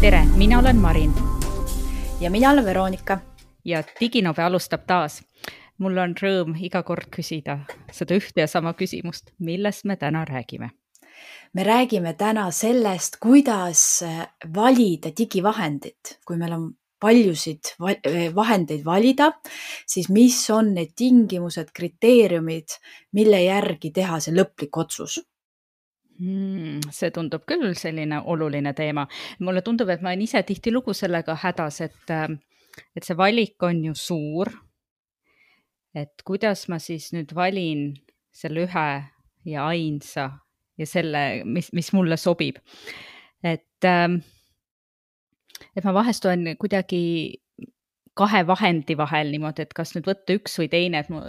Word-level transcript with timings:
tere, 0.00 0.24
mina 0.36 0.58
olen 0.58 0.76
Marin. 0.76 1.14
ja 2.20 2.30
mina 2.30 2.50
olen 2.50 2.64
Veronika. 2.64 3.18
ja 3.64 3.82
Diginove 4.00 4.42
alustab 4.42 4.80
taas. 4.86 5.22
mul 5.78 5.96
on 5.96 6.14
rõõm 6.22 6.56
iga 6.60 6.82
kord 6.82 7.08
küsida 7.16 7.58
seda 7.92 8.14
ühte 8.14 8.40
ja 8.40 8.46
sama 8.46 8.72
küsimust, 8.72 9.30
millest 9.38 9.84
me 9.84 9.96
täna 9.96 10.24
räägime? 10.24 10.70
me 11.52 11.64
räägime 11.64 12.12
täna 12.12 12.50
sellest, 12.50 13.16
kuidas 13.20 14.04
valida 14.54 15.10
digivahendit, 15.18 16.18
kui 16.26 16.36
meil 16.36 16.52
on 16.52 16.72
paljusid 17.00 17.74
vahendeid 18.34 18.84
valida, 18.84 19.30
siis 19.86 20.10
mis 20.12 20.38
on 20.54 20.74
need 20.76 20.92
tingimused, 20.96 21.72
kriteeriumid, 21.74 22.78
mille 23.16 23.42
järgi 23.44 23.92
teha 23.96 24.20
see 24.20 24.36
lõplik 24.36 24.76
otsus 24.80 25.18
Hmm, 26.20 26.82
see 26.92 27.08
tundub 27.16 27.46
küll 27.48 27.70
selline 27.80 28.18
oluline 28.28 28.74
teema. 28.76 29.06
mulle 29.40 29.62
tundub, 29.64 29.88
et 29.88 30.02
ma 30.04 30.10
olen 30.10 30.26
ise 30.26 30.42
tihtilugu 30.44 30.92
sellega 30.92 31.32
hädas, 31.46 31.80
et, 31.80 32.12
et 32.92 33.06
see 33.06 33.16
valik 33.16 33.62
on 33.64 33.84
ju 33.86 33.94
suur. 33.96 34.50
et 35.94 36.22
kuidas 36.24 36.68
ma 36.68 36.78
siis 36.78 37.08
nüüd 37.16 37.32
valin 37.34 37.94
selle 38.30 38.66
ühe 38.68 38.90
ja 39.48 39.64
ainsa 39.66 40.28
ja 40.78 40.86
selle, 40.86 41.42
mis, 41.44 41.72
mis 41.72 41.92
mulle 41.96 42.20
sobib. 42.20 42.60
et, 43.42 43.88
et 45.76 45.84
ma 45.84 45.94
vahest 45.94 46.24
olen 46.26 46.56
kuidagi 46.58 47.00
kahe 48.20 48.42
vahendi 48.46 48.96
vahel 48.98 49.30
niimoodi, 49.32 49.64
et 49.64 49.74
kas 49.76 49.94
nüüd 49.94 50.08
võtta 50.10 50.34
üks 50.36 50.58
või 50.60 50.68
teine, 50.72 51.00
et 51.00 51.10
ma 51.12 51.22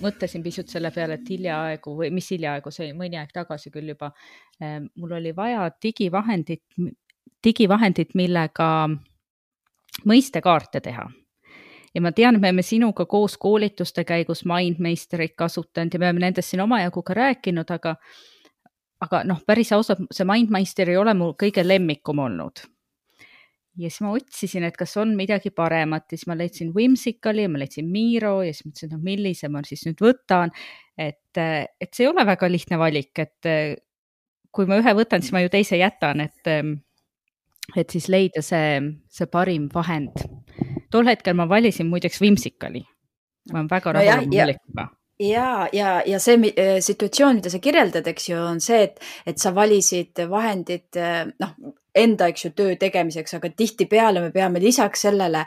mõtlesin 0.00 0.44
pisut 0.44 0.70
selle 0.72 0.92
peale, 0.94 1.18
et 1.18 1.28
hiljaaegu 1.28 1.94
või 1.98 2.10
mis 2.14 2.30
hiljaaegu, 2.32 2.72
see 2.72 2.86
oli 2.86 2.96
mõni 2.96 3.18
aeg 3.20 3.32
tagasi 3.34 3.72
küll 3.74 3.92
juba. 3.92 4.12
Ehm, 4.62 4.88
mul 4.96 5.16
oli 5.18 5.34
vaja 5.36 5.66
digivahendit, 5.82 6.62
digivahendit, 7.44 8.14
millega 8.14 8.70
mõistekaarte 10.06 10.80
teha 10.80 11.08
ja 11.94 12.00
ma 12.00 12.12
tean, 12.14 12.36
et 12.36 12.42
me 12.42 12.50
oleme 12.50 12.62
sinuga 12.62 13.06
koos 13.10 13.36
koolituste 13.38 14.04
käigus 14.06 14.44
Mindmeisterit 14.46 15.34
kasutanud 15.36 15.94
ja 15.94 15.98
me 15.98 16.08
oleme 16.08 16.26
nendest 16.26 16.54
siin 16.54 16.62
omajagu 16.62 17.02
ka 17.02 17.16
rääkinud, 17.18 17.70
aga 17.74 17.96
aga 19.00 19.22
noh, 19.24 19.40
päris 19.46 19.72
ausalt, 19.72 20.06
see 20.12 20.28
Mindmeister 20.28 20.90
ei 20.92 21.00
ole 21.00 21.14
mu 21.16 21.32
kõige 21.40 21.66
lemmikum 21.66 22.22
olnud 22.22 22.62
ja 23.80 23.90
siis 23.90 24.02
ma 24.04 24.12
otsisin, 24.14 24.66
et 24.68 24.76
kas 24.78 24.92
on 25.00 25.14
midagi 25.18 25.52
paremat 25.56 26.06
ja 26.10 26.18
siis 26.18 26.28
ma 26.30 26.36
leidsin 26.38 26.74
Whimsicali 26.74 27.46
ja 27.46 27.52
ma 27.52 27.62
leidsin 27.62 27.88
Miro 27.90 28.40
ja 28.44 28.52
siis 28.52 28.66
mõtlesin, 28.68 28.90
et 28.90 28.96
noh, 28.96 29.02
millise 29.06 29.50
ma 29.52 29.62
siis 29.66 29.86
nüüd 29.88 30.04
võtan. 30.04 30.52
et, 31.00 31.40
et 31.40 31.90
see 31.94 32.04
ei 32.04 32.10
ole 32.10 32.26
väga 32.28 32.50
lihtne 32.50 32.78
valik, 32.80 33.12
et 33.18 33.50
kui 34.52 34.68
ma 34.68 34.80
ühe 34.82 34.94
võtan, 34.98 35.24
siis 35.24 35.32
ma 35.32 35.40
ju 35.44 35.50
teise 35.52 35.78
jätan, 35.80 36.20
et, 36.26 36.52
et 37.76 37.96
siis 37.96 38.10
leida 38.12 38.44
see, 38.44 38.78
see 39.08 39.30
parim 39.30 39.68
vahend. 39.74 40.24
tol 40.90 41.06
hetkel 41.06 41.36
ma 41.38 41.48
valisin 41.48 41.88
muideks 41.88 42.20
Whimsicali. 42.20 42.84
ma 43.52 43.60
olen 43.60 43.70
väga 43.70 43.92
rahul 43.96 44.26
oma 44.26 44.42
valikuga 44.44 44.90
ja, 45.20 45.68
ja, 45.76 45.98
ja 46.06 46.20
see 46.22 46.54
situatsioon, 46.80 47.40
mida 47.40 47.52
sa 47.52 47.60
kirjeldad, 47.62 48.06
eks 48.08 48.30
ju, 48.30 48.38
on 48.40 48.62
see, 48.64 48.82
et, 48.88 49.02
et 49.28 49.38
sa 49.38 49.52
valisid 49.56 50.24
vahendid, 50.30 50.96
noh, 51.42 51.54
enda, 51.96 52.28
eks 52.30 52.44
ju, 52.44 52.50
töö 52.56 52.74
tegemiseks, 52.78 53.34
aga 53.36 53.50
tihtipeale 53.56 54.22
me 54.22 54.30
peame 54.34 54.62
lisaks 54.62 55.06
sellele, 55.06 55.42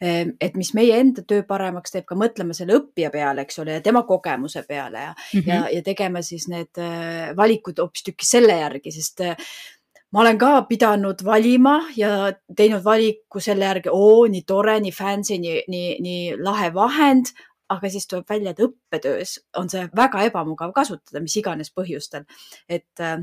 ehm, 0.00 0.34
et 0.40 0.56
mis 0.58 0.72
meie 0.76 0.98
enda 1.00 1.24
töö 1.28 1.44
paremaks 1.48 1.94
teeb, 1.94 2.04
ka 2.08 2.18
mõtlema 2.18 2.56
selle 2.56 2.76
õppija 2.80 3.10
peale, 3.14 3.46
eks 3.46 3.62
ole, 3.62 3.78
ja 3.78 3.84
tema 3.84 4.04
kogemuse 4.08 4.62
peale 4.68 5.06
ja 5.06 5.14
mm, 5.14 5.40
-hmm. 5.40 5.48
ja, 5.48 5.62
ja 5.78 5.82
tegema 5.82 6.22
siis 6.22 6.48
need 6.52 6.78
äh, 6.78 7.32
valikud 7.36 7.80
hoopistükkis 7.80 8.30
selle 8.36 8.58
järgi, 8.60 8.92
sest 8.92 9.24
äh, 9.24 9.36
ma 10.12 10.20
olen 10.20 10.38
ka 10.38 10.62
pidanud 10.68 11.24
valima 11.24 11.80
ja 11.96 12.32
teinud 12.56 12.84
valiku 12.84 13.40
selle 13.40 13.64
järgi, 13.64 13.88
oo, 13.92 14.26
nii 14.26 14.42
tore, 14.46 14.80
nii 14.80 14.92
fancy, 14.92 15.38
nii, 15.38 15.62
nii, 15.68 15.96
nii 16.00 16.36
lahe 16.42 16.74
vahend, 16.74 17.32
aga 17.68 17.90
siis 17.90 18.06
tuleb 18.06 18.28
välja, 18.28 18.52
et 18.52 18.60
õppetöös 18.62 19.38
on 19.56 19.70
see 19.72 19.88
väga 19.96 20.22
ebamugav 20.28 20.72
kasutada, 20.76 21.20
mis 21.20 21.36
iganes 21.36 21.72
põhjustel. 21.74 22.24
et 22.68 23.00
äh, 23.00 23.18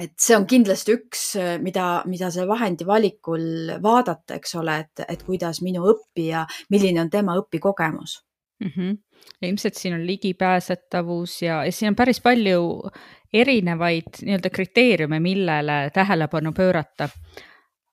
et 0.00 0.14
see 0.18 0.34
on 0.36 0.46
kindlasti 0.50 0.94
üks, 0.96 1.22
mida, 1.62 2.02
mida 2.10 2.30
selle 2.34 2.48
vahendi 2.50 2.86
valikul 2.86 3.74
vaadata, 3.82 4.38
eks 4.40 4.56
ole, 4.58 4.78
et, 4.82 5.04
et 5.08 5.22
kuidas 5.22 5.60
minu 5.62 5.84
õppija, 5.92 6.44
milline 6.74 7.04
on 7.04 7.10
tema 7.10 7.36
õpikogemus 7.38 8.18
mm. 8.64 8.70
-hmm. 8.76 8.96
Ilmselt 9.42 9.74
siin 9.74 9.94
on 9.94 10.06
ligipääsetavus 10.06 11.42
ja, 11.42 11.64
ja 11.64 11.72
siin 11.72 11.88
on 11.88 11.96
päris 11.96 12.20
palju 12.20 12.90
erinevaid 13.32 14.20
nii-öelda 14.22 14.50
kriteeriume, 14.50 15.20
millele 15.20 15.90
tähelepanu 15.94 16.52
pöörata. 16.52 17.08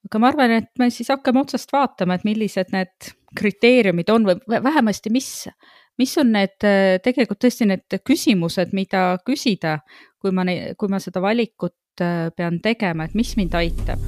Aga 0.08 0.20
ma 0.22 0.32
arvan, 0.32 0.56
et 0.62 0.70
me 0.78 0.90
siis 0.90 1.10
hakkame 1.12 1.42
otsast 1.44 1.72
vaatama, 1.72 2.16
et 2.18 2.24
millised 2.28 2.72
need 2.74 3.12
kriteeriumid 3.38 4.10
on 4.12 4.26
või 4.28 4.62
vähemasti, 4.62 5.12
mis, 5.14 5.46
mis 5.98 6.16
on 6.20 6.34
need 6.34 6.58
tegelikult 7.04 7.40
tõesti 7.44 7.68
need 7.70 8.00
küsimused, 8.04 8.74
mida 8.76 9.16
küsida, 9.24 9.78
kui 10.20 10.34
ma, 10.34 10.44
kui 10.76 10.92
ma 10.92 11.00
seda 11.00 11.22
valikut 11.24 11.76
Äh, 12.00 12.30
pean 12.36 12.56
tegema, 12.64 13.04
et 13.04 13.12
mis 13.12 13.34
mind 13.36 13.52
aitab? 13.52 14.00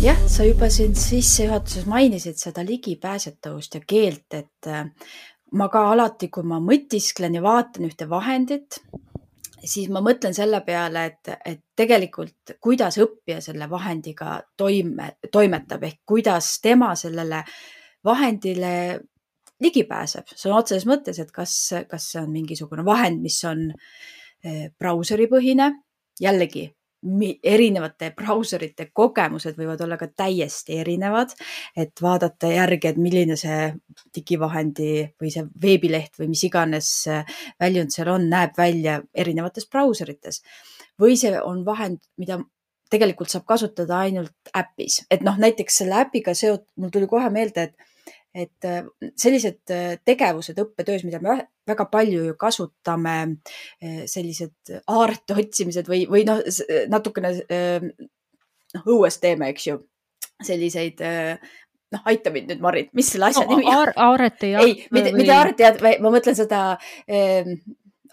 jah, 0.00 0.20
sa 0.30 0.46
juba 0.46 0.68
siin 0.70 0.94
sissejuhatuses 0.94 1.88
mainisid 1.90 2.38
seda 2.38 2.62
ligipääsetavust 2.64 3.74
ja 3.74 3.80
keelt, 3.82 4.28
et 4.38 4.70
äh, 4.70 4.86
ma 5.58 5.66
ka 5.74 5.82
alati, 5.90 6.30
kui 6.30 6.46
ma 6.46 6.60
mõtisklen 6.62 7.34
ja 7.34 7.42
vaatan 7.42 7.90
ühte 7.90 8.06
vahendit, 8.08 8.78
siis 9.64 9.90
ma 9.92 10.02
mõtlen 10.04 10.34
selle 10.36 10.62
peale, 10.66 11.04
et, 11.10 11.30
et 11.46 11.60
tegelikult, 11.76 12.54
kuidas 12.62 12.98
õppija 13.02 13.40
selle 13.44 13.68
vahendiga 13.70 14.40
toime, 14.56 15.14
toimetab 15.32 15.84
ehk 15.88 16.00
kuidas 16.06 16.52
tema 16.62 16.94
sellele 16.98 17.42
vahendile 18.04 18.74
ligi 19.60 19.84
pääseb, 19.84 20.32
sõna 20.32 20.60
otseses 20.62 20.86
mõttes, 20.88 21.20
et 21.20 21.30
kas, 21.32 21.54
kas 21.88 22.10
see 22.12 22.22
on 22.22 22.30
mingisugune 22.32 22.84
vahend, 22.84 23.20
mis 23.20 23.36
on 23.44 23.68
eh, 23.70 24.70
brauseripõhine, 24.78 25.72
jällegi 26.20 26.70
erinevate 27.00 28.10
brauserite 28.16 28.90
kogemused 28.92 29.56
võivad 29.56 29.80
olla 29.84 29.96
ka 30.00 30.10
täiesti 30.12 30.78
erinevad, 30.82 31.32
et 31.76 32.02
vaadata 32.02 32.50
järgi, 32.52 32.90
et 32.90 33.00
milline 33.00 33.36
see 33.40 33.70
digivahendi 34.16 34.92
või 35.20 35.32
see 35.32 35.46
veebileht 35.62 36.20
või 36.20 36.30
mis 36.34 36.44
iganes 36.44 36.90
väljund 37.60 37.94
seal 37.94 38.12
on, 38.12 38.28
näeb 38.28 38.56
välja 38.58 39.00
erinevates 39.14 39.68
brauserites. 39.70 40.42
või 41.00 41.16
see 41.16 41.32
on 41.40 41.64
vahend, 41.64 42.02
mida 42.20 42.42
tegelikult 42.90 43.30
saab 43.30 43.46
kasutada 43.48 44.02
ainult 44.04 44.50
äpis, 44.56 45.04
et 45.10 45.22
noh, 45.22 45.38
näiteks 45.38 45.80
selle 45.82 46.02
äpiga 46.02 46.34
seotud, 46.34 46.66
mul 46.76 46.90
tuli 46.90 47.06
kohe 47.08 47.30
meelde, 47.30 47.70
et 47.70 47.89
et 48.34 48.64
äh, 48.64 48.84
sellised 49.18 49.72
äh, 49.74 49.96
tegevused 50.06 50.58
õppetöös, 50.62 51.04
mida 51.06 51.20
me 51.22 51.36
väga 51.66 51.86
palju 51.90 52.24
ju 52.28 52.36
kasutame, 52.38 53.16
äh, 53.82 54.04
sellised 54.10 54.74
aarete 54.86 55.38
otsimised 55.42 55.90
või, 55.90 56.04
või 56.10 56.26
noh, 56.28 56.42
natukene 56.90 57.32
noh, 57.40 58.84
õues 58.86 59.18
teeme, 59.22 59.50
eks 59.50 59.66
ju, 59.66 59.80
selliseid 60.46 61.02
noh, 61.02 62.04
aita 62.06 62.30
mind 62.30 62.52
nüüd, 62.52 62.62
Marit, 62.62 62.92
mis 62.96 63.10
selle 63.10 63.32
asja 63.32 63.44
no, 63.44 63.58
nimi 63.58 63.66
on? 63.74 63.90
Aarete 63.98 64.54
jah. 64.54 64.62
ei, 64.64 64.78
mitte, 64.94 65.14
mitte 65.16 65.34
aarete 65.34 65.66
jah, 65.66 65.80
ma 66.02 66.14
mõtlen 66.14 66.38
seda 66.38 66.62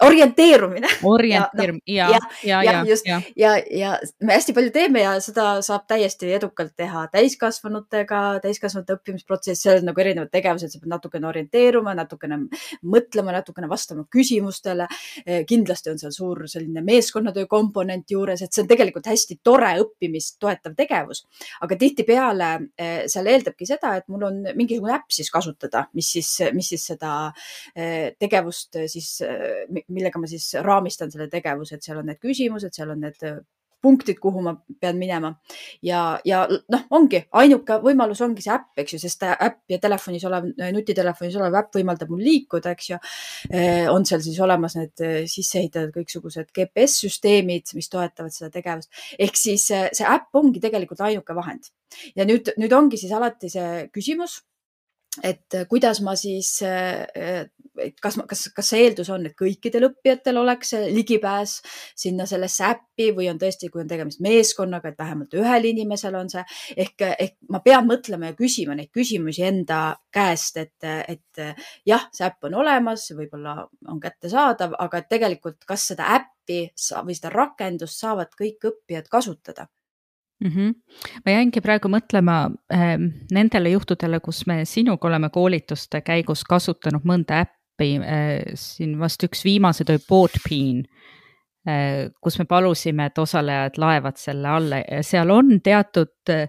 orienteerumine. 0.04 0.88
orienteerumine 1.02 1.82
ja, 1.86 2.08
ja, 2.44 2.62
ja, 2.62 2.72
ja, 2.72 2.84
just 2.86 3.06
ja, 3.06 3.20
ja, 3.36 3.56
ja 3.70 3.98
me 4.22 4.34
hästi 4.36 4.54
palju 4.54 4.70
teeme 4.70 5.02
ja 5.02 5.14
seda 5.22 5.58
saab 5.64 5.88
täiesti 5.90 6.30
edukalt 6.34 6.74
teha 6.78 7.06
täiskasvanutega, 7.12 8.20
täiskasvanute 8.44 8.98
õppimisprotsess, 8.98 9.62
seal 9.64 9.80
on 9.80 9.88
nagu 9.90 10.02
erinevad 10.02 10.30
tegevused, 10.34 10.70
sa 10.70 10.80
pead 10.82 10.92
natukene 10.92 11.28
orienteeruma, 11.30 11.94
natukene 11.98 12.40
mõtlema, 12.86 13.34
natukene 13.34 13.70
vastama 13.70 14.06
küsimustele. 14.14 14.86
Eh, 15.24 15.42
kindlasti 15.48 15.92
on 15.92 15.98
seal 16.02 16.14
suur 16.14 16.44
selline 16.50 16.82
meeskonnatöö 16.86 17.48
komponent 17.50 18.10
juures, 18.10 18.42
et 18.42 18.54
see 18.54 18.62
on 18.62 18.70
tegelikult 18.70 19.10
hästi 19.10 19.40
tore 19.44 19.72
õppimist 19.82 20.38
toetav 20.38 20.76
tegevus. 20.78 21.24
aga 21.60 21.76
tihtipeale 21.76 22.48
eh, 22.78 23.02
seal 23.10 23.26
eeldabki 23.26 23.66
seda, 23.66 23.96
et 23.98 24.06
mul 24.08 24.28
on 24.28 24.40
mingisugune 24.54 24.94
äpp 24.94 25.10
siis 25.12 25.30
kasutada, 25.34 25.86
mis 25.98 26.12
siis, 26.12 26.30
mis 26.54 26.70
siis 26.74 26.86
seda 26.92 27.12
eh, 27.74 28.14
tegevust 28.18 28.78
siis 28.86 29.18
millega 29.94 30.20
ma 30.20 30.30
siis 30.30 30.50
raamistan 30.64 31.12
selle 31.12 31.28
tegevuse, 31.32 31.76
et 31.78 31.86
seal 31.86 32.00
on 32.02 32.10
need 32.10 32.20
küsimused, 32.22 32.74
seal 32.74 32.92
on 32.94 33.06
need 33.06 33.24
äh, 33.26 33.38
punktid, 33.82 34.18
kuhu 34.18 34.42
ma 34.42 34.54
pean 34.80 34.98
minema 34.98 35.30
ja, 35.84 36.18
ja 36.26 36.40
noh, 36.50 36.84
ongi 36.98 37.20
ainuke 37.38 37.78
võimalus 37.84 38.20
ongi 38.26 38.42
see 38.42 38.52
äpp, 38.54 38.72
eks 38.82 38.96
ju, 38.96 39.00
sest 39.02 39.22
äpp 39.28 39.70
ja 39.70 39.78
telefonis 39.82 40.24
olev, 40.26 40.48
nutitelefonis 40.74 41.38
olev 41.38 41.58
äpp 41.60 41.78
võimaldab 41.78 42.10
mul 42.10 42.24
liikuda, 42.26 42.74
eks 42.74 42.90
ju. 42.90 42.98
Äh, 43.52 43.86
on 43.92 44.06
seal 44.08 44.22
siis 44.24 44.38
olemas 44.42 44.74
need 44.78 45.04
äh, 45.04 45.20
sisse 45.30 45.60
ehitatud 45.62 45.94
kõiksugused 45.94 46.50
GPS-süsteemid, 46.56 47.70
mis 47.78 47.90
toetavad 47.92 48.34
seda 48.34 48.50
tegevust. 48.54 48.90
ehk 49.18 49.38
siis 49.38 49.68
see 49.70 50.06
äpp 50.06 50.34
ongi 50.38 50.62
tegelikult 50.62 51.06
ainuke 51.06 51.36
vahend 51.38 51.70
ja 52.18 52.26
nüüd, 52.28 52.50
nüüd 52.58 52.74
ongi 52.74 52.98
siis 53.00 53.14
alati 53.14 53.50
see 53.52 53.86
küsimus 53.94 54.40
et 55.24 55.56
kuidas 55.68 56.00
ma 56.04 56.14
siis, 56.18 56.50
kas, 58.02 58.18
kas, 58.28 58.44
kas 58.54 58.70
see 58.72 58.82
eeldus 58.84 59.10
on, 59.14 59.26
et 59.28 59.36
kõikidel 59.38 59.88
õppijatel 59.88 60.40
oleks 60.40 60.74
ligipääs 60.92 61.58
sinna 61.98 62.26
sellesse 62.28 62.66
äppi 62.68 63.10
või 63.16 63.28
on 63.32 63.40
tõesti, 63.40 63.70
kui 63.72 63.82
on 63.84 63.90
tegemist 63.90 64.22
meeskonnaga, 64.24 64.92
et 64.92 64.98
vähemalt 64.98 65.36
ühel 65.38 65.70
inimesel 65.70 66.18
on 66.18 66.30
see 66.32 66.44
ehk, 66.76 67.06
ehk 67.10 67.36
ma 67.52 67.62
pean 67.64 67.88
mõtlema 67.88 68.32
ja 68.32 68.38
küsima 68.38 68.76
neid 68.78 68.92
küsimusi 68.94 69.46
enda 69.48 69.82
käest, 70.14 70.58
et, 70.60 70.76
et 70.84 71.44
jah, 71.86 72.08
see 72.12 72.26
äpp 72.26 72.50
on 72.50 72.58
olemas, 72.64 73.08
võib-olla 73.16 73.60
on 73.88 74.02
kättesaadav, 74.02 74.76
aga 74.78 75.02
et 75.02 75.10
tegelikult, 75.12 75.62
kas 75.68 75.90
seda 75.92 76.12
äppi 76.18 76.64
või 77.04 77.16
seda 77.16 77.32
rakendust 77.34 78.00
saavad 78.00 78.32
kõik 78.38 78.70
õppijad 78.70 79.10
kasutada 79.12 79.68
mm. 80.40 80.50
-hmm. 80.50 80.74
ma 81.26 81.32
jäingi 81.32 81.60
praegu 81.60 81.88
mõtlema 81.92 82.38
äh, 82.72 82.96
nendele 83.30 83.70
juhtudele, 83.70 84.20
kus 84.20 84.46
me 84.46 84.64
sinuga 84.64 85.08
oleme 85.08 85.30
koolituste 85.30 86.00
käigus 86.00 86.44
kasutanud 86.44 87.04
mõnda 87.04 87.44
äppi 87.44 87.96
äh,. 87.98 88.54
siin 88.54 88.98
vast 88.98 89.22
üks 89.22 89.44
viimaseid 89.44 89.90
oli 89.90 90.04
Boardbean 90.08 90.84
äh,, 91.68 92.10
kus 92.20 92.38
me 92.38 92.44
palusime, 92.44 93.06
et 93.06 93.18
osalejad 93.18 93.78
laevad 93.78 94.16
selle 94.16 94.48
alla 94.48 94.82
ja 94.82 95.02
seal 95.02 95.30
on 95.30 95.60
teatud 95.60 96.30
äh, 96.30 96.48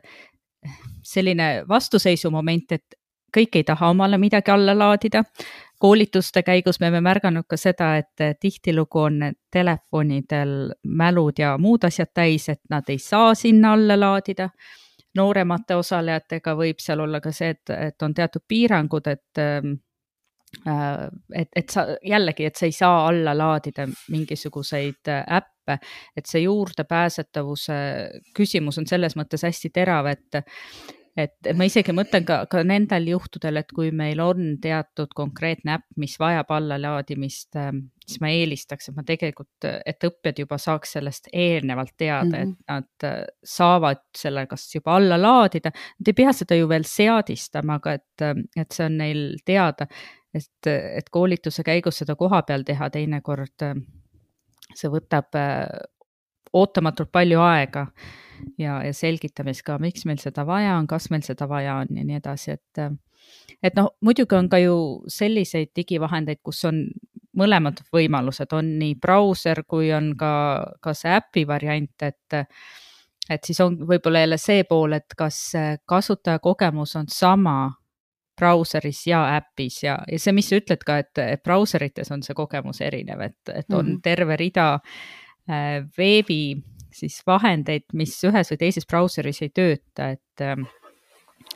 selline 1.04 1.64
vastuseisumoment, 1.70 2.72
et 2.72 3.00
kõik 3.38 3.56
ei 3.56 3.64
taha 3.64 3.90
omale 3.94 4.18
midagi 4.18 4.52
alla 4.52 4.74
laadida 4.78 5.24
koolituste 5.80 6.44
käigus 6.44 6.80
me 6.80 6.88
oleme 6.88 7.02
märganud 7.02 7.48
ka 7.48 7.58
seda, 7.58 7.94
et 7.98 8.40
tihtilugu 8.40 9.00
on 9.00 9.20
telefonidel 9.52 10.74
mälud 10.84 11.40
ja 11.40 11.58
muud 11.58 11.88
asjad 11.88 12.12
täis, 12.14 12.50
et 12.50 12.62
nad 12.70 12.90
ei 12.90 13.00
saa 13.00 13.34
sinna 13.36 13.74
alla 13.74 14.00
laadida. 14.00 14.50
nooremate 15.18 15.76
osalejatega 15.76 16.54
võib 16.56 16.80
seal 16.80 17.00
olla 17.02 17.20
ka 17.20 17.32
see, 17.34 17.50
et, 17.50 17.70
et 17.74 18.02
on 18.06 18.14
teatud 18.14 18.44
piirangud, 18.48 19.08
et 19.08 19.42
äh, 19.42 19.72
et, 21.36 21.50
et 21.56 21.70
sa 21.70 21.86
jällegi, 22.06 22.46
et 22.46 22.56
sa 22.56 22.66
ei 22.66 22.72
saa 22.72 23.08
alla 23.08 23.36
laadida 23.38 23.88
mingisuguseid 24.10 25.10
äppe, 25.10 25.78
et 26.18 26.26
see 26.26 26.42
juurdepääsetavuse 26.42 27.76
küsimus 28.38 28.80
on 28.82 28.88
selles 28.90 29.16
mõttes 29.20 29.46
hästi 29.46 29.70
terav, 29.74 30.10
et 30.10 30.42
et 31.20 31.50
ma 31.58 31.66
isegi 31.68 31.94
mõtlen 31.96 32.26
ka, 32.28 32.40
ka 32.52 32.62
nendel 32.68 33.08
juhtudel, 33.12 33.60
et 33.62 33.72
kui 33.76 33.92
meil 33.96 34.22
on 34.24 34.56
teatud 34.62 35.12
konkreetne 35.18 35.76
äpp, 35.78 35.86
mis 36.02 36.16
vajab 36.22 36.52
allalaadimist, 36.56 37.50
ähm, 37.60 37.82
siis 38.06 38.22
ma 38.24 38.32
eelistaks, 38.34 38.90
et 38.90 38.98
ma 38.98 39.06
tegelikult, 39.08 39.68
et 39.68 40.08
õppijad 40.08 40.42
juba 40.44 40.60
saaks 40.62 40.96
sellest 40.98 41.30
eelnevalt 41.34 41.96
teada 41.98 42.26
mm, 42.26 42.34
-hmm. 42.34 42.42
et 42.42 42.48
mhm. 42.48 42.64
nad 42.70 43.10
äh, 43.10 43.26
saavad 43.44 44.04
selle 44.18 44.46
kas 44.48 44.68
juba 44.76 44.96
alla 44.96 45.22
laadida. 45.22 45.72
Nad 46.00 46.14
ei 46.14 46.18
pea 46.24 46.34
seda 46.34 46.56
ju 46.56 46.70
veel 46.70 46.88
seadistama, 46.88 47.80
aga 47.82 47.94
et, 48.00 48.26
ähm, 48.26 48.46
et 48.56 48.72
see 48.72 48.86
on 48.86 48.98
neil 48.98 49.24
teada, 49.46 49.88
et, 50.34 50.68
et 50.68 51.10
koolituse 51.10 51.64
käigus 51.64 52.04
seda 52.04 52.16
koha 52.16 52.42
peal 52.48 52.64
teha 52.64 52.90
teinekord, 52.90 53.56
ähm, 53.64 53.86
see 54.76 54.90
võtab 54.90 55.36
äh, 55.36 55.66
ootamatult 56.54 57.12
palju 57.12 57.42
aega 57.42 57.88
ja, 58.58 58.80
ja 58.86 58.94
selgitamist 58.94 59.64
ka, 59.68 59.78
miks 59.82 60.06
meil 60.10 60.20
seda 60.22 60.46
vaja 60.48 60.78
on, 60.80 60.88
kas 60.88 61.10
meil 61.14 61.24
seda 61.26 61.48
vaja 61.50 61.80
on 61.84 61.98
ja 61.98 62.06
nii 62.06 62.20
edasi, 62.20 62.58
et 62.58 62.84
et 63.64 63.76
noh, 63.76 63.92
muidugi 64.06 64.36
on 64.38 64.50
ka 64.50 64.60
ju 64.62 64.76
selliseid 65.12 65.74
digivahendeid, 65.76 66.40
kus 66.44 66.64
on 66.70 66.86
mõlemad 67.40 67.82
võimalused, 67.94 68.52
on 68.56 68.72
nii 68.80 68.96
brauser 69.02 69.64
kui 69.68 69.92
on 69.96 70.14
ka, 70.20 70.32
ka 70.82 70.94
see 70.98 71.12
äpi 71.20 71.46
variant, 71.48 72.08
et 72.08 72.40
et 73.30 73.46
siis 73.46 73.60
on 73.62 73.76
võib-olla 73.86 74.24
jälle 74.24 74.40
see 74.42 74.64
pool, 74.66 74.96
et 74.98 75.14
kas 75.18 75.52
kasutajakogemus 75.86 76.96
on 76.98 77.12
sama 77.14 77.60
brauseris 78.40 79.04
ja 79.08 79.20
äpis 79.36 79.84
ja, 79.84 80.00
ja 80.10 80.20
see, 80.20 80.34
mis 80.34 80.48
sa 80.50 80.58
ütled 80.58 80.82
ka, 80.88 80.98
et, 81.04 81.12
et 81.22 81.44
brauserites 81.44 82.10
on 82.16 82.24
see 82.26 82.34
kogemus 82.34 82.80
erinev, 82.82 83.22
et, 83.22 83.40
et 83.52 83.68
on 83.70 83.86
mm 83.86 83.92
-hmm. 83.92 84.02
terve 84.02 84.38
rida 84.40 84.74
äh, 84.74 85.29
veebi 85.98 86.42
siis 86.94 87.22
vahendeid, 87.28 87.88
mis 87.94 88.16
ühes 88.28 88.52
või 88.52 88.60
teises 88.62 88.88
brauseris 88.90 89.42
ei 89.46 89.52
tööta, 89.56 90.12
et 90.16 90.44
ähm, 90.46 90.68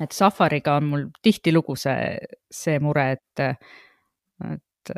et 0.02 0.12
Safariga 0.16 0.78
on 0.80 0.88
mul 0.90 1.04
tihtilugu 1.22 1.76
see, 1.78 2.18
see 2.52 2.80
mure, 2.82 3.12
et, 3.18 3.44
et 4.50 4.94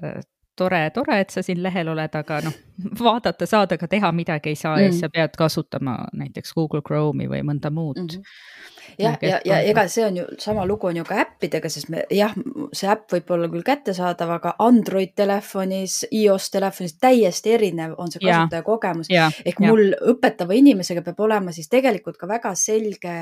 tore, 0.56 0.90
tore, 0.96 1.19
et 1.19 1.30
sa 1.30 1.44
siin 1.46 1.63
lehel 1.63 1.90
oled, 1.92 2.16
aga 2.16 2.42
noh, 2.46 2.54
vaadata 3.00 3.48
saad, 3.50 3.75
aga 3.78 3.88
teha 3.88 4.12
midagi 4.12 4.54
ei 4.54 4.60
saa 4.60 4.75
mm. 4.78 4.84
ja 4.84 4.92
siis 4.92 5.06
sa 5.06 5.10
pead 5.10 5.36
kasutama 5.38 5.98
näiteks 6.13 6.54
Google 6.54 6.81
Chrome'i 6.86 7.30
või 7.31 7.44
mõnda 7.48 7.72
muud 7.74 8.02
mm. 8.02 8.07
-hmm 8.16 8.66
jah, 8.98 9.18
ja, 9.22 9.30
ja, 9.30 9.40
ja 9.46 9.60
ega 9.69 9.86
see 9.92 10.06
on 10.06 10.18
ju 10.18 10.25
sama 10.40 10.66
lugu 10.66 10.88
on 10.88 10.98
ju 10.98 11.04
ka 11.07 11.18
äppidega, 11.24 11.69
sest 11.72 11.90
me 11.92 12.04
jah, 12.13 12.34
see 12.75 12.90
äpp 12.92 13.16
võib 13.16 13.31
olla 13.36 13.50
küll 13.52 13.66
kättesaadav, 13.66 14.31
aga 14.38 14.54
Android 14.63 15.13
telefonis, 15.18 16.02
iOS 16.12 16.50
telefonis 16.54 16.96
täiesti 17.02 17.56
erinev 17.56 17.96
on 18.02 18.12
see 18.13 18.24
kasutajakogemus. 18.24 19.10
ehk 19.12 19.60
ja. 19.60 19.68
mul 19.68 19.96
õpetava 20.13 20.57
inimesega 20.57 21.04
peab 21.06 21.19
olema 21.28 21.54
siis 21.56 21.69
tegelikult 21.72 22.19
ka 22.22 22.30
väga 22.30 22.54
selge 22.60 23.16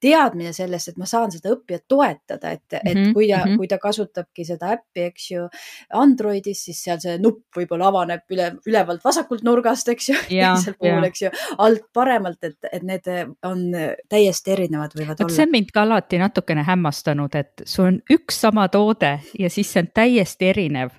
teadmine 0.00 0.52
sellest, 0.56 0.92
et 0.92 1.00
ma 1.00 1.08
saan 1.08 1.32
seda 1.34 1.52
õppijat 1.54 1.86
toetada, 1.88 2.50
et, 2.50 2.66
et 2.72 2.94
mm 2.94 3.02
-hmm. 3.02 3.12
kui 3.14 3.28
ta 3.28 3.38
mm, 3.38 3.50
-hmm. 3.50 3.56
kui 3.56 3.68
ta 3.68 3.78
kasutabki 3.78 4.44
seda 4.44 4.72
äppi, 4.76 5.08
eks 5.10 5.30
ju, 5.30 5.48
Androidis, 5.90 6.64
siis 6.64 6.71
seal 6.80 7.00
see 7.02 7.18
nupp 7.20 7.60
võib-olla 7.60 7.92
avaneb 7.92 8.24
üle, 8.32 8.48
ülevalt 8.66 9.04
vasakult 9.04 9.44
nurgast, 9.44 9.88
eks 9.92 10.08
ju, 10.08 10.18
teisel 10.28 10.78
pool, 10.80 11.04
eks 11.04 11.26
ju, 11.26 11.32
alt 11.58 11.84
paremalt, 11.92 12.40
et, 12.48 12.58
et 12.72 12.82
need 12.86 13.08
on 13.46 13.68
täiesti 14.08 14.56
erinevad 14.56 14.96
võivad 14.96 15.02
võivad 15.02 15.24
olla. 15.24 15.36
see 15.36 15.46
on 15.46 15.52
mind 15.52 15.72
ka 15.74 15.82
alati 15.86 16.20
natukene 16.20 16.64
hämmastanud, 16.66 17.34
et 17.38 17.64
sul 17.68 17.88
on 17.90 17.98
üks 18.12 18.40
sama 18.44 18.68
toode 18.72 19.12
ja 19.38 19.50
siis 19.50 19.72
see 19.72 19.84
on 19.84 19.90
täiesti 19.94 20.48
erinev 20.52 20.94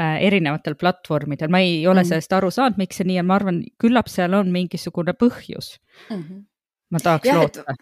äh, 0.00 0.22
erinevatel 0.28 0.76
platvormidel, 0.80 1.52
ma 1.52 1.62
ei 1.64 1.82
ole 1.86 2.02
mm. 2.02 2.12
sellest 2.12 2.38
aru 2.38 2.50
saanud, 2.54 2.80
miks 2.80 3.00
see 3.00 3.08
nii 3.08 3.20
on, 3.22 3.28
ma 3.28 3.38
arvan, 3.40 3.60
küllap 3.82 4.10
seal 4.12 4.38
on 4.38 4.52
mingisugune 4.54 5.14
põhjus 5.18 5.76
mm. 6.08 6.16
-hmm. 6.16 6.42
ma 6.90 7.04
tahaks 7.04 7.28
ja, 7.28 7.38
loota 7.40 7.76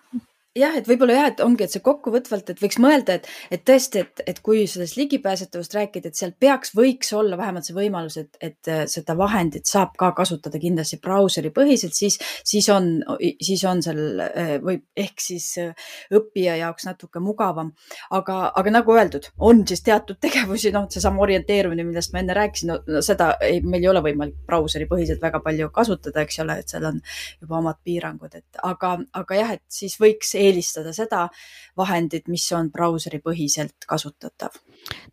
jah, 0.58 0.74
et 0.74 0.88
võib-olla 0.88 1.14
jah, 1.14 1.28
et 1.30 1.40
ongi, 1.44 1.62
et 1.62 1.70
see 1.70 1.82
kokkuvõtvalt, 1.84 2.48
et 2.50 2.58
võiks 2.58 2.78
mõelda, 2.82 3.18
et, 3.20 3.26
et 3.54 3.62
tõesti, 3.66 4.00
et, 4.02 4.22
et 4.32 4.38
kui 4.42 4.64
sellest 4.70 4.96
ligipääsetavust 4.98 5.76
rääkida, 5.76 6.10
et 6.10 6.18
seal 6.18 6.32
peaks, 6.42 6.72
võiks 6.74 7.12
olla 7.14 7.38
vähemalt 7.38 7.68
see 7.68 7.76
võimalus, 7.76 8.16
et, 8.18 8.34
et 8.42 8.70
äh, 8.70 8.80
seda 8.90 9.14
vahendit 9.18 9.70
saab 9.70 9.94
ka 10.00 10.10
kasutada 10.16 10.58
kindlasti 10.58 10.98
brauseri 11.02 11.52
põhiselt, 11.54 11.94
siis, 11.94 12.18
siis 12.42 12.66
on, 12.74 12.88
siis 13.38 13.62
on 13.70 13.82
seal 13.84 14.24
äh, 14.26 14.56
või 14.64 14.80
ehk 14.98 15.22
siis 15.22 15.46
äh, 15.62 15.92
õppija 16.18 16.58
jaoks 16.64 16.88
natuke 16.88 17.22
mugavam. 17.22 17.70
aga, 18.10 18.40
aga 18.58 18.74
nagu 18.74 18.96
öeldud, 18.96 19.30
on 19.38 19.62
siis 19.68 19.84
teatud 19.86 20.18
tegevusi, 20.20 20.74
noh, 20.74 20.90
seesama 20.90 21.22
orienteerumine, 21.28 21.86
millest 21.86 22.14
ma 22.14 22.24
enne 22.24 22.34
rääkisin, 22.34 22.74
no 22.74 23.04
seda 23.06 23.36
ei, 23.46 23.62
meil 23.62 23.86
ei 23.86 23.92
ole 23.92 24.02
võimalik 24.02 24.42
brauseri 24.50 24.90
põhiselt 24.90 25.22
väga 25.22 25.38
palju 25.46 25.70
kasutada, 25.70 26.26
eks 26.26 26.42
ole, 26.42 26.58
et 26.58 26.74
seal 26.74 26.90
on 26.90 26.98
juba 27.38 27.60
omad 27.62 27.78
piirangud, 27.86 28.34
et 28.34 28.62
aga, 28.66 28.96
aga 29.14 29.42
jah, 29.44 29.56
et 29.60 29.80
siis 29.80 29.94
võiks 30.02 30.34
eelistada 30.40 30.92
seda 30.96 31.26
vahendit, 31.76 32.28
mis 32.28 32.46
on 32.56 32.70
brauseripõhiselt 32.72 33.86
kasutatav. 33.88 34.56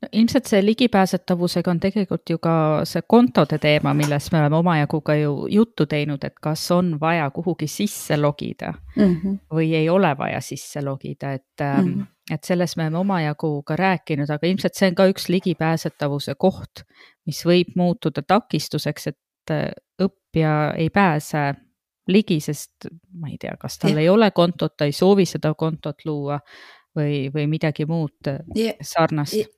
no 0.01 0.09
ilmselt 0.11 0.49
see 0.49 0.63
ligipääsetavusega 0.65 1.71
on 1.71 1.79
tegelikult 1.83 2.29
ju 2.29 2.41
ka 2.43 2.55
see 2.87 3.03
kontode 3.07 3.59
teema, 3.61 3.93
millest 3.93 4.31
me 4.31 4.41
oleme 4.41 4.59
omajagu 4.61 5.01
ka 5.01 5.15
ju 5.15 5.47
juttu 5.51 5.85
teinud, 5.85 6.23
et 6.23 6.39
kas 6.41 6.65
on 6.71 6.95
vaja 6.99 7.29
kuhugi 7.35 7.67
sisse 7.67 8.17
logida 8.17 8.73
mm 8.95 9.15
-hmm. 9.15 9.39
või 9.53 9.73
ei 9.75 9.89
ole 9.89 10.15
vaja 10.17 10.41
sisse 10.41 10.81
logida, 10.81 11.33
et 11.33 11.65
mm 11.67 11.93
-hmm 11.93 12.05
et 12.31 12.43
sellest 12.43 12.77
me 12.77 12.83
oleme 12.83 12.97
omajagu 12.97 13.63
ka 13.63 13.75
rääkinud, 13.75 14.29
aga 14.29 14.47
ilmselt 14.47 14.75
see 14.75 14.89
on 14.89 14.95
ka 14.95 15.05
üks 15.07 15.29
ligipääsetavuse 15.29 16.35
koht, 16.35 16.83
mis 17.25 17.45
võib 17.45 17.71
muutuda 17.75 18.21
takistuseks, 18.21 19.07
et 19.07 19.53
õppija 20.01 20.73
ei 20.77 20.89
pääse 20.89 21.53
ligi, 22.07 22.39
sest 22.43 22.89
ma 23.19 23.29
ei 23.31 23.37
tea, 23.41 23.55
kas 23.59 23.77
tal 23.81 23.95
ja. 23.97 24.05
ei 24.05 24.09
ole 24.09 24.31
kontot, 24.31 24.75
ta 24.77 24.87
ei 24.87 24.95
soovi 24.95 25.25
seda 25.25 25.53
kontot 25.57 26.05
luua 26.05 26.39
või, 26.97 27.27
või 27.33 27.47
midagi 27.51 27.85
muud 27.89 28.31
ja. 28.55 28.73
sarnast 28.81 29.56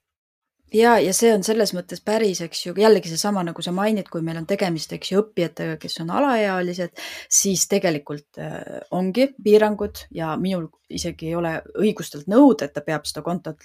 ja, 0.73 0.97
ja 1.01 1.13
see 1.15 1.31
on 1.33 1.43
selles 1.45 1.73
mõttes 1.75 2.01
päris, 2.05 2.41
eks 2.45 2.65
ju, 2.67 2.73
jällegi 2.77 3.11
seesama, 3.11 3.43
nagu 3.47 3.63
sa 3.65 3.73
mainid, 3.75 4.09
kui 4.11 4.23
meil 4.25 4.41
on 4.41 4.47
tegemist, 4.49 4.93
eks 4.95 5.13
ju, 5.13 5.23
õppijatega, 5.23 5.77
kes 5.81 5.99
on 6.03 6.11
alaealised, 6.17 6.95
siis 7.31 7.67
tegelikult 7.71 8.41
äh, 8.41 8.59
ongi 8.95 9.29
piirangud 9.43 10.05
ja 10.15 10.35
minul 10.39 10.69
isegi 10.89 11.29
ei 11.29 11.35
ole 11.37 11.51
õigustelt 11.77 12.29
nõuda, 12.31 12.65
et 12.65 12.73
ta 12.73 12.81
peab 12.85 13.05
seda 13.05 13.21
kontot 13.25 13.61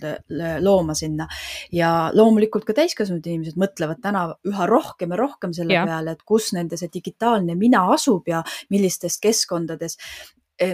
looma 0.60 0.94
sinna. 0.98 1.26
ja 1.72 2.10
loomulikult 2.12 2.66
ka 2.68 2.76
täiskasvanud 2.76 3.24
inimesed 3.26 3.56
mõtlevad 3.60 4.02
täna 4.04 4.26
üha 4.44 4.68
rohkem 4.68 5.14
ja 5.14 5.20
rohkem 5.22 5.54
selle 5.56 5.78
ja. 5.78 5.86
peale, 5.88 6.12
et 6.12 6.22
kus 6.28 6.52
nende 6.52 6.76
see 6.80 6.92
digitaalne 6.92 7.56
mina 7.56 7.86
asub 7.94 8.28
ja 8.28 8.42
millistes 8.70 9.16
keskkondades 9.22 9.96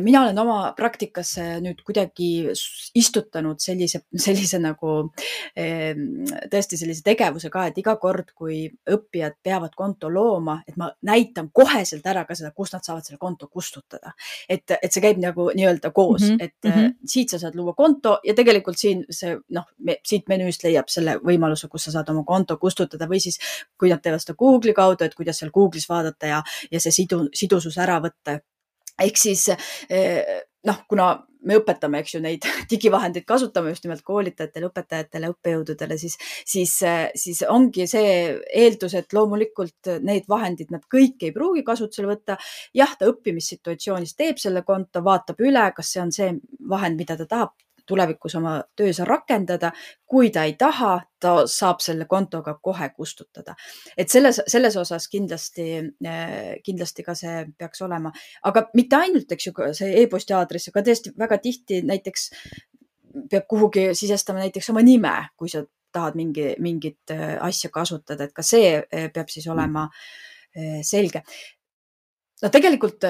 mina 0.01 0.23
olen 0.23 0.39
oma 0.39 0.73
praktikasse 0.77 1.45
nüüd 1.65 1.79
kuidagi 1.87 2.51
istutanud 2.99 3.61
sellise, 3.63 4.03
sellise 4.13 4.61
nagu 4.61 4.97
ehm, 5.57 6.03
tõesti 6.53 6.77
sellise 6.81 7.05
tegevuse 7.07 7.49
ka, 7.53 7.67
et 7.71 7.79
iga 7.81 7.95
kord, 8.01 8.35
kui 8.37 8.67
õppijad 8.69 9.39
peavad 9.43 9.73
konto 9.77 10.11
looma, 10.13 10.59
et 10.69 10.77
ma 10.81 10.91
näitan 11.07 11.49
koheselt 11.53 12.07
ära 12.13 12.27
ka 12.29 12.37
seda, 12.37 12.53
kust 12.57 12.77
nad 12.77 12.85
saavad 12.85 13.07
selle 13.07 13.19
konto 13.21 13.49
kustutada. 13.49 14.13
et, 14.49 14.77
et 14.83 14.93
see 14.93 15.03
käib 15.03 15.21
nagu 15.23 15.49
nii-öelda 15.55 15.91
koos 15.97 16.23
mm, 16.23 16.37
-hmm. 16.37 16.45
et 16.45 16.55
mm 16.65 16.71
-hmm. 16.71 16.95
siit 17.07 17.31
sa 17.31 17.39
saad 17.39 17.55
luua 17.55 17.73
konto 17.73 18.19
ja 18.25 18.35
tegelikult 18.35 18.79
siin 18.79 19.05
see 19.11 19.39
noh, 19.49 19.65
siit 20.05 20.29
menüüst 20.29 20.65
leiab 20.65 20.89
selle 20.89 21.17
võimaluse, 21.17 21.69
kus 21.69 21.85
sa 21.85 21.91
saad 21.91 22.09
oma 22.09 22.25
konto 22.25 22.57
kustutada 22.57 23.09
või 23.09 23.21
siis 23.21 23.39
kui 23.79 23.89
nad 23.89 24.03
teevad 24.03 24.21
seda 24.21 24.37
Google'i 24.37 24.75
kaudu, 24.75 25.05
et 25.05 25.15
kuidas 25.15 25.39
seal 25.39 25.51
Google'is 25.51 25.89
vaadata 25.89 26.27
ja, 26.27 26.43
ja 26.71 26.81
see 26.81 26.93
sidu, 26.93 27.29
sidusus 27.35 27.79
ära 27.79 28.01
võtta 28.01 28.41
ehk 28.99 29.21
siis 29.21 29.49
eh, 29.53 30.41
noh, 30.67 30.81
kuna 30.89 31.13
me 31.47 31.57
õpetame, 31.57 32.01
eks 32.03 32.15
ju, 32.17 32.21
neid 32.25 32.45
digivahendeid 32.73 33.25
kasutame 33.29 33.73
just 33.73 33.87
nimelt 33.87 34.03
koolitajatele, 34.07 34.69
õpetajatele, 34.71 35.31
õppejõududele, 35.35 35.97
siis, 36.01 36.19
siis, 36.49 36.75
siis 37.23 37.43
ongi 37.49 37.87
see 37.91 38.13
eeldus, 38.63 38.97
et 38.99 39.17
loomulikult 39.17 39.95
need 40.05 40.29
vahendid, 40.31 40.73
nad 40.75 40.85
kõik 40.91 41.25
ei 41.25 41.35
pruugi 41.37 41.65
kasutusele 41.67 42.13
võtta. 42.13 42.37
jah, 42.77 42.93
ta 42.99 43.09
õppimissituatsioonis 43.11 44.17
teeb 44.19 44.41
selle 44.43 44.65
konto, 44.67 45.05
vaatab 45.05 45.41
üle, 45.41 45.65
kas 45.77 45.95
see 45.95 46.05
on 46.05 46.13
see 46.15 46.35
vahend, 46.69 47.01
mida 47.01 47.17
ta 47.17 47.29
tahab 47.31 47.57
tulevikus 47.91 48.35
oma 48.39 48.55
töös 48.77 49.01
rakendada. 49.07 49.73
kui 50.07 50.31
ta 50.35 50.45
ei 50.45 50.57
taha, 50.59 51.01
ta 51.21 51.47
saab 51.47 51.81
selle 51.85 52.07
konto 52.11 52.43
ka 52.43 52.57
kohe 52.63 52.89
kustutada. 52.97 53.55
et 53.97 54.09
selles, 54.09 54.41
selles 54.47 54.77
osas 54.77 55.09
kindlasti, 55.09 55.67
kindlasti 56.65 57.07
ka 57.07 57.15
see 57.15 57.45
peaks 57.59 57.83
olema, 57.83 58.13
aga 58.43 58.67
mitte 58.75 58.97
ainult, 58.97 59.33
eks 59.33 59.47
ju, 59.47 59.53
see 59.75 60.03
e-posti 60.03 60.35
aadress, 60.37 60.71
aga 60.71 60.85
tõesti 60.89 61.15
väga 61.19 61.39
tihti 61.39 61.83
näiteks 61.83 62.31
peab 63.31 63.47
kuhugi 63.51 63.91
sisestama 63.95 64.43
näiteks 64.45 64.71
oma 64.71 64.83
nime, 64.87 65.15
kui 65.37 65.51
sa 65.51 65.65
tahad 65.93 66.15
mingi, 66.15 66.53
mingit 66.63 67.11
asja 67.41 67.71
kasutada, 67.75 68.29
et 68.29 68.35
ka 68.35 68.43
see 68.47 68.77
peab 69.15 69.31
siis 69.33 69.49
olema 69.51 69.89
selge 70.87 71.23
no 72.43 72.51
tegelikult 72.53 73.05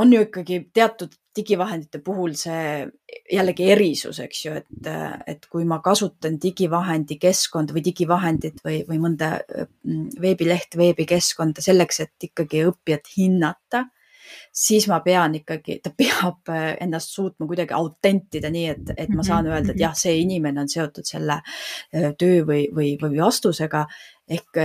on 0.00 0.12
ju 0.12 0.24
ikkagi 0.26 0.60
teatud 0.74 1.14
digivahendite 1.36 2.00
puhul 2.04 2.34
see 2.38 2.84
jällegi 3.32 3.66
erisus, 3.72 4.20
eks 4.22 4.44
ju, 4.44 4.52
et, 4.60 4.90
et 5.30 5.48
kui 5.50 5.66
ma 5.68 5.80
kasutan 5.84 6.38
digivahendi 6.42 7.18
keskkonda 7.22 7.74
või 7.74 7.84
digivahendit 7.86 8.62
või, 8.64 8.82
või 8.88 9.00
mõnda 9.02 9.34
mm, 9.40 10.14
veebilehte, 10.22 10.78
veebikeskkonda 10.80 11.64
selleks, 11.64 12.00
et 12.04 12.28
ikkagi 12.30 12.64
õppijat 12.68 13.10
hinnata, 13.16 13.84
siis 14.54 14.86
ma 14.90 15.00
pean 15.04 15.36
ikkagi, 15.40 15.78
ta 15.84 15.92
peab 15.96 16.50
ennast 16.54 17.14
suutma 17.14 17.48
kuidagi 17.50 17.74
autentida, 17.76 18.50
nii 18.54 18.66
et, 18.70 18.92
et 18.96 19.14
ma 19.14 19.26
saan 19.26 19.48
öelda, 19.50 19.74
et 19.74 19.82
jah, 19.82 19.94
see 19.98 20.16
inimene 20.22 20.62
on 20.64 20.70
seotud 20.70 21.06
selle 21.08 21.40
töö 22.20 22.42
või, 22.46 22.66
või, 22.74 22.94
või 23.00 23.20
vastusega. 23.20 23.86
ehk 24.28 24.60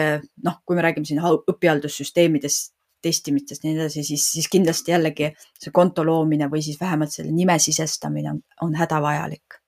noh, 0.46 0.62
kui 0.66 0.78
me 0.78 0.84
räägime 0.86 1.06
siin 1.06 1.24
õpihaldussüsteemidest 1.24 2.76
testimistest 3.02 3.64
ja 3.64 3.70
nii 3.70 3.80
edasi, 3.80 4.04
siis, 4.04 4.26
siis 4.34 4.50
kindlasti 4.52 4.92
jällegi 4.92 5.32
see 5.60 5.74
konto 5.76 6.06
loomine 6.06 6.50
või 6.52 6.64
siis 6.66 6.80
vähemalt 6.82 7.14
selle 7.14 7.32
nime 7.36 7.58
sisestamine 7.60 8.34
on, 8.34 8.42
on 8.62 8.76
hädavajalik. 8.76 9.60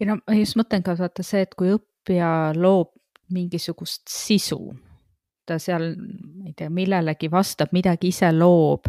ja 0.00 0.10
no 0.10 0.20
ma 0.20 0.38
just 0.38 0.58
mõtlen 0.60 0.84
ka 0.86 0.96
vaata 0.98 1.26
see, 1.26 1.42
et 1.46 1.56
kui 1.58 1.72
õppija 1.74 2.30
loob 2.58 2.94
mingisugust 3.30 4.08
sisu, 4.10 4.60
ta 5.46 5.58
seal, 5.62 5.92
ma 5.96 6.50
ei 6.50 6.54
tea, 6.58 6.70
millelegi 6.70 7.30
vastab, 7.30 7.74
midagi 7.74 8.10
ise 8.10 8.30
loob, 8.34 8.88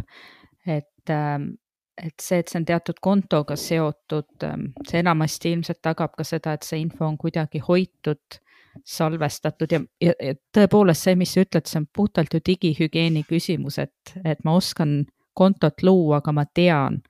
et, 0.66 1.10
ähm, 1.10 1.52
et 1.98 2.16
see, 2.22 2.42
et 2.42 2.50
see 2.50 2.62
on 2.62 2.66
teatud 2.66 3.02
kontoga 3.02 3.58
seotud, 3.58 4.32
ähm, 4.48 4.72
see 4.88 5.02
enamasti 5.02 5.54
ilmselt 5.56 5.82
tagab 5.86 6.16
ka 6.18 6.26
seda, 6.28 6.56
et 6.58 6.66
see 6.66 6.82
info 6.82 7.06
on 7.06 7.18
kuidagi 7.22 7.62
hoitud 7.68 8.42
salvestatud 8.86 9.72
ja, 9.72 9.82
ja, 10.02 10.14
ja 10.20 10.36
tõepoolest 10.56 11.08
see, 11.08 11.18
mis 11.20 11.34
sa 11.36 11.44
ütled, 11.46 11.68
see 11.68 11.82
on 11.82 11.88
puhtalt 11.96 12.34
ju 12.34 12.42
digihügieeni 12.46 13.24
küsimus, 13.30 13.80
et, 13.84 14.16
et 14.26 14.44
ma 14.48 14.56
oskan 14.60 15.02
kontot 15.38 15.84
luua, 15.84 16.20
aga 16.22 16.34
ma 16.36 16.46
tean 16.46 17.02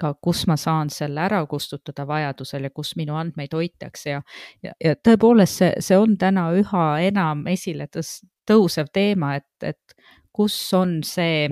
ka, 0.00 0.14
kus 0.20 0.46
ma 0.50 0.56
saan 0.58 0.90
selle 0.90 1.22
ära 1.22 1.42
kustutada 1.46 2.06
vajadusel 2.08 2.68
ja 2.68 2.72
kus 2.74 2.94
minu 2.98 3.16
andmeid 3.18 3.54
hoitakse 3.54 4.10
ja, 4.10 4.22
ja, 4.64 4.74
ja 4.84 4.94
tõepoolest 4.96 5.62
see, 5.62 5.72
see 5.84 5.98
on 5.98 6.16
täna 6.18 6.48
üha 6.58 6.86
enam 7.06 7.46
esile 7.52 7.88
tõs-, 7.92 8.20
tõusev 8.48 8.90
teema, 8.92 9.36
et, 9.38 9.48
et 9.62 9.96
kus 10.34 10.56
on 10.74 11.00
see 11.06 11.48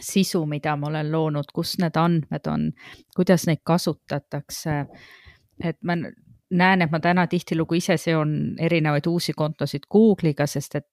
sisu, 0.00 0.44
mida 0.46 0.76
ma 0.78 0.88
olen 0.88 1.10
loonud, 1.12 1.50
kus 1.54 1.76
need 1.82 1.96
andmed 1.98 2.46
on, 2.50 2.68
kuidas 3.16 3.46
neid 3.50 3.62
kasutatakse. 3.66 4.84
et 5.64 5.76
ma 5.82 5.96
näen, 6.50 6.82
et 6.82 6.90
ma 6.90 7.00
täna 7.00 7.26
tihtilugu 7.30 7.78
ise 7.78 7.96
seon 8.00 8.56
erinevaid 8.58 9.06
uusi 9.06 9.34
kontosid 9.36 9.86
Google'iga, 9.90 10.46
sest 10.50 10.74
et 10.80 10.86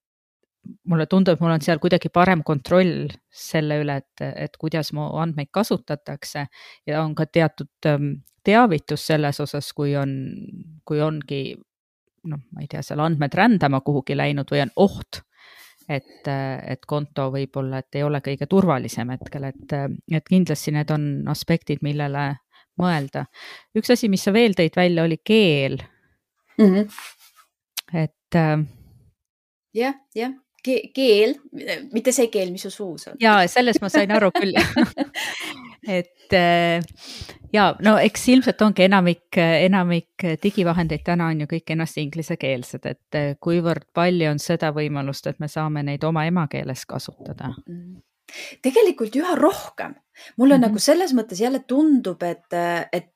mulle 0.89 1.05
tundub, 1.07 1.37
et 1.37 1.43
mul 1.43 1.53
on 1.55 1.63
seal 1.63 1.79
kuidagi 1.79 2.09
parem 2.13 2.43
kontroll 2.45 3.07
selle 3.31 3.79
üle, 3.81 3.99
et, 4.01 4.25
et 4.47 4.57
kuidas 4.59 4.91
mu 4.93 5.07
andmeid 5.21 5.49
kasutatakse. 5.55 6.47
Ja 6.87 7.03
on 7.03 7.15
ka 7.15 7.25
teatud 7.25 7.87
ähm, 7.87 8.17
teavitus 8.43 9.07
selles 9.07 9.39
osas, 9.43 9.71
kui 9.75 9.95
on, 9.99 10.11
kui 10.85 11.01
ongi 11.03 11.41
noh, 12.27 12.43
ma 12.51 12.63
ei 12.63 12.67
tea, 12.71 12.83
seal 12.83 13.01
andmed 13.03 13.33
rändama 13.35 13.81
kuhugi 13.85 14.17
läinud 14.17 14.49
või 14.51 14.65
on 14.65 14.73
oht, 14.83 15.21
et, 15.87 16.27
et 16.27 16.83
konto 16.87 17.29
võib-olla, 17.31 17.79
et 17.79 17.99
ei 17.99 18.03
ole 18.03 18.19
kõige 18.23 18.49
turvalisem 18.51 19.13
hetkel, 19.15 19.47
et, 19.47 19.75
et 20.11 20.27
kindlasti 20.27 20.73
need 20.75 20.91
on 20.91 21.07
aspektid, 21.31 21.79
millele 21.85 22.33
mõelda. 22.81 23.25
üks 23.77 23.93
asi, 23.93 24.09
mis 24.09 24.23
sa 24.23 24.33
veel 24.35 24.57
tõid 24.57 24.75
välja, 24.77 25.03
oli 25.03 25.19
keel 25.23 25.79
mm. 26.57 26.73
-hmm. 26.73 26.89
et 27.93 28.35
äh,. 28.35 28.65
jah, 29.73 29.95
jah, 30.15 30.35
keel, 30.93 31.37
mitte 31.93 32.11
see 32.11 32.27
keel, 32.33 32.51
mis 32.51 32.67
su 32.67 32.71
suus 32.71 33.07
on. 33.07 33.17
ja 33.21 33.39
sellest 33.47 33.81
ma 33.81 33.89
sain 33.89 34.11
aru 34.11 34.31
küll 34.35 34.57
et 35.99 36.33
äh, 36.33 36.83
ja 37.53 37.69
no 37.83 37.97
eks 37.97 38.27
ilmselt 38.33 38.61
ongi 38.61 38.83
enamik, 38.87 39.37
enamik 39.37 40.27
digivahendeid 40.43 41.05
täna 41.05 41.29
on 41.31 41.45
ju 41.45 41.47
kõik 41.53 41.75
ennast 41.75 41.97
inglisekeelsed, 42.01 42.85
et 42.85 43.19
äh, 43.19 43.31
kuivõrd 43.39 43.87
palju 43.93 44.31
on 44.31 44.43
seda 44.43 44.73
võimalust, 44.75 45.27
et 45.27 45.39
me 45.39 45.47
saame 45.51 45.83
neid 45.83 46.03
oma 46.03 46.25
emakeeles 46.27 46.85
kasutada 46.85 47.53
mm? 47.53 47.63
-hmm 47.73 48.06
tegelikult 48.61 49.15
üha 49.15 49.35
rohkem. 49.35 49.95
mulle 50.37 50.57
mm 50.57 50.63
-hmm. 50.63 50.67
nagu 50.67 50.79
selles 50.79 51.13
mõttes 51.13 51.41
jälle 51.41 51.59
tundub, 51.67 52.23
et, 52.23 52.53
et 52.91 53.13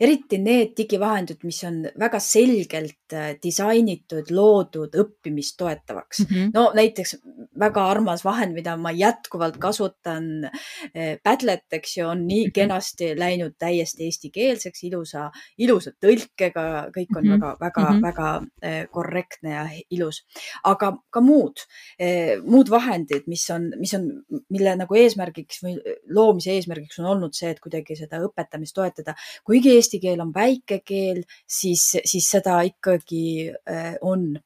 eriti 0.00 0.38
need 0.42 0.74
digivahendid, 0.78 1.42
mis 1.46 1.60
on 1.68 1.82
väga 1.98 2.20
selgelt 2.22 3.14
äh, 3.16 3.30
disainitud, 3.42 4.30
loodud 4.34 4.96
õppimist 4.98 5.56
toetavaks 5.60 6.24
mm. 6.24 6.30
-hmm. 6.30 6.50
no 6.54 6.70
näiteks 6.76 7.16
väga 7.58 7.84
armas 7.90 8.24
vahend, 8.24 8.54
mida 8.54 8.76
ma 8.76 8.92
jätkuvalt 8.94 9.58
kasutan, 9.58 10.44
äh, 10.44 11.16
Padlet, 11.24 11.66
eks 11.72 11.96
ju, 11.96 12.06
on 12.08 12.26
nii 12.26 12.46
mhm. 12.46 12.52
kenasti 12.54 13.12
läinud 13.18 13.56
täiesti 13.58 14.04
eestikeelseks, 14.08 14.84
ilusa, 14.84 15.30
ilusa 15.58 15.92
tõlkega, 16.00 16.66
kõik 16.94 17.16
on 17.16 17.30
väga-väga-väga 17.34 17.82
mm 17.82 17.98
-hmm. 17.98 18.02
väga, 18.02 18.28
väga 18.62 18.86
korrektne 18.90 19.50
ja 19.50 19.64
ilus. 19.90 20.24
aga 20.64 20.92
ka 21.10 21.20
muud, 21.20 21.60
muud 22.44 22.70
vahendid, 22.70 23.26
mis 23.26 23.44
on, 23.50 23.68
mis 23.78 23.94
on, 23.94 24.06
mille 24.50 24.74
nagu 24.76 24.94
eesmärgiks 24.94 25.62
või 25.64 25.76
loomise 26.14 26.54
eesmärgiks 26.56 26.98
on 27.02 27.10
olnud 27.12 27.36
see, 27.36 27.50
et 27.54 27.60
kuidagi 27.62 27.96
seda 27.98 28.20
õpetamist 28.24 28.76
toetada, 28.78 29.14
kuigi 29.46 29.67
kuigi 29.68 29.76
eesti 29.76 30.00
keel 30.00 30.20
on 30.24 30.32
väike 30.34 30.80
keel, 30.84 31.22
siis, 31.46 31.84
siis 32.04 32.28
seda 32.30 32.60
ikkagi 32.66 33.50
äh, 33.68 33.96
on 34.00 34.38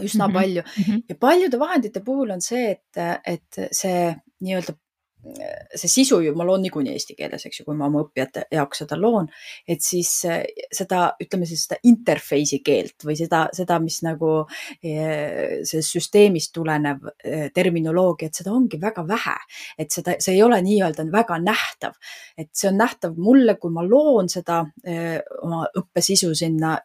üsna 0.00 0.26
mm 0.26 0.30
-hmm. 0.30 0.34
palju 0.34 0.62
-hmm. 0.62 1.02
ja 1.08 1.14
paljude 1.20 1.58
vahendite 1.58 2.00
puhul 2.00 2.30
on 2.30 2.40
see, 2.40 2.70
et, 2.70 3.20
et 3.26 3.68
see 3.72 4.14
nii-öelda 4.40 4.74
see 5.22 5.88
sisu 5.88 6.18
ju 6.24 6.32
ma 6.34 6.44
loon 6.46 6.64
niikuinii 6.64 6.94
eesti 6.96 7.14
keeles, 7.18 7.44
eks 7.46 7.60
ju, 7.60 7.66
kui 7.66 7.76
ma 7.78 7.86
oma 7.86 8.02
õppijate 8.02 8.44
jaoks 8.52 8.82
seda 8.82 8.98
loon, 8.98 9.28
et 9.68 9.82
siis 9.84 10.10
eh, 10.26 10.42
seda, 10.74 11.04
ütleme 11.22 11.46
siis 11.48 11.66
seda 11.66 11.78
interface'i 11.88 12.58
keelt 12.66 13.06
või 13.06 13.16
seda, 13.18 13.44
seda, 13.54 13.78
mis 13.82 14.00
nagu 14.06 14.32
eh, 14.82 15.62
sellest 15.68 15.96
süsteemist 15.96 16.54
tulenev 16.56 17.06
eh, 17.22 17.48
terminoloogia, 17.54 18.30
et 18.30 18.42
seda 18.42 18.54
ongi 18.54 18.80
väga 18.82 19.06
vähe. 19.08 19.36
et 19.78 19.90
seda, 19.94 20.16
see 20.20 20.34
ei 20.34 20.42
ole 20.42 20.58
nii-öelda 20.62 21.06
väga 21.12 21.38
nähtav, 21.42 21.94
et 22.38 22.50
see 22.56 22.70
on 22.72 22.80
nähtav 22.82 23.14
mulle, 23.16 23.56
kui 23.62 23.70
ma 23.72 23.84
loon 23.86 24.28
seda 24.32 24.62
oma 25.42 25.64
õppesisu 25.78 26.32
sinna 26.36 26.76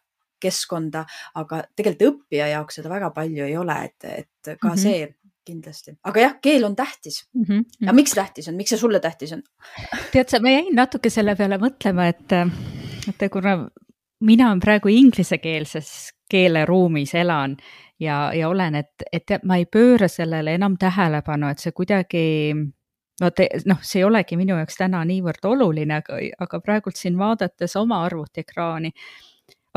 keskkonda, 0.41 1.03
aga 1.41 1.63
tegelikult 1.75 2.23
õppija 2.23 2.49
jaoks 2.51 2.79
seda 2.79 2.91
väga 2.91 3.09
palju 3.15 3.45
ei 3.47 3.55
ole, 3.57 3.77
et, 3.89 4.05
et 4.05 4.59
ka 4.59 4.69
mm 4.69 4.73
-hmm. 4.73 4.81
see 4.81 5.16
kindlasti, 5.47 5.95
aga 6.07 6.23
jah, 6.25 6.37
keel 6.43 6.67
on 6.67 6.75
tähtis 6.75 7.23
mm. 7.33 7.47
-hmm. 7.47 7.65
ja 7.87 7.93
miks 7.93 8.15
tähtis 8.17 8.47
on, 8.51 8.55
miks 8.59 8.75
see 8.75 8.83
sulle 8.83 8.99
tähtis 8.99 9.33
on? 9.33 9.43
tead 10.11 10.29
sa, 10.29 10.41
ma 10.43 10.53
jäin 10.53 10.75
natuke 10.75 11.09
selle 11.13 11.35
peale 11.35 11.57
mõtlema, 11.61 12.07
et, 12.13 12.37
et 13.09 13.31
kuna 13.31 13.57
mina 14.19 14.53
praegu 14.61 14.91
inglisekeelses 14.91 15.91
keeleruumis 16.29 17.13
elan 17.15 17.57
ja, 17.99 18.33
ja 18.33 18.49
olen, 18.49 18.75
et, 18.75 19.07
et 19.13 19.37
ma 19.43 19.57
ei 19.57 19.65
pööra 19.65 20.07
sellele 20.07 20.57
enam 20.57 20.77
tähelepanu, 20.77 21.51
et 21.51 21.63
see 21.63 21.71
kuidagi 21.71 22.25
vaata 23.21 23.47
noh, 23.65 23.79
see 23.81 24.01
ei 24.01 24.05
olegi 24.05 24.37
minu 24.37 24.57
jaoks 24.57 24.77
täna 24.77 25.01
niivõrd 25.07 25.45
oluline, 25.49 26.01
aga, 26.03 26.19
aga 26.43 26.59
praegult 26.61 26.99
siin 26.99 27.17
vaadates 27.17 27.75
oma 27.79 28.03
arvutiekraani 28.05 28.93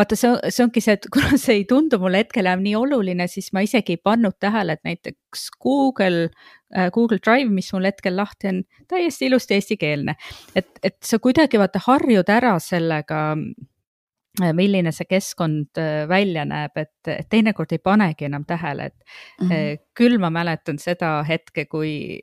vaata, 0.01 0.19
see, 0.19 0.53
see 0.53 0.65
ongi 0.65 0.83
see, 0.85 0.97
et 0.99 1.09
kuna 1.13 1.39
see 1.41 1.61
ei 1.61 1.67
tundu 1.69 2.01
mulle 2.03 2.23
hetkel 2.25 2.49
enam 2.49 2.65
nii 2.65 2.77
oluline, 2.79 3.27
siis 3.31 3.51
ma 3.57 3.65
isegi 3.67 3.97
ei 3.97 4.03
pannud 4.03 4.37
tähele, 4.43 4.79
et 4.79 4.87
näiteks 4.87 5.49
Google 5.63 6.29
äh,, 6.29 6.91
Google 6.95 7.21
Drive, 7.25 7.51
mis 7.53 7.71
mul 7.75 7.89
hetkel 7.91 8.17
lahti 8.19 8.51
on, 8.53 8.63
täiesti 8.91 9.29
ilusti 9.31 9.59
eestikeelne. 9.59 10.17
et, 10.57 10.71
et 10.83 10.99
sa 11.05 11.21
kuidagi 11.23 11.61
vaata 11.61 11.83
harjud 11.87 12.33
ära 12.33 12.57
sellega 12.63 13.21
äh, 13.37 14.53
milline 14.57 14.93
see 14.97 15.09
keskkond 15.11 15.81
äh, 15.81 16.05
välja 16.11 16.47
näeb, 16.49 16.77
et, 16.81 16.97
et 17.07 17.29
teinekord 17.31 17.73
ei 17.77 17.83
panegi 17.83 18.29
enam 18.31 18.47
tähele, 18.49 18.91
et 18.93 18.99
mm 19.41 19.49
-hmm. 19.49 19.83
küll 19.95 20.19
ma 20.19 20.31
mäletan 20.31 20.79
seda 20.79 21.21
hetke, 21.29 21.67
kui 21.67 22.21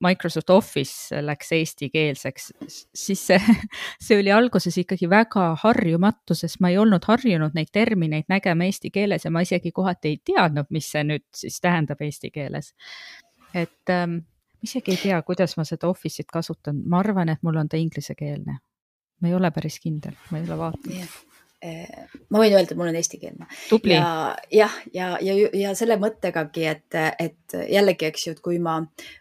Microsoft 0.00 0.50
Office 0.50 1.20
läks 1.22 1.52
eestikeelseks, 1.52 2.50
siis 2.94 3.26
see, 3.26 3.38
see 4.04 4.18
oli 4.20 4.32
alguses 4.32 4.78
ikkagi 4.80 5.08
väga 5.10 5.50
harjumatu, 5.62 6.36
sest 6.36 6.60
ma 6.64 6.72
ei 6.72 6.78
olnud 6.80 7.04
harjunud 7.08 7.56
neid 7.56 7.72
termineid 7.72 8.30
nägema 8.32 8.68
eesti 8.68 8.92
keeles 8.94 9.26
ja 9.26 9.34
ma 9.34 9.44
isegi 9.44 9.72
kohati 9.76 10.14
ei 10.14 10.20
teadnud, 10.32 10.70
mis 10.70 10.90
see 10.94 11.04
nüüd 11.06 11.26
siis 11.36 11.60
tähendab 11.60 12.00
eesti 12.06 12.32
keeles. 12.34 12.74
et 13.54 13.90
ähm, 13.90 14.20
isegi 14.62 14.96
ei 14.96 15.02
tea, 15.02 15.22
kuidas 15.22 15.56
ma 15.58 15.64
seda 15.68 15.88
Office'it 15.90 16.30
kasutan, 16.32 16.82
ma 16.86 17.00
arvan, 17.04 17.28
et 17.28 17.42
mul 17.42 17.60
on 17.60 17.68
ta 17.68 17.76
inglisekeelne. 17.80 18.58
ma 19.20 19.28
ei 19.28 19.34
ole 19.34 19.50
päris 19.50 19.80
kindel, 19.80 20.16
ma 20.30 20.38
ei 20.38 20.48
ole 20.48 20.58
vaadanud 20.58 20.96
yeah 20.96 21.29
ma 21.60 22.40
võin 22.40 22.54
öelda, 22.54 22.72
et 22.72 22.78
mul 22.78 22.88
on 22.88 22.96
eestikeelne. 22.96 23.46
ja 23.92 24.10
jah, 24.54 24.76
ja, 24.94 25.10
ja, 25.20 25.34
ja, 25.36 25.50
ja 25.60 25.74
selle 25.76 25.98
mõttegagi, 26.00 26.66
et, 26.70 27.00
et 27.20 27.56
jällegi, 27.68 28.08
eks 28.08 28.26
ju, 28.26 28.36
et 28.36 28.40
kui 28.44 28.58
ma 28.62 28.78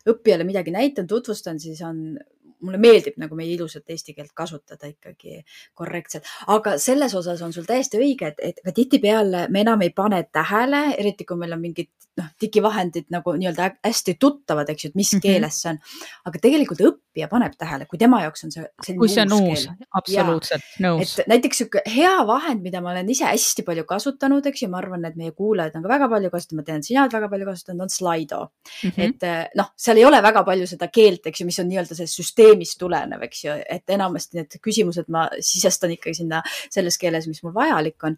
õppijale 0.08 0.48
midagi 0.48 0.72
näitan, 0.75 1.08
tutvustan, 1.10 1.60
siis 1.60 1.81
on 1.84 2.17
mulle 2.62 2.80
meeldib 2.82 3.20
nagu 3.22 3.36
meie 3.36 3.54
ilusat 3.54 3.89
eesti 3.89 4.16
keelt 4.18 4.34
kasutada 4.38 4.89
ikkagi 4.89 5.44
korrektselt, 5.78 6.28
aga 6.48 6.78
selles 6.82 7.16
osas 7.16 7.42
on 7.46 7.54
sul 7.56 7.68
täiesti 7.70 8.01
õige, 8.01 8.34
et, 8.34 8.44
et 8.51 8.62
ka 8.66 8.74
tihtipeale 8.75 9.48
me 9.50 9.63
enam 9.66 9.82
ei 9.86 9.94
pane 9.96 10.24
tähele, 10.32 10.89
eriti 10.98 11.28
kui 11.28 11.39
meil 11.39 11.56
on 11.56 11.63
mingid 11.63 11.92
noh, 12.20 12.30
digivahendid 12.42 13.08
nagu 13.13 13.34
nii-öelda 13.38 13.70
hästi 13.86 14.16
tuttavad, 14.20 14.70
eks 14.72 14.86
ju, 14.86 14.92
et 14.92 14.98
mis 15.00 15.12
mm 15.13 15.18
-hmm. 15.18 15.22
keeles 15.22 15.62
see 15.62 15.72
on. 15.72 15.80
aga 16.25 16.42
tegelikult 16.42 16.82
õppija 16.89 17.28
paneb 17.32 17.56
tähele, 17.58 17.86
kui 17.86 18.00
tema 18.00 18.22
jaoks 18.24 18.44
on 18.44 18.51
see 18.51 18.66
selline 18.86 19.00
kui 19.00 19.10
see 19.10 19.24
on 19.24 19.34
uus, 19.38 19.68
absoluutselt 20.01 20.68
nõus. 20.86 21.16
et 21.20 21.28
näiteks 21.28 21.62
sihuke 21.62 21.84
hea 21.96 22.16
vahend, 22.28 22.62
mida 22.62 22.82
ma 22.82 22.92
olen 22.92 23.10
ise 23.10 23.25
hästi 23.25 23.63
palju 23.68 23.86
kasutanud, 23.89 24.46
eks 24.46 24.63
ju, 24.63 24.70
ma 24.70 24.82
arvan, 24.82 25.06
et 25.06 25.16
meie 25.16 25.32
kuulajad 25.32 25.75
on 25.75 25.84
ka 25.84 25.89
väga 25.96 26.10
palju 26.10 26.30
kasutanud, 26.36 26.62
ma 26.62 26.66
tean, 26.72 26.84
sina 26.84 27.04
oled 27.04 27.18
väga 27.20 27.30
palju 27.30 27.46
kasutanud, 27.51 27.82
on 27.82 27.89
Slido 27.89 28.42
mm. 28.84 28.89
-hmm. 28.89 29.04
et 29.04 29.56
noh, 29.56 29.72
seal 29.78 29.98
ei 29.98 30.06
ole 30.06 30.22
väga 30.22 30.44
palju 30.44 30.68
seda 30.68 30.88
keelt, 30.88 31.25
eks 31.25 31.42
ju, 31.42 31.46
mis 31.46 31.60
on 31.60 31.70
nii-öelda 31.70 31.96
see 31.96 32.08
süsteem 32.08 32.49
süsteemist 32.50 32.79
tulenev, 32.79 33.24
eks 33.27 33.44
ju, 33.44 33.53
et 33.70 33.94
enamasti 33.94 34.39
need 34.39 34.58
küsimused 34.63 35.10
ma 35.12 35.25
sisestan 35.44 35.94
ikkagi 35.94 36.22
sinna 36.22 36.41
selles 36.72 36.98
keeles, 36.98 37.27
mis 37.27 37.41
mul 37.44 37.53
vajalik 37.53 38.03
on. 38.08 38.18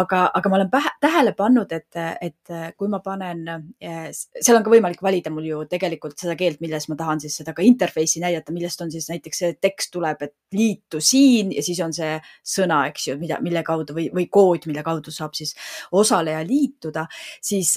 aga, 0.00 0.30
aga 0.34 0.50
ma 0.50 0.58
olen 0.58 0.70
pähe, 0.70 0.92
tähele 1.00 1.32
pannud, 1.36 1.72
et, 1.72 2.00
et 2.20 2.74
kui 2.76 2.88
ma 2.88 3.00
panen, 3.04 3.72
seal 3.80 4.58
on 4.58 4.64
ka 4.64 4.72
võimalik 4.72 5.02
valida 5.02 5.32
mul 5.32 5.48
ju 5.48 5.62
tegelikult 5.70 6.18
seda 6.20 6.36
keelt, 6.38 6.60
milles 6.60 6.88
ma 6.90 6.98
tahan 6.98 7.20
siis 7.20 7.40
seda 7.40 7.54
ka 7.56 7.64
interface'i 7.64 8.22
näidata, 8.22 8.52
millest 8.52 8.80
on 8.84 8.92
siis 8.92 9.08
näiteks 9.10 9.42
see 9.42 9.56
tekst 9.60 9.92
tuleb, 9.94 10.22
et 10.26 10.34
liitu 10.56 11.00
siin 11.00 11.54
ja 11.54 11.64
siis 11.64 11.80
on 11.84 11.94
see 11.96 12.16
sõna, 12.44 12.84
eks 12.90 13.10
ju, 13.10 13.18
mida, 13.20 13.40
mille 13.44 13.64
kaudu 13.66 13.96
või, 13.96 14.08
või 14.14 14.28
kood, 14.30 14.68
mille 14.70 14.84
kaudu 14.86 15.12
saab 15.14 15.36
siis 15.38 15.54
osaleja 15.96 16.42
liituda, 16.46 17.06
siis 17.42 17.76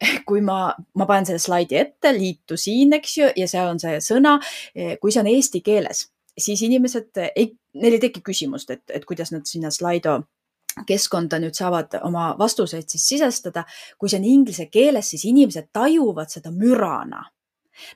kui 0.28 0.40
ma, 0.40 0.72
ma 0.94 1.06
panen 1.06 1.28
selle 1.28 1.42
slaidi 1.42 1.76
ette, 1.76 2.12
liitu 2.16 2.56
siin, 2.56 2.92
eks 2.98 3.16
ju, 3.18 3.30
ja 3.36 3.48
seal 3.50 3.68
on 3.74 3.80
see 3.82 3.98
sõna, 4.04 4.38
kui 5.00 5.12
see 5.12 5.22
on 5.22 5.30
eesti 5.30 5.60
keeles, 5.66 6.06
siis 6.38 6.62
inimesed 6.66 7.22
ei, 7.34 7.50
neil 7.80 7.96
ei 7.96 8.02
teki 8.02 8.22
küsimust, 8.24 8.70
et, 8.70 8.84
et 8.90 9.04
kuidas 9.04 9.32
nad 9.34 9.46
sinna 9.48 9.72
Slido 9.74 10.20
keskkonda 10.86 11.40
nüüd 11.42 11.56
saavad 11.56 11.98
oma 12.06 12.30
vastuseid 12.38 12.88
siis 12.88 13.08
sisestada. 13.08 13.64
kui 13.98 14.08
see 14.08 14.20
on 14.20 14.24
inglise 14.24 14.66
keeles, 14.70 15.10
siis 15.10 15.24
inimesed 15.28 15.70
tajuvad 15.72 16.30
seda 16.30 16.52
mürana. 16.54 17.24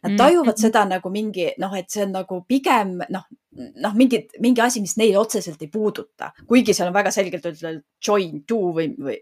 Nad 0.02 0.16
tajuvad 0.16 0.46
mm 0.46 0.50
-hmm. 0.50 0.60
seda 0.60 0.84
nagu 0.84 1.10
mingi 1.10 1.52
noh, 1.58 1.74
et 1.76 1.90
see 1.90 2.02
on 2.04 2.12
nagu 2.12 2.44
pigem 2.48 2.98
noh, 3.08 3.24
noh, 3.54 3.94
mingi, 3.94 4.24
mingi 4.42 4.62
asi, 4.64 4.82
mis 4.82 4.96
neid 4.98 5.16
otseselt 5.18 5.62
ei 5.62 5.70
puuduta, 5.72 6.32
kuigi 6.48 6.74
seal 6.74 6.90
on 6.90 6.96
väga 6.96 7.12
selgelt 7.14 7.44
öeldud 7.46 7.82
join 8.04 8.42
to 8.48 8.58
või, 8.76 8.88
või 9.00 9.16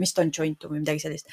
mis 0.00 0.12
ta 0.14 0.24
on 0.24 0.32
join 0.34 0.56
to 0.60 0.70
või 0.70 0.82
midagi 0.82 1.02
sellist. 1.04 1.30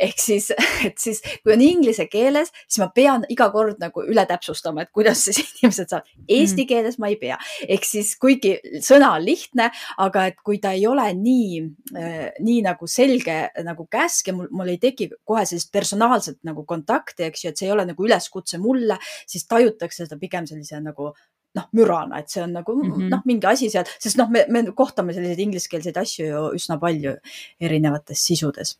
ehk 0.00 0.20
siis, 0.20 0.50
et 0.86 0.96
siis 1.00 1.22
kui 1.42 1.54
on 1.54 1.64
inglise 1.64 2.06
keeles, 2.12 2.52
siis 2.66 2.80
ma 2.82 2.88
pean 2.94 3.26
iga 3.32 3.48
kord 3.54 3.80
nagu 3.82 4.04
üle 4.06 4.26
täpsustama, 4.28 4.86
et 4.86 4.92
kuidas 4.94 5.24
siis 5.26 5.42
inimesed 5.58 5.90
saavad. 5.92 6.08
Eesti 6.26 6.62
mm. 6.62 6.70
keeles 6.70 6.98
ma 7.02 7.10
ei 7.12 7.18
pea, 7.20 7.38
ehk 7.66 7.86
siis 7.88 8.14
kuigi 8.22 8.56
sõna 8.84 9.12
on 9.18 9.26
lihtne, 9.26 9.70
aga 10.02 10.26
et 10.30 10.40
kui 10.46 10.60
ta 10.62 10.72
ei 10.76 10.86
ole 10.88 11.08
nii 11.18 11.62
äh,, 11.96 12.16
nii 12.40 12.62
nagu 12.66 12.88
selge 12.90 13.38
nagu 13.66 13.86
käsk 13.90 14.30
ja 14.30 14.36
mul, 14.36 14.50
mul 14.54 14.72
ei 14.74 14.80
teki 14.82 15.10
kohe 15.24 15.44
sellist 15.48 15.72
personaalset 15.74 16.40
nagu 16.46 16.64
kontakti, 16.68 17.26
eks 17.26 17.44
ju, 17.44 17.52
et 17.52 17.60
see 17.60 17.68
ei 17.68 17.74
ole 17.74 17.86
nagu 17.88 18.06
üleskutse 18.06 18.60
mulle, 18.62 18.98
siis 19.28 19.46
tajutakse 19.50 20.06
seda 20.06 20.18
pigem 20.20 20.46
sellise 20.48 20.80
nagu 20.82 21.12
noh, 21.56 21.68
mürana, 21.76 22.20
et 22.20 22.32
see 22.32 22.42
on 22.44 22.52
nagu 22.56 22.74
mm 22.76 22.90
-hmm. 22.90 23.08
noh, 23.14 23.22
mingi 23.24 23.48
asi 23.50 23.70
seal, 23.72 23.88
sest 23.98 24.18
noh, 24.20 24.30
me, 24.30 24.44
me 24.48 24.64
kohtame 24.76 25.14
selliseid 25.16 25.40
ingliskeelseid 25.46 25.96
asju 25.96 26.26
ju 26.26 26.44
üsna 26.58 26.78
palju 26.80 27.16
erinevates 27.60 28.26
sisudes 28.26 28.76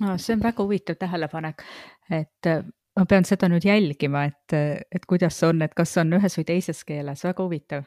ah,. 0.00 0.16
see 0.16 0.36
on 0.36 0.42
väga 0.42 0.62
huvitav 0.62 0.96
tähelepanek, 1.00 1.62
et 2.10 2.46
äh, 2.46 2.64
ma 2.96 3.06
pean 3.08 3.24
seda 3.28 3.48
nüüd 3.48 3.66
jälgima, 3.66 4.26
et, 4.30 4.56
et 4.92 5.06
kuidas 5.08 5.42
on, 5.48 5.62
et 5.64 5.74
kas 5.74 5.96
on 6.00 6.12
ühes 6.18 6.38
või 6.38 6.48
teises 6.48 6.84
keeles, 6.84 7.24
väga 7.24 7.44
huvitav. 7.44 7.84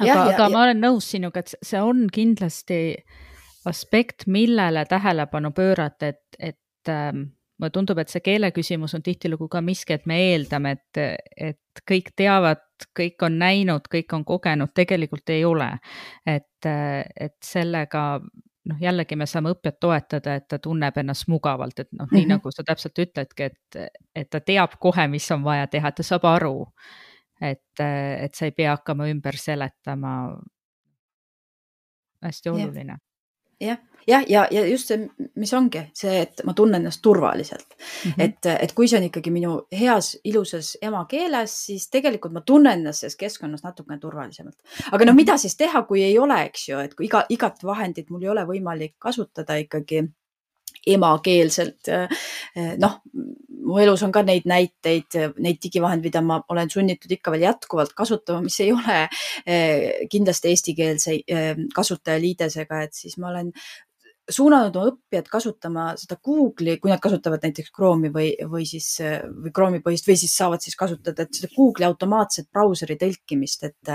aga, 0.00 0.12
aga 0.12 0.42
ja, 0.42 0.50
ma 0.52 0.62
olen 0.66 0.82
nõus 0.82 1.10
sinuga, 1.10 1.42
et 1.42 1.56
see 1.62 1.80
on 1.82 2.06
kindlasti 2.12 2.80
aspekt, 3.66 4.28
millele 4.30 4.84
tähelepanu 4.86 5.50
pöörata, 5.50 6.12
et, 6.14 6.38
et 6.38 6.92
ähm, 6.92 7.35
mulle 7.58 7.72
tundub, 7.72 7.98
et 7.98 8.12
see 8.12 8.22
keele 8.24 8.50
küsimus 8.54 8.94
on 8.96 9.04
tihtilugu 9.04 9.48
ka 9.52 9.62
miski, 9.64 9.96
et 9.96 10.06
me 10.08 10.18
eeldame, 10.32 10.76
et, 10.76 11.28
et 11.48 11.84
kõik 11.88 12.12
teavad, 12.16 12.62
kõik 12.96 13.22
on 13.24 13.38
näinud, 13.40 13.88
kõik 13.92 14.12
on 14.16 14.26
kogenud, 14.28 14.72
tegelikult 14.76 15.32
ei 15.32 15.44
ole. 15.48 15.70
et, 16.26 16.68
et 16.68 17.36
sellega 17.44 18.04
noh, 18.66 18.78
jällegi 18.80 19.16
me 19.16 19.28
saame 19.30 19.54
õppijat 19.54 19.78
toetada, 19.80 20.36
et 20.36 20.48
ta 20.50 20.58
tunneb 20.62 20.96
ennast 21.00 21.28
mugavalt, 21.32 21.78
et 21.80 21.92
noh 21.92 22.10
nii 22.10 22.26
mhm. 22.26 22.36
nagu 22.36 22.52
sa 22.52 22.64
täpselt 22.66 22.98
ütledki, 23.06 23.50
et, 23.50 23.96
et 24.14 24.30
ta 24.30 24.40
teab 24.40 24.76
kohe, 24.82 25.08
mis 25.08 25.30
on 25.32 25.44
vaja 25.46 25.68
teha, 25.70 25.92
ta 25.92 26.06
saab 26.06 26.28
aru. 26.28 26.66
et, 27.40 27.80
et 27.80 28.34
sa 28.34 28.46
ei 28.48 28.52
pea 28.56 28.76
hakkama 28.76 29.08
ümber 29.12 29.36
seletama. 29.36 30.12
hästi 32.24 32.50
oluline 32.50 32.96
jah, 33.60 33.78
jah, 34.06 34.24
ja, 34.28 34.46
ja 34.50 34.66
just 34.66 34.90
see, 34.90 35.06
mis 35.34 35.52
ongi 35.54 35.82
see, 35.96 36.20
et 36.22 36.42
ma 36.46 36.54
tunnen 36.56 36.80
ennast 36.80 37.02
turvaliselt 37.02 37.66
mm. 37.76 38.10
-hmm. 38.10 38.22
et, 38.24 38.46
et 38.60 38.72
kui 38.72 38.88
see 38.88 38.98
on 38.98 39.08
ikkagi 39.08 39.30
minu 39.30 39.54
heas, 39.80 40.16
ilusas 40.24 40.76
emakeeles, 40.82 41.56
siis 41.66 41.88
tegelikult 41.90 42.32
ma 42.32 42.40
tunnen 42.40 42.78
ennast 42.78 43.00
selles 43.00 43.16
keskkonnas 43.16 43.64
natukene 43.64 43.98
turvalisemalt. 44.00 44.58
aga 44.92 45.04
noh, 45.04 45.14
mida 45.14 45.36
siis 45.36 45.56
teha, 45.56 45.82
kui 45.82 46.02
ei 46.02 46.18
ole, 46.18 46.42
eks 46.50 46.68
ju, 46.68 46.78
et 46.78 46.94
kui 46.94 47.06
iga, 47.06 47.24
igat 47.28 47.64
vahendit 47.64 48.10
mul 48.10 48.22
ei 48.22 48.28
ole 48.28 48.46
võimalik 48.46 48.94
kasutada 48.98 49.56
ikkagi 49.56 50.04
emakeelselt. 50.86 51.90
noh, 52.78 53.00
mu 53.66 53.80
elus 53.82 54.02
on 54.06 54.12
ka 54.14 54.22
neid 54.26 54.46
näiteid, 54.48 55.16
neid 55.42 55.58
digivahendeid, 55.62 56.10
mida 56.10 56.22
ma 56.24 56.38
olen 56.52 56.70
sunnitud 56.72 57.12
ikka 57.16 57.32
veel 57.34 57.46
jätkuvalt 57.48 57.94
kasutama, 57.98 58.44
mis 58.44 58.58
ei 58.62 58.72
ole 58.74 58.98
eh, 59.02 60.06
kindlasti 60.12 60.52
eestikeelse 60.52 61.16
eh, 61.26 61.50
kasutajaliidesega, 61.74 62.82
et 62.86 62.94
siis 62.96 63.18
ma 63.22 63.32
olen 63.32 63.50
suunanud 64.28 64.76
oma 64.76 64.90
õppijad 64.90 65.28
kasutama 65.30 65.84
seda 66.00 66.16
Google'i, 66.24 66.80
kui 66.82 66.90
nad 66.90 67.00
kasutavad 67.02 67.44
näiteks 67.46 67.70
Chrome'i 67.74 68.10
või, 68.14 68.32
või 68.50 68.66
siis 68.68 68.88
või 69.00 69.52
Chrome'i 69.54 69.82
põhist 69.84 70.08
või 70.08 70.16
siis 70.18 70.34
saavad 70.38 70.64
siis 70.64 70.76
kasutada 70.78 71.26
seda 71.30 71.50
Google'i 71.54 71.86
automaatset 71.86 72.48
brauseri 72.52 72.98
tõlkimist, 73.00 73.66
et 73.68 73.92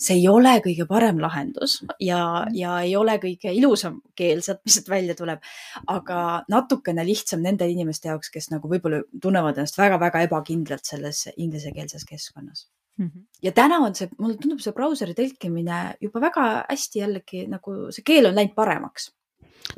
see 0.00 0.16
ei 0.16 0.24
ole 0.30 0.56
kõige 0.64 0.88
parem 0.88 1.20
lahendus 1.22 1.78
ja, 2.00 2.46
ja 2.54 2.78
ei 2.86 2.96
ole 2.96 3.18
kõige 3.22 3.52
ilusam 3.54 4.00
keel 4.16 4.42
sealt, 4.44 4.62
mis 4.64 4.78
sealt 4.78 4.88
välja 4.92 5.18
tuleb. 5.18 5.44
aga 5.86 6.44
natukene 6.48 7.04
lihtsam 7.04 7.44
nende 7.44 7.68
inimeste 7.68 8.08
jaoks, 8.08 8.32
kes 8.32 8.50
nagu 8.54 8.70
võib-olla 8.70 9.02
tunnevad 9.22 9.60
ennast 9.60 9.78
väga-väga 9.78 10.24
ebakindlalt 10.28 10.84
selles 10.88 11.26
inglisekeelses 11.36 12.08
keskkonnas 12.08 12.68
Mm 12.98 13.10
-hmm. 13.14 13.26
ja 13.42 13.52
täna 13.52 13.76
on 13.78 13.94
see, 13.94 14.08
mulle 14.18 14.34
tundub 14.42 14.58
see 14.58 14.72
brauseri 14.74 15.12
tõlkimine 15.14 15.94
juba 16.00 16.20
väga 16.20 16.46
hästi 16.68 16.98
jällegi 16.98 17.44
nagu 17.46 17.92
see 17.94 18.02
keel 18.02 18.26
on 18.26 18.34
läinud 18.34 18.56
paremaks 18.56 19.12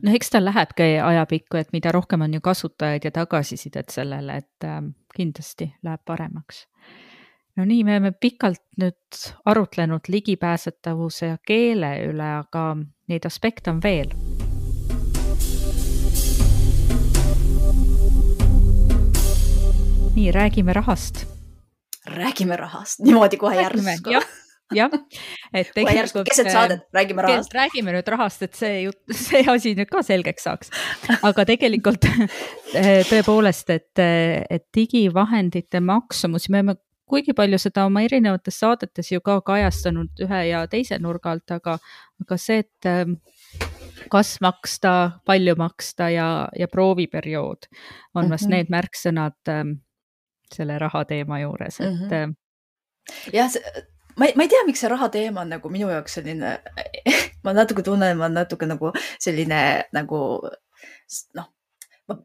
noh, 0.02 0.14
eks 0.14 0.30
ta 0.30 0.42
lähebki 0.44 0.98
ajapikku, 1.04 1.60
et 1.60 1.72
mida 1.72 1.92
rohkem 1.92 2.26
on 2.26 2.34
ju 2.34 2.40
kasutajaid 2.40 3.04
ja 3.04 3.10
tagasisidet 3.10 3.90
sellele, 3.90 4.36
et 4.36 4.66
äh, 4.66 4.82
kindlasti 5.14 5.72
läheb 5.82 6.04
paremaks. 6.04 6.66
no 7.56 7.64
nii, 7.64 7.84
me 7.84 7.96
oleme 7.98 8.12
pikalt 8.12 8.62
nüüd 8.80 9.22
arutlenud 9.44 10.08
ligipääsetavuse 10.08 11.26
ja 11.26 11.38
keele 11.46 11.96
üle, 12.10 12.30
aga 12.44 12.76
neid 13.08 13.26
aspekte 13.26 13.70
on 13.70 13.82
veel. 13.82 14.14
nii, 20.14 20.32
räägime 20.34 20.72
rahast 20.74 21.24
räägime 22.04 22.56
rahast 22.56 23.00
niimoodi 23.00 23.36
kohe 23.36 23.62
järsku 23.62 24.10
jah, 24.74 24.90
et 25.54 25.72
tegelikult. 25.74 26.28
keset 26.28 26.46
äh, 26.46 26.52
saadet 26.52 26.84
räägime 26.94 27.24
rahast. 27.26 27.54
räägime 27.54 27.94
nüüd 27.96 28.12
rahast, 28.14 28.42
et 28.46 28.54
see 28.58 28.82
jutt, 28.84 29.00
see 29.14 29.42
asi 29.50 29.74
nüüd 29.78 29.90
ka 29.90 30.02
selgeks 30.06 30.46
saaks. 30.48 30.70
aga 31.22 31.46
tegelikult 31.48 32.06
äh, 32.10 33.02
tõepoolest, 33.10 33.74
et, 33.74 34.04
et 34.50 34.68
digivahendite 34.76 35.82
maksumus, 35.84 36.48
me 36.48 36.60
oleme 36.60 36.78
kuigi 37.10 37.34
palju 37.36 37.58
seda 37.58 37.84
oma 37.88 38.04
erinevates 38.06 38.60
saadetes 38.62 39.10
ju 39.12 39.20
ka 39.24 39.40
kajastanud 39.46 40.22
ühe 40.26 40.40
ja 40.50 40.62
teise 40.70 40.98
nurga 41.02 41.34
alt, 41.34 41.50
aga, 41.56 41.76
aga 42.22 42.38
see, 42.38 42.62
et 42.62 42.88
ähm, 42.88 43.16
kas 44.12 44.36
maksta, 44.44 44.94
palju 45.26 45.56
maksta 45.58 46.10
ja, 46.14 46.28
ja 46.56 46.68
prooviperiood 46.70 47.70
on 48.14 48.30
vast 48.30 48.46
mm 48.46 48.52
-hmm. 48.52 48.56
need 48.56 48.74
märksõnad 48.76 49.54
ähm, 49.54 49.78
selle 50.54 50.78
raha 50.78 51.04
teema 51.04 51.40
juures, 51.40 51.80
et 51.80 51.86
mm. 51.86 52.08
-hmm. 52.10 52.34
jah, 53.32 53.50
ma 54.20 54.28
ei, 54.28 54.36
ma 54.36 54.44
ei 54.44 54.52
tea, 54.52 54.64
miks 54.68 54.82
see 54.84 54.90
raha 54.92 55.08
teema 55.12 55.44
on 55.44 55.54
nagu 55.54 55.72
minu 55.72 55.88
jaoks 55.88 56.18
selline 56.18 56.58
ma 57.44 57.54
natuke 57.56 57.84
tunnen, 57.86 58.18
ma 58.20 58.28
natuke 58.32 58.68
nagu 58.68 58.92
selline 59.18 59.60
nagu 59.96 60.20
noh, 61.38 61.48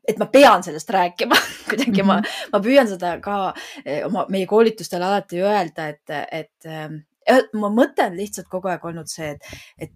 et 0.08 0.20
ma 0.20 0.28
pean 0.34 0.64
sellest 0.66 0.92
rääkima 0.92 1.38
kuidagi 1.70 1.92
mm 1.92 2.00
-hmm. 2.02 2.08
ma, 2.08 2.18
mhm. 2.20 2.52
ma 2.54 2.64
püüan 2.68 2.92
seda 2.92 3.18
ka 3.22 3.38
eh, 3.86 4.06
oma, 4.06 4.26
meie 4.30 4.48
koolitustel 4.48 5.04
alati 5.04 5.42
öelda, 5.42 5.88
et, 5.88 6.16
et 6.32 6.66
äh, 6.66 7.46
mu 7.54 7.72
mõte 7.74 8.06
on 8.06 8.18
lihtsalt 8.18 8.52
kogu 8.52 8.70
aeg 8.70 8.86
olnud 8.86 9.08
see, 9.10 9.32
et, 9.32 9.56
et 9.80 9.92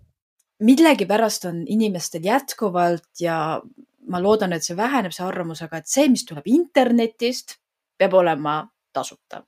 millegipärast 0.59 1.45
on 1.45 1.63
inimestel 1.67 2.25
jätkuvalt 2.25 3.21
ja 3.21 3.61
ma 4.09 4.21
loodan, 4.21 4.53
et 4.53 4.63
see 4.63 4.77
väheneb, 4.77 5.13
see 5.13 5.25
arvamus, 5.25 5.61
aga 5.61 5.77
et 5.77 5.87
see, 5.87 6.07
mis 6.09 6.25
tuleb 6.25 6.47
internetist, 6.47 7.59
peab 7.97 8.13
olema 8.13 8.63
tasuta 8.93 9.43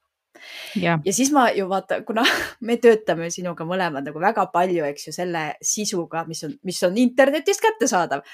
ja. 0.81 0.97
ja 1.05 1.13
siis 1.13 1.31
ma 1.35 1.47
ju 1.55 1.67
vaata, 1.69 2.01
kuna 2.07 2.25
me 2.67 2.77
töötame 2.81 3.29
sinuga 3.33 3.67
mõlemad 3.67 4.07
nagu 4.07 4.21
väga 4.21 4.47
palju, 4.53 4.85
eks 4.91 5.07
ju, 5.09 5.15
selle 5.15 5.45
sisuga, 5.61 6.25
mis 6.27 6.43
on, 6.47 6.55
mis 6.67 6.81
on 6.87 6.97
internetist 7.01 7.63
kättesaadav, 7.63 8.25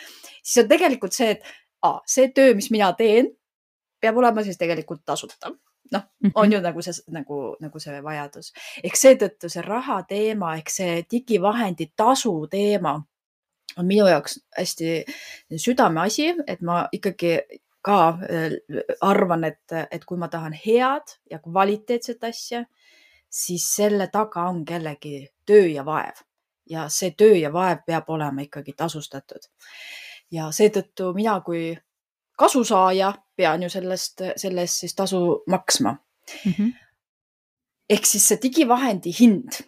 siis 0.42 0.64
on 0.64 0.70
tegelikult 0.72 1.18
see, 1.18 1.36
et 1.38 1.48
a, 1.86 1.98
see 2.08 2.32
töö, 2.36 2.56
mis 2.58 2.72
mina 2.74 2.92
teen, 2.98 3.32
peab 4.02 4.18
olema 4.18 4.44
siis 4.46 4.60
tegelikult 4.60 5.06
tasuta 5.06 5.52
noh 5.92 6.02
mm 6.04 6.28
-hmm., 6.28 6.32
on 6.36 6.52
ju 6.52 6.62
nagu 6.62 6.82
see, 6.82 6.94
nagu, 7.08 7.56
nagu 7.60 7.80
see 7.80 8.04
vajadus. 8.04 8.54
ehk 8.84 8.96
seetõttu 8.96 9.50
see 9.50 9.62
raha 9.62 10.02
teema 10.04 10.56
ehk 10.56 10.70
see 10.70 11.04
digivahendi 11.12 11.92
tasu 11.96 12.48
teema 12.52 13.02
on 13.78 13.86
minu 13.86 14.08
jaoks 14.08 14.40
hästi 14.58 15.06
südameasi, 15.56 16.36
et 16.48 16.62
ma 16.62 16.88
ikkagi 16.92 17.40
ka 17.82 18.10
äh, 18.10 18.58
arvan, 19.02 19.44
et, 19.44 19.76
et 19.92 20.06
kui 20.06 20.18
ma 20.18 20.28
tahan 20.28 20.54
head 20.54 21.18
ja 21.32 21.40
kvaliteetset 21.40 22.24
asja, 22.24 22.64
siis 23.30 23.68
selle 23.76 24.08
taga 24.12 24.48
on 24.50 24.66
kellegi 24.66 25.28
töö 25.46 25.68
ja 25.68 25.86
vaev 25.86 26.24
ja 26.70 26.88
see 26.92 27.14
töö 27.18 27.36
ja 27.38 27.52
vaev 27.54 27.84
peab 27.86 28.10
olema 28.10 28.44
ikkagi 28.44 28.74
tasustatud. 28.78 29.50
ja 30.32 30.50
seetõttu 30.52 31.14
mina 31.16 31.40
kui 31.42 31.78
kasusaaja 32.38 33.14
pean 33.36 33.64
ju 33.64 33.70
sellest, 33.70 34.22
selle 34.36 34.66
eest 34.66 34.84
siis 34.84 34.96
tasu 34.96 35.44
maksma 35.48 35.94
mm. 36.46 36.52
-hmm. 36.52 36.74
ehk 37.90 38.06
siis 38.06 38.28
see 38.28 38.40
digivahendi 38.42 39.14
hind 39.20 39.62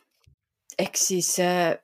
ehk 0.78 0.98
siis 0.98 1.40
äh, 1.40 1.78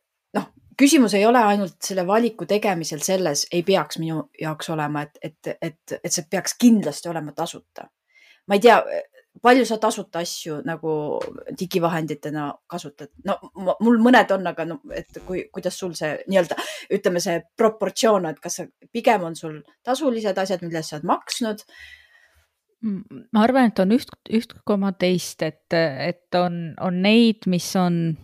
küsimus 0.78 1.14
ei 1.14 1.26
ole 1.26 1.42
ainult 1.44 1.78
selle 1.84 2.06
valiku 2.08 2.46
tegemisel 2.46 3.02
selles, 3.04 3.46
ei 3.52 3.64
peaks 3.64 4.00
minu 4.02 4.30
jaoks 4.42 4.70
olema, 4.74 5.06
et, 5.06 5.20
et, 5.22 5.58
et, 5.62 5.98
et 6.04 6.14
see 6.14 6.26
peaks 6.30 6.56
kindlasti 6.60 7.10
olema 7.10 7.32
tasuta. 7.36 7.90
ma 8.48 8.58
ei 8.58 8.62
tea, 8.62 8.78
palju 9.42 9.66
sa 9.66 9.78
tasuta 9.82 10.22
asju 10.24 10.60
nagu 10.68 10.94
digivahenditena 11.60 12.48
kasutad? 12.68 13.12
no 13.26 13.38
mul 13.56 14.00
mõned 14.04 14.32
on, 14.36 14.48
aga 14.52 14.66
no, 14.70 14.80
et 14.94 15.20
kui, 15.26 15.46
kuidas 15.54 15.80
sul 15.80 15.96
see 15.98 16.16
nii-öelda, 16.28 16.58
ütleme, 16.98 17.24
see 17.24 17.42
proportsioon, 17.58 18.30
et 18.32 18.40
kas 18.44 18.62
pigem 18.92 19.28
on 19.28 19.36
sul 19.36 19.62
tasulised 19.84 20.38
asjad, 20.38 20.66
mille 20.66 20.82
eest 20.82 20.94
sa 20.94 21.00
oled 21.00 21.12
maksnud? 21.14 21.66
ma 22.86 23.42
arvan, 23.42 23.72
et 23.72 23.80
on 23.82 23.96
üht, 23.96 24.12
üht 24.30 24.54
koma 24.68 24.92
teist, 24.94 25.42
et, 25.42 25.74
et 25.74 26.38
on, 26.38 26.76
on 26.84 27.02
neid, 27.02 27.48
mis 27.50 27.72
on 27.80 28.18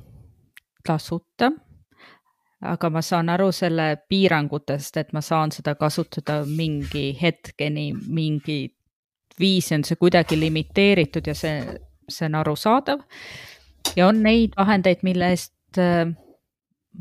tasuta 0.86 1.50
aga 2.62 2.90
ma 2.90 3.02
saan 3.02 3.30
aru 3.34 3.52
selle 3.52 3.96
piirangutest, 4.10 4.98
et 4.98 5.14
ma 5.14 5.22
saan 5.22 5.52
seda 5.52 5.76
kasutada 5.76 6.42
mingi 6.46 7.12
hetkeni, 7.22 7.92
mingi 8.08 8.60
viisi 9.40 9.76
on 9.76 9.86
see 9.88 9.98
kuidagi 9.98 10.38
limiteeritud 10.40 11.28
ja 11.28 11.36
see, 11.36 11.64
see 12.10 12.28
on 12.30 12.36
arusaadav. 12.42 13.02
ja 13.96 14.08
on 14.08 14.22
neid 14.24 14.54
vahendeid, 14.58 15.02
mille 15.04 15.32
eest 15.34 15.80
äh, 15.82 16.06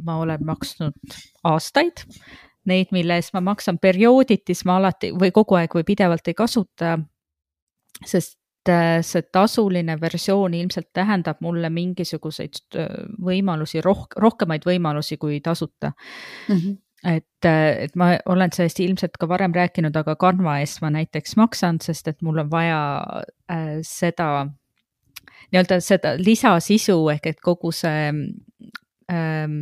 ma 0.05 0.17
olen 0.23 0.45
maksnud 0.47 1.17
aastaid, 1.45 2.05
neid, 2.65 2.91
mille 2.95 3.21
eest 3.21 3.35
ma 3.37 3.43
maksan 3.45 3.79
periooditi, 3.79 4.55
siis 4.55 4.65
ma 4.69 4.79
alati 4.81 5.13
või 5.13 5.33
kogu 5.35 5.59
aeg 5.59 5.75
või 5.75 5.85
pidevalt 5.85 6.29
ei 6.29 6.35
kasuta. 6.35 6.99
sest 8.07 8.40
see 8.69 9.23
tasuline 9.33 9.97
versioon 10.01 10.55
ilmselt 10.55 10.91
tähendab 10.93 11.41
mulle 11.41 11.71
mingisuguseid 11.71 12.61
äh, 12.77 12.87
võimalusi, 13.25 13.81
roh-, 13.85 14.11
rohkemaid 14.17 14.67
võimalusi 14.69 15.17
kui 15.17 15.41
tasuta 15.41 15.93
mm. 16.49 16.57
-hmm 16.57 16.79
et, 17.05 17.45
äh, 17.45 17.85
et 17.85 17.97
ma 17.97 18.19
olen 18.29 18.53
sellest 18.53 18.81
ilmselt 18.81 19.17
ka 19.17 19.29
varem 19.29 19.55
rääkinud, 19.57 19.97
aga 19.97 20.17
Canva 20.21 20.59
eest 20.61 20.83
ma 20.85 20.91
näiteks 20.91 21.37
maksan, 21.37 21.79
sest 21.81 22.09
et 22.09 22.23
mul 22.23 22.39
on 22.43 22.51
vaja 22.51 22.81
äh, 23.51 23.79
seda 23.83 24.47
nii-öelda 25.51 25.81
seda 25.81 26.15
lisasisu 26.19 27.09
ehk 27.15 27.27
et 27.27 27.41
kogu 27.41 27.73
see 27.73 28.13
ähm, 29.11 29.57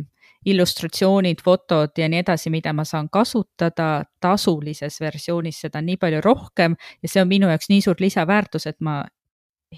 illustratsioonid, 0.49 1.41
fotod 1.43 1.97
ja 1.97 2.09
nii 2.09 2.23
edasi, 2.23 2.49
mida 2.53 2.73
ma 2.73 2.85
saan 2.87 3.09
kasutada 3.11 4.03
tasulises 4.21 4.99
versioonis, 5.01 5.61
seda 5.65 5.81
nii 5.85 5.97
palju 6.01 6.21
rohkem 6.25 6.75
ja 7.03 7.09
see 7.11 7.21
on 7.21 7.29
minu 7.31 7.49
jaoks 7.51 7.69
nii 7.71 7.81
suur 7.85 7.99
lisaväärtus, 7.99 8.67
et 8.69 8.79
ma 8.85 9.01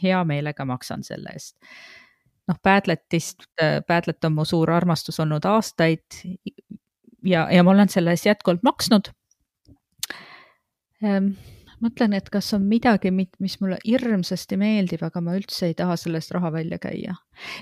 hea 0.03 0.23
meelega 0.27 0.65
maksan 0.65 1.03
selle 1.03 1.33
eest. 1.35 1.55
noh, 2.47 2.57
Padletist, 2.63 3.45
Padlet 3.87 4.25
on 4.25 4.35
mu 4.35 4.45
suur 4.45 4.71
armastus 4.71 5.19
olnud 5.19 5.45
aastaid 5.45 6.21
ja, 7.23 7.47
ja 7.51 7.63
ma 7.63 7.71
olen 7.71 7.89
selle 7.89 8.15
eest 8.15 8.25
jätkuvalt 8.25 8.63
maksnud 8.63 9.11
ehm, 11.03 11.33
mõtlen, 11.81 12.13
et 12.17 12.29
kas 12.29 12.53
on 12.57 12.65
midagi, 12.69 13.11
mis 13.13 13.57
mulle 13.61 13.77
hirmsasti 13.85 14.57
meeldib, 14.59 15.03
aga 15.07 15.21
ma 15.23 15.35
üldse 15.37 15.71
ei 15.71 15.75
taha 15.77 15.97
sellest 15.99 16.33
raha 16.35 16.51
välja 16.53 16.79
käia. 16.81 17.15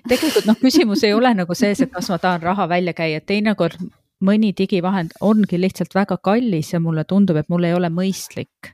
tegelikult 0.08 0.50
noh, 0.50 0.60
küsimus 0.60 1.04
ei 1.08 1.14
ole 1.14 1.34
nagu 1.38 1.56
sees, 1.56 1.82
et 1.82 1.92
kas 1.94 2.10
ma 2.12 2.20
tahan 2.22 2.44
raha 2.44 2.68
välja 2.70 2.94
käia, 2.98 3.22
teinekord 3.22 3.80
mõni 4.26 4.52
digivahend 4.56 5.16
ongi 5.24 5.60
lihtsalt 5.60 5.96
väga 5.96 6.20
kallis 6.24 6.74
ja 6.74 6.82
mulle 6.84 7.06
tundub, 7.08 7.40
et 7.40 7.50
mul 7.50 7.68
ei 7.68 7.74
ole 7.74 7.90
mõistlik 7.94 8.72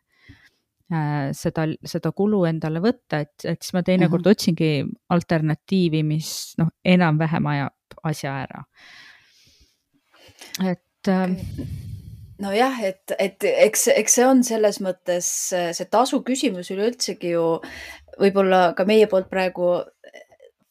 äh, 0.93 1.31
seda, 1.37 1.67
seda 1.85 2.11
kulu 2.11 2.43
endale 2.49 2.81
võtta, 2.81 3.21
et, 3.25 3.37
et 3.45 3.61
siis 3.61 3.75
ma 3.77 3.83
teinekord 3.85 4.25
mm 4.25 4.31
-hmm. 4.31 4.31
otsingi 4.31 4.85
alternatiivi, 5.09 6.03
mis 6.03 6.55
noh, 6.57 6.73
enam-vähem 6.83 7.45
ajab 7.53 7.99
asja 8.03 8.37
ära. 8.45 8.65
et 10.63 11.07
äh, 11.07 11.84
nojah, 12.41 12.79
et, 12.83 13.15
et 13.19 13.47
eks, 13.49 13.87
eks 13.95 14.17
see 14.19 14.25
on 14.27 14.43
selles 14.43 14.79
mõttes 14.83 15.27
see 15.51 15.89
tasu 15.91 16.21
küsimus 16.25 16.71
üleüldsegi 16.73 17.35
ju 17.35 17.45
võib-olla 18.19 18.73
ka 18.77 18.85
meie 18.87 19.07
poolt 19.11 19.29
praegu 19.31 19.77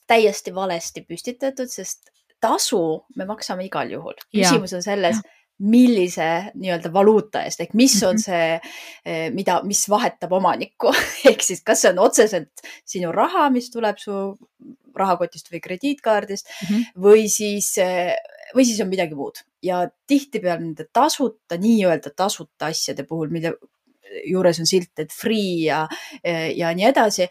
täiesti 0.08 0.52
valesti 0.54 1.04
püstitatud, 1.08 1.70
sest 1.72 2.10
tasu 2.44 3.04
me 3.16 3.24
maksame 3.28 3.64
igal 3.68 3.90
juhul. 3.90 4.16
küsimus 4.34 4.74
on 4.76 4.84
selles, 4.84 5.20
millise 5.58 6.28
nii-öelda 6.54 6.90
valuuta 6.92 7.44
eest 7.46 7.60
ehk 7.62 7.74
mis 7.78 7.94
on 8.02 8.18
mhm. 8.18 8.24
see, 8.24 9.28
mida, 9.34 9.60
mis 9.66 9.84
vahetab 9.90 10.32
omanikku 10.34 10.92
ehk 11.30 11.44
siis, 11.46 11.62
kas 11.66 11.84
see 11.84 11.92
on 11.94 12.02
otseselt 12.06 12.64
sinu 12.84 13.12
raha, 13.14 13.48
mis 13.54 13.70
tuleb 13.70 14.00
su 14.02 14.20
rahakotist 14.94 15.50
või 15.50 15.60
krediitkaardist 15.62 16.48
mm 16.48 16.66
-hmm. 16.68 17.02
või 17.06 17.28
siis 17.30 17.74
või 18.54 18.66
siis 18.66 18.80
on 18.82 18.90
midagi 18.90 19.16
muud 19.18 19.42
ja 19.64 19.84
tihtipeale 20.06 20.60
nende 20.60 20.86
tasuta, 20.92 21.58
nii-öelda 21.58 22.12
tasuta 22.16 22.68
asjade 22.70 23.06
puhul, 23.08 23.32
mille 23.32 23.54
juures 24.26 24.60
on 24.62 24.68
silt, 24.68 24.92
et 25.02 25.12
free 25.12 25.64
ja, 25.64 25.84
ja 26.24 26.72
nii 26.76 26.86
edasi, 26.88 27.28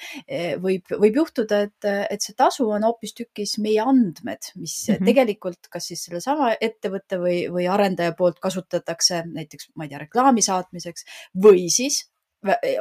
võib, 0.62 0.94
võib 1.00 1.20
juhtuda, 1.22 1.64
et, 1.68 1.90
et 2.14 2.24
see 2.24 2.36
tasu 2.38 2.68
on 2.70 2.86
hoopistükkis 2.88 3.58
meie 3.64 3.84
andmed, 3.84 4.52
mis 4.56 4.78
mm 4.88 4.96
-hmm. 4.96 5.12
tegelikult 5.12 5.70
kas 5.72 5.92
siis 5.92 6.06
sellesama 6.08 6.54
ettevõtte 6.62 7.20
või, 7.22 7.38
või 7.54 7.68
arendaja 7.70 8.16
poolt 8.18 8.40
kasutatakse 8.40 9.24
näiteks, 9.28 9.72
ma 9.76 9.86
ei 9.86 9.94
tea, 9.94 10.04
reklaami 10.06 10.42
saatmiseks 10.42 11.06
või 11.46 11.70
siis 11.70 12.04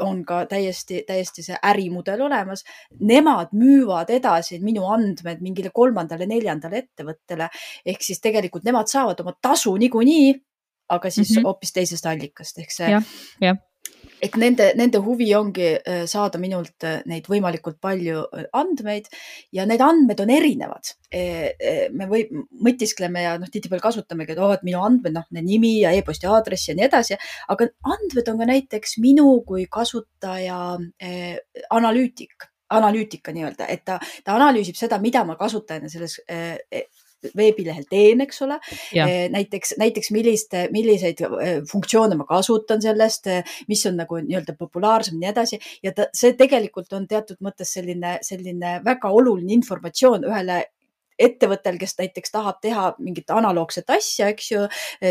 on 0.00 0.24
ka 0.24 0.46
täiesti, 0.46 1.02
täiesti 1.06 1.42
see 1.46 1.56
ärimudel 1.62 2.20
olemas. 2.26 2.64
Nemad 3.00 3.52
müüvad 3.56 4.10
edasi 4.10 4.58
minu 4.62 4.86
andmed 4.90 5.42
mingile 5.44 5.70
kolmandale-neljandale 5.74 6.82
ettevõttele 6.82 7.48
ehk 7.86 8.02
siis 8.02 8.20
tegelikult 8.20 8.64
nemad 8.64 8.90
saavad 8.90 9.20
oma 9.20 9.36
tasu 9.40 9.76
niikuinii, 9.76 10.32
aga 10.88 11.10
siis 11.10 11.30
mm 11.30 11.36
-hmm. 11.36 11.44
hoopis 11.46 11.72
teisest 11.72 12.06
allikast 12.06 12.58
ehk 12.58 12.70
see. 12.70 12.90
jah, 12.90 13.04
jah 13.40 13.56
ehk 14.22 14.38
nende, 14.38 14.68
nende 14.78 15.00
huvi 15.02 15.28
ongi 15.34 15.68
äh, 15.74 16.04
saada 16.10 16.38
minult 16.42 16.86
äh, 16.86 17.00
neid 17.10 17.26
võimalikult 17.30 17.80
palju 17.82 18.22
äh, 18.28 18.46
andmeid 18.58 19.08
ja 19.54 19.66
need 19.68 19.82
andmed 19.82 20.22
on 20.22 20.32
erinevad. 20.32 20.94
me 21.92 22.06
või 22.08 22.22
mõtiskleme 22.64 23.20
ja 23.20 23.34
noh, 23.36 23.50
tihtipeale 23.52 23.82
kasutamegi, 23.84 24.32
et 24.32 24.38
oo, 24.40 24.48
et 24.54 24.62
minu 24.64 24.80
andmed, 24.80 25.12
noh, 25.12 25.26
nimi 25.36 25.74
ja 25.82 25.90
e-posti 25.92 26.24
aadress 26.30 26.70
ja 26.70 26.74
nii 26.78 26.86
edasi, 26.86 27.18
aga 27.52 27.66
andmed 27.84 28.30
on 28.32 28.40
ka 28.40 28.48
näiteks 28.48 28.96
minu 29.02 29.26
kui 29.44 29.66
kasutaja 29.68 30.62
analüütik 31.76 32.48
analüütika 32.72 33.34
nii-öelda, 33.36 33.66
et 33.68 33.82
ta, 33.84 33.98
ta 34.24 34.38
analüüsib 34.38 34.78
seda, 34.78 34.96
mida 34.96 35.26
ma 35.28 35.36
kasutajana 35.36 35.92
selles 35.92 36.16
veebilehel 37.36 37.86
teen, 37.90 38.22
eks 38.24 38.42
ole. 38.46 38.58
Eh, 38.94 39.28
näiteks, 39.32 39.76
näiteks 39.80 40.10
millist, 40.14 40.56
milliseid 40.74 41.22
eh, 41.22 41.54
funktsioone 41.70 42.18
ma 42.18 42.26
kasutan 42.28 42.82
sellest, 42.82 43.26
eh, 43.30 43.56
mis 43.68 43.84
on 43.88 43.98
nagu 44.00 44.20
nii-öelda 44.22 44.56
populaarsem 44.58 45.16
ja 45.16 45.22
nii 45.22 45.32
edasi 45.32 45.58
ja 45.82 45.94
ta, 45.96 46.08
see 46.16 46.36
tegelikult 46.38 46.92
on 46.96 47.08
teatud 47.08 47.40
mõttes 47.44 47.72
selline, 47.76 48.18
selline 48.26 48.78
väga 48.84 49.10
oluline 49.10 49.54
informatsioon 49.58 50.26
ühele 50.28 50.62
ettevõttel, 51.22 51.76
kes 51.78 51.92
näiteks 51.98 52.32
tahab 52.34 52.58
teha 52.64 52.86
mingit 52.98 53.30
analoogset 53.30 53.90
asja, 53.94 54.30
eks 54.32 54.46
ju, 54.50 54.62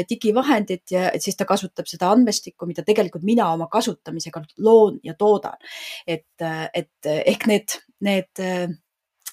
digivahendit 0.10 0.92
ja 0.92 1.12
siis 1.22 1.38
ta 1.40 1.46
kasutab 1.48 1.88
seda 1.88 2.10
andmestikku, 2.12 2.68
mida 2.68 2.84
tegelikult 2.84 3.24
mina 3.24 3.46
oma 3.54 3.70
kasutamisega 3.72 4.42
loon 4.66 4.98
ja 5.08 5.14
toodan. 5.16 5.62
et, 6.08 6.26
et 6.74 7.12
ehk 7.12 7.48
need, 7.48 7.78
need 8.04 8.44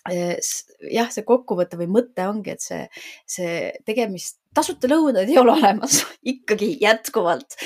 jah, 0.07 1.09
see 1.13 1.25
kokkuvõte 1.27 1.79
või 1.81 1.89
mõte 1.99 2.27
ongi, 2.29 2.55
et 2.55 2.65
see, 2.65 2.85
see 3.29 3.57
tegemist, 3.87 4.39
tasuta 4.55 4.89
lõunaid 4.91 5.29
ei 5.29 5.39
ole 5.41 5.55
olemas 5.57 6.01
ikkagi 6.33 6.71
jätkuvalt, 6.83 7.59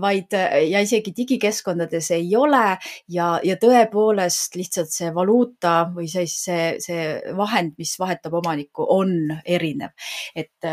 vaid 0.00 0.36
ja 0.36 0.82
isegi 0.84 1.14
digikeskkondades 1.16 2.10
ei 2.16 2.28
ole 2.38 2.76
ja, 3.14 3.30
ja 3.44 3.56
tõepoolest 3.60 4.58
lihtsalt 4.58 4.92
see 4.94 5.10
valuuta 5.14 5.80
või 5.94 6.08
siis 6.10 6.36
see, 6.44 6.68
see 6.84 7.34
vahend, 7.36 7.74
mis 7.78 7.96
vahetab 8.00 8.38
omanikku, 8.42 8.86
on 8.98 9.18
erinev, 9.44 9.96
et 10.36 10.70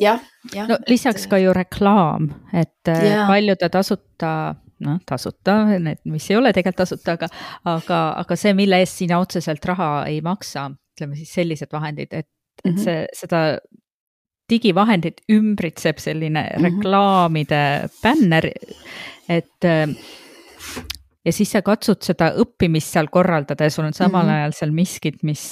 jah, 0.00 0.20
jah. 0.52 0.68
no 0.68 0.78
lisaks 0.90 1.24
et, 1.24 1.30
ka 1.32 1.40
ju 1.40 1.56
reklaam, 1.56 2.30
et 2.52 2.92
ja. 2.92 3.26
paljude 3.30 3.70
tasuta 3.72 4.32
noh, 4.84 4.98
tasuta, 5.08 5.56
need, 5.80 6.02
mis 6.10 6.26
ei 6.30 6.36
ole 6.36 6.52
tegelikult 6.52 6.84
tasuta, 6.84 7.16
aga, 7.16 7.28
aga, 7.72 8.00
aga 8.22 8.38
see, 8.38 8.52
mille 8.56 8.80
eest 8.82 9.02
sina 9.02 9.20
otseselt 9.22 9.64
raha 9.64 9.90
ei 10.10 10.20
maksa, 10.24 10.68
ütleme 10.96 11.16
siis 11.18 11.32
sellised 11.38 11.72
vahendid, 11.72 12.12
et 12.12 12.28
mm, 12.28 12.70
-hmm. 12.70 12.74
et 12.74 12.84
see, 12.84 13.06
seda 13.24 13.42
digivahendit 14.50 15.24
ümbritseb 15.32 15.98
selline 15.98 16.42
mm 16.42 16.52
-hmm. 16.56 16.68
reklaamide 16.68 17.88
bänner, 18.02 18.50
et 19.28 19.70
ja 21.26 21.32
siis 21.32 21.50
sa 21.50 21.62
katsud 21.62 22.02
seda 22.06 22.30
õppimist 22.38 22.92
seal 22.94 23.08
korraldada 23.10 23.66
ja 23.66 23.70
sul 23.70 23.84
on 23.88 23.92
samal 23.92 24.24
mm 24.24 24.28
-hmm. 24.28 24.36
ajal 24.36 24.52
seal 24.52 24.70
miskit, 24.70 25.22
mis 25.22 25.42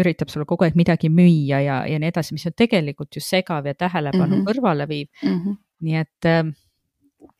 üritab 0.00 0.28
sulle 0.28 0.46
kogu 0.46 0.64
aeg 0.64 0.76
midagi 0.76 1.08
müüa 1.08 1.60
ja, 1.60 1.86
ja 1.86 1.98
nii 1.98 2.08
edasi, 2.08 2.34
mis 2.34 2.46
on 2.46 2.52
tegelikult 2.56 3.16
ju 3.16 3.20
segav 3.20 3.66
ja 3.66 3.74
tähelepanu 3.74 4.36
mm 4.36 4.42
-hmm. 4.42 4.46
kõrvale 4.46 4.88
viiv 4.88 5.08
mm. 5.22 5.40
-hmm. 5.40 5.56
nii 5.80 5.96
et 5.96 6.56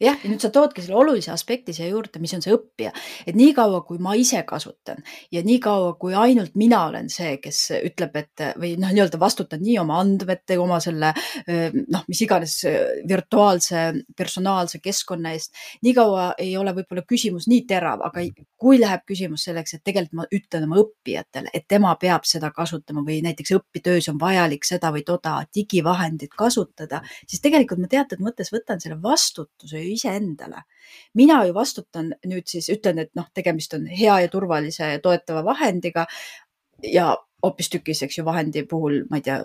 jah, 0.01 0.18
ja 0.22 0.31
nüüd 0.31 0.42
sa 0.42 0.51
toodki 0.55 0.85
selle 0.85 0.99
olulise 1.01 1.33
aspekti 1.33 1.75
siia 1.77 1.88
juurde, 1.90 2.20
mis 2.22 2.35
on 2.37 2.44
see 2.44 2.55
õppija, 2.55 2.92
et 3.27 3.37
niikaua, 3.38 3.83
kui 3.87 4.01
ma 4.03 4.14
ise 4.18 4.42
kasutan 4.49 5.03
ja 5.33 5.42
niikaua, 5.46 5.94
kui 6.01 6.14
ainult 6.16 6.57
mina 6.59 6.85
olen 6.90 7.11
see, 7.12 7.37
kes 7.42 7.62
ütleb, 7.79 8.16
et 8.20 8.44
või 8.61 8.75
noh, 8.81 8.92
nii-öelda 8.94 9.20
vastutan 9.20 9.62
nii 9.64 9.79
oma 9.83 10.01
andmete, 10.03 10.59
oma 10.61 10.81
selle 10.85 11.12
noh, 11.46 12.05
mis 12.09 12.22
iganes 12.27 12.59
virtuaalse 13.09 13.87
personaalse 14.16 14.81
keskkonna 14.85 15.35
eest, 15.37 15.55
niikaua 15.87 16.33
ei 16.42 16.57
ole 16.59 16.75
võib-olla 16.77 17.07
küsimus 17.09 17.49
nii 17.51 17.64
terav, 17.68 18.05
aga 18.07 18.25
kui 18.61 18.79
läheb 18.81 19.03
küsimus 19.09 19.45
selleks, 19.47 19.77
et 19.77 19.83
tegelikult 19.85 20.16
ma 20.16 20.27
ütlen 20.33 20.64
oma 20.66 20.79
õppijatele, 20.81 21.51
et 21.55 21.66
tema 21.69 21.92
peab 22.01 22.25
seda 22.29 22.51
kasutama 22.57 23.03
või 23.07 23.19
näiteks 23.25 23.53
õpitöös 23.59 24.09
on 24.12 24.21
vajalik 24.21 24.64
seda 24.64 24.92
või 24.95 25.05
toda 25.07 25.37
digivahendit 25.55 26.33
kasutada, 26.38 27.03
siis 27.27 27.45
tegelikult 27.45 27.83
ma 27.85 27.90
teatud 27.92 28.23
mõttes 28.25 28.53
võtan 28.55 28.81
selle 28.81 28.97
vastutuse 29.03 29.83
ju 29.83 29.92
iseendale. 29.92 30.64
mina 31.14 31.45
ju 31.45 31.55
vastutan 31.55 32.14
nüüd 32.27 32.47
siis, 32.47 32.71
ütlen, 32.73 32.99
et 32.99 33.11
noh, 33.14 33.29
tegemist 33.35 33.75
on 33.75 33.87
hea 33.87 34.21
ja 34.21 34.29
turvalise 34.29 34.92
ja 34.92 35.01
toetava 35.01 35.45
vahendiga 35.45 36.07
ja 36.83 37.16
hoopistükkis, 37.45 38.03
eks 38.03 38.19
ju, 38.19 38.25
vahendi 38.25 38.62
puhul, 38.66 39.03
ma 39.11 39.19
ei 39.21 39.25
tea, 39.27 39.37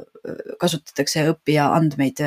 kasutatakse 0.59 1.25
õppija 1.33 1.67
andmeid, 1.75 2.21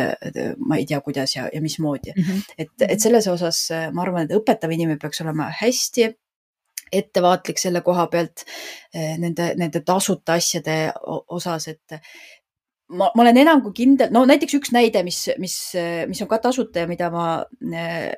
ma 0.61 0.77
ei 0.77 0.85
tea, 0.87 1.01
kuidas 1.01 1.37
ja, 1.37 1.49
ja 1.53 1.62
mismoodi 1.64 2.12
mm. 2.12 2.23
-hmm. 2.23 2.42
et, 2.59 2.75
et 2.88 3.01
selles 3.01 3.27
osas 3.29 3.70
ma 3.92 4.05
arvan, 4.05 4.29
et 4.29 4.37
õpetav 4.37 4.73
inimene 4.73 5.01
peaks 5.01 5.25
olema 5.25 5.49
hästi 5.62 6.12
ettevaatlik 7.00 7.59
selle 7.61 7.80
koha 7.87 8.07
pealt 8.12 8.44
nende, 8.94 9.52
nende 9.61 9.80
tasuta 9.87 10.38
asjade 10.38 10.78
osas, 11.38 11.68
et 11.68 11.98
ma, 12.92 13.09
ma 13.14 13.23
olen 13.25 13.38
enam 13.40 13.62
kui 13.64 13.73
kindel, 13.77 14.11
no 14.12 14.25
näiteks 14.29 14.57
üks 14.59 14.73
näide, 14.75 15.01
mis, 15.07 15.18
mis, 15.40 15.57
mis 16.11 16.20
on 16.25 16.29
ka 16.31 16.38
tasuta 16.42 16.83
ja 16.83 16.88
mida 16.90 17.09
ma 17.12 17.27
äh, 17.40 18.11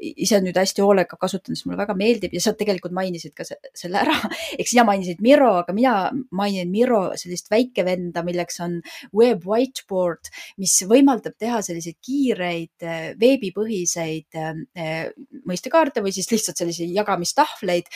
ise 0.00 0.40
nüüd 0.42 0.58
hästi 0.58 0.82
hoolega 0.84 1.18
kasutan, 1.20 1.54
sest 1.54 1.68
mulle 1.68 1.78
väga 1.80 1.94
meeldib 1.98 2.34
ja 2.34 2.42
sa 2.42 2.54
tegelikult 2.58 2.94
mainisid 2.96 3.34
ka 3.36 3.46
selle 3.46 4.00
ära. 4.02 4.16
eks 4.60 4.74
sina 4.74 4.84
mainisid 4.88 5.22
Miro, 5.24 5.52
aga 5.62 5.74
mina 5.76 5.94
mainin 6.36 6.72
Miro 6.72 7.02
sellist 7.20 7.50
väikevenda, 7.52 8.24
milleks 8.26 8.60
on 8.64 8.80
web 9.16 9.46
whiteboard, 9.46 10.32
mis 10.60 10.74
võimaldab 10.90 11.38
teha 11.38 11.62
selliseid 11.66 12.00
kiireid 12.04 12.86
äh, 12.86 13.00
veebipõhiseid 13.20 14.40
äh, 14.40 15.06
mõistekaarte 15.46 16.02
või 16.04 16.14
siis 16.16 16.30
lihtsalt 16.32 16.58
selliseid 16.60 16.90
jagamistahvleid 16.94 17.88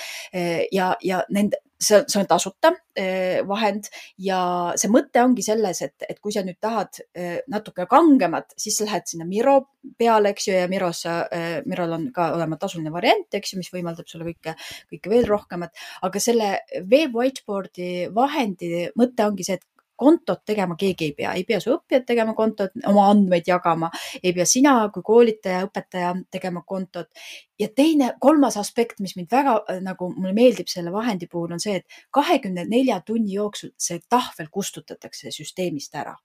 ja, 0.73 0.95
ja 1.03 1.21
nende 1.33 1.59
see, 1.79 2.03
see 2.07 2.21
on 2.21 2.29
tasuta 2.29 2.73
eh, 2.97 3.43
vahend 3.47 3.89
ja 4.23 4.39
see 4.79 4.91
mõte 4.93 5.23
ongi 5.25 5.45
selles, 5.47 5.81
et, 5.85 6.07
et 6.09 6.21
kui 6.23 6.35
sa 6.35 6.45
nüüd 6.47 6.59
tahad 6.63 7.01
eh, 7.15 7.41
natuke 7.51 7.87
kangemat, 7.91 8.55
siis 8.61 8.79
sa 8.79 8.89
lähed 8.89 9.09
sinna 9.11 9.27
Miro 9.29 9.57
peale, 9.99 10.33
eks 10.33 10.49
ju, 10.49 10.57
ja 10.57 10.71
Miros, 10.71 11.05
eh, 11.11 11.61
Mirol 11.69 11.97
on 11.97 12.09
ka 12.15 12.31
olema 12.37 12.59
tasuline 12.61 12.93
variant, 12.95 13.29
eks 13.35 13.55
ju, 13.55 13.61
mis 13.61 13.73
võimaldab 13.75 14.09
sulle 14.11 14.29
kõike, 14.31 14.57
kõike 14.93 15.13
veel 15.13 15.29
rohkemat. 15.29 15.75
aga 16.07 16.23
selle 16.23 16.51
Web 16.81 17.17
Whiteboardi 17.17 18.09
vahendi 18.15 18.89
mõte 18.99 19.27
ongi 19.29 19.47
see, 19.47 19.61
et 19.61 19.74
kontot 19.97 20.43
tegema 20.47 20.77
keegi 20.79 21.09
ei 21.09 21.15
pea, 21.17 21.33
ei 21.39 21.45
pea 21.47 21.61
su 21.63 21.73
õppijad 21.75 22.07
tegema 22.07 22.35
kontot, 22.35 22.75
oma 22.91 23.07
andmeid 23.13 23.47
jagama, 23.49 23.91
ei 24.23 24.33
pea 24.35 24.47
sina 24.49 24.75
kui 24.95 25.05
koolitaja, 25.07 25.65
õpetaja 25.69 26.13
tegema 26.35 26.65
kontot. 26.67 27.11
ja 27.59 27.69
teine, 27.71 28.09
kolmas 28.21 28.57
aspekt, 28.59 28.99
mis 29.01 29.15
mind 29.15 29.31
väga 29.31 29.53
äh, 29.71 29.77
nagu 29.83 30.09
mulle 30.11 30.33
meeldib 30.35 30.67
selle 30.67 30.91
vahendi 30.93 31.29
puhul 31.31 31.53
on 31.55 31.61
see, 31.63 31.77
et 31.79 32.01
kahekümne 32.11 32.65
nelja 32.67 32.99
tunni 33.07 33.37
jooksul 33.37 33.71
see 33.79 34.01
tahvel 34.11 34.49
kustutatakse 34.51 35.31
süsteemist 35.31 35.95
ära. 35.95 36.17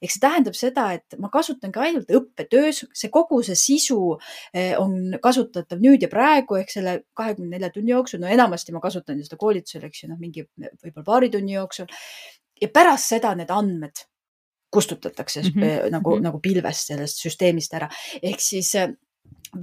ehk 0.00 0.12
see 0.12 0.22
tähendab 0.22 0.54
seda, 0.54 0.86
et 0.94 1.18
ma 1.18 1.28
kasutan 1.28 1.72
ka 1.72 1.82
ainult 1.84 2.08
õppetöös, 2.08 2.84
see 2.94 3.10
kogu 3.10 3.42
see 3.42 3.58
sisu 3.58 3.98
äh, 4.54 4.78
on 4.78 5.18
kasutatav 5.22 5.82
nüüd 5.82 6.06
ja 6.06 6.08
praegu 6.08 6.60
ehk 6.60 6.70
selle 6.70 7.00
kahekümne 7.18 7.56
nelja 7.56 7.74
tunni 7.74 7.90
jooksul, 7.90 8.22
no 8.22 8.30
enamasti 8.30 8.72
ma 8.72 8.80
kasutan 8.80 9.18
ju 9.18 9.26
seda 9.26 9.36
koolitusel, 9.42 9.84
eks 9.90 10.04
ju, 10.04 10.14
noh, 10.14 10.22
mingi 10.22 10.46
võib-olla 10.56 11.04
paari 11.04 11.30
tunni 11.34 11.58
jooksul 11.58 11.90
ja 12.62 12.68
pärast 12.72 13.12
seda 13.14 13.34
need 13.34 13.50
andmed 13.50 14.04
kustutatakse 14.70 15.42
mm 15.42 15.48
-hmm. 15.48 15.90
nagu 15.90 16.10
mm, 16.10 16.18
-hmm. 16.18 16.22
nagu 16.22 16.40
pilvest 16.40 16.86
sellest 16.86 17.22
süsteemist 17.22 17.74
ära. 17.74 17.88
ehk 18.22 18.40
siis 18.40 18.74
äh, 18.74 18.92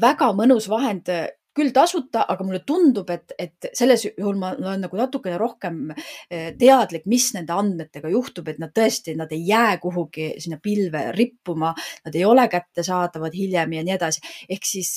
väga 0.02 0.34
mõnus 0.34 0.70
vahend 0.70 1.10
äh, 1.10 1.28
küll 1.54 1.72
tasuta, 1.74 2.26
aga 2.30 2.44
mulle 2.44 2.64
tundub, 2.66 3.10
et, 3.14 3.34
et 3.40 3.68
selles 3.78 4.06
juhul 4.06 4.38
ma 4.42 4.52
olen 4.56 4.82
nagu 4.88 4.98
natukene 4.98 5.38
rohkem 5.38 5.92
teadlik, 6.60 7.06
mis 7.06 7.28
nende 7.36 7.54
andmetega 7.54 8.10
juhtub, 8.10 8.48
et 8.50 8.62
nad 8.62 8.74
tõesti, 8.74 9.14
nad 9.16 9.32
ei 9.32 9.44
jää 9.48 9.78
kuhugi 9.84 10.32
sinna 10.42 10.58
pilve 10.64 11.12
rippuma, 11.12 11.74
nad 12.06 12.16
ei 12.16 12.26
ole 12.26 12.48
kättesaadavad 12.50 13.38
hiljem 13.38 13.78
ja 13.78 13.84
nii 13.84 13.94
edasi. 13.94 14.22
ehk 14.50 14.66
siis 14.66 14.96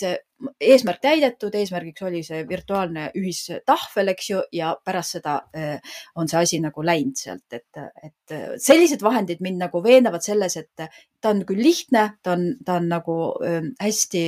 eesmärk 0.61 1.01
täidetud, 1.01 1.55
eesmärgiks 1.57 2.05
oli 2.05 2.21
see 2.27 2.43
virtuaalne 2.49 3.09
ühistahvel, 3.17 4.13
eks 4.13 4.29
ju, 4.31 4.43
ja 4.53 4.75
pärast 4.85 5.17
seda 5.17 5.37
äh, 5.57 5.97
on 6.17 6.29
see 6.29 6.41
asi 6.43 6.61
nagu 6.61 6.85
läinud 6.85 7.17
sealt, 7.17 7.47
et, 7.57 7.81
et 8.05 8.37
sellised 8.63 9.03
vahendid 9.05 9.41
mind 9.45 9.63
nagu 9.65 9.81
veenavad 9.85 10.25
selles, 10.25 10.59
et 10.61 10.85
ta 11.21 11.33
on 11.33 11.43
küll 11.49 11.63
lihtne, 11.65 12.05
ta 12.23 12.37
on, 12.37 12.47
ta 12.67 12.77
on 12.81 12.89
nagu 12.93 13.17
äh, 13.47 13.59
hästi 13.81 14.25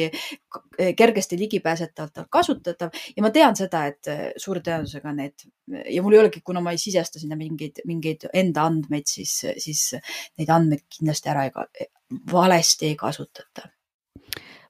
kergesti 0.97 1.39
ligipääsetavalt 1.39 2.25
kasutatav 2.33 2.95
ja 3.17 3.25
ma 3.25 3.33
tean 3.35 3.57
seda, 3.59 3.85
et 3.93 4.13
äh, 4.13 4.27
suure 4.41 4.65
tõenäosusega 4.65 5.15
need 5.17 5.49
ja 5.69 6.03
mul 6.03 6.17
ei 6.17 6.23
olegi, 6.25 6.41
kuna 6.45 6.65
ma 6.65 6.73
ei 6.73 6.81
sisesta 6.81 7.21
sinna 7.21 7.37
mingeid, 7.37 7.83
mingeid 7.89 8.31
enda 8.33 8.65
andmeid, 8.71 9.09
siis, 9.11 9.43
siis 9.61 9.91
neid 10.41 10.53
andmeid 10.53 10.87
kindlasti 10.99 11.35
ära 11.35 11.49
ei, 11.49 11.91
valesti 12.33 12.89
ei 12.89 12.97
kasutata 12.97 13.69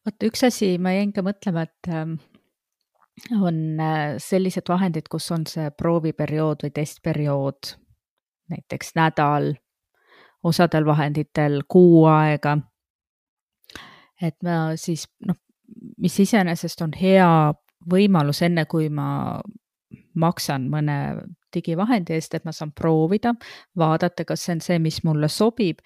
vot 0.08 0.28
üks 0.30 0.44
asi, 0.48 0.76
ma 0.80 0.94
jäin 0.96 1.12
ka 1.12 1.22
mõtlema, 1.26 1.66
et 1.68 1.90
ähm, 1.92 2.16
on 3.36 3.60
äh, 3.82 4.16
sellised 4.22 4.68
vahendid, 4.70 5.08
kus 5.12 5.28
on 5.34 5.44
see 5.48 5.68
prooviperiood 5.76 6.64
või 6.64 6.74
testperiood, 6.74 7.74
näiteks 8.52 8.94
nädal, 8.96 9.52
osadel 10.48 10.86
vahenditel 10.88 11.62
kuu 11.68 12.06
aega. 12.10 12.56
et 14.22 14.34
ma 14.42 14.74
siis 14.76 15.06
noh, 15.26 15.36
mis 16.02 16.16
iseenesest 16.18 16.80
on 16.82 16.94
hea 16.96 17.52
võimalus, 17.90 18.42
enne 18.42 18.64
kui 18.66 18.88
ma 18.90 19.38
maksan 20.18 20.66
mõne 20.70 20.96
digivahendi 21.54 22.16
eest, 22.16 22.34
et 22.34 22.44
ma 22.44 22.52
saan 22.52 22.72
proovida, 22.76 23.34
vaadata, 23.78 24.24
kas 24.26 24.44
see 24.44 24.56
on 24.56 24.64
see, 24.64 24.78
mis 24.82 25.02
mulle 25.06 25.28
sobib. 25.32 25.80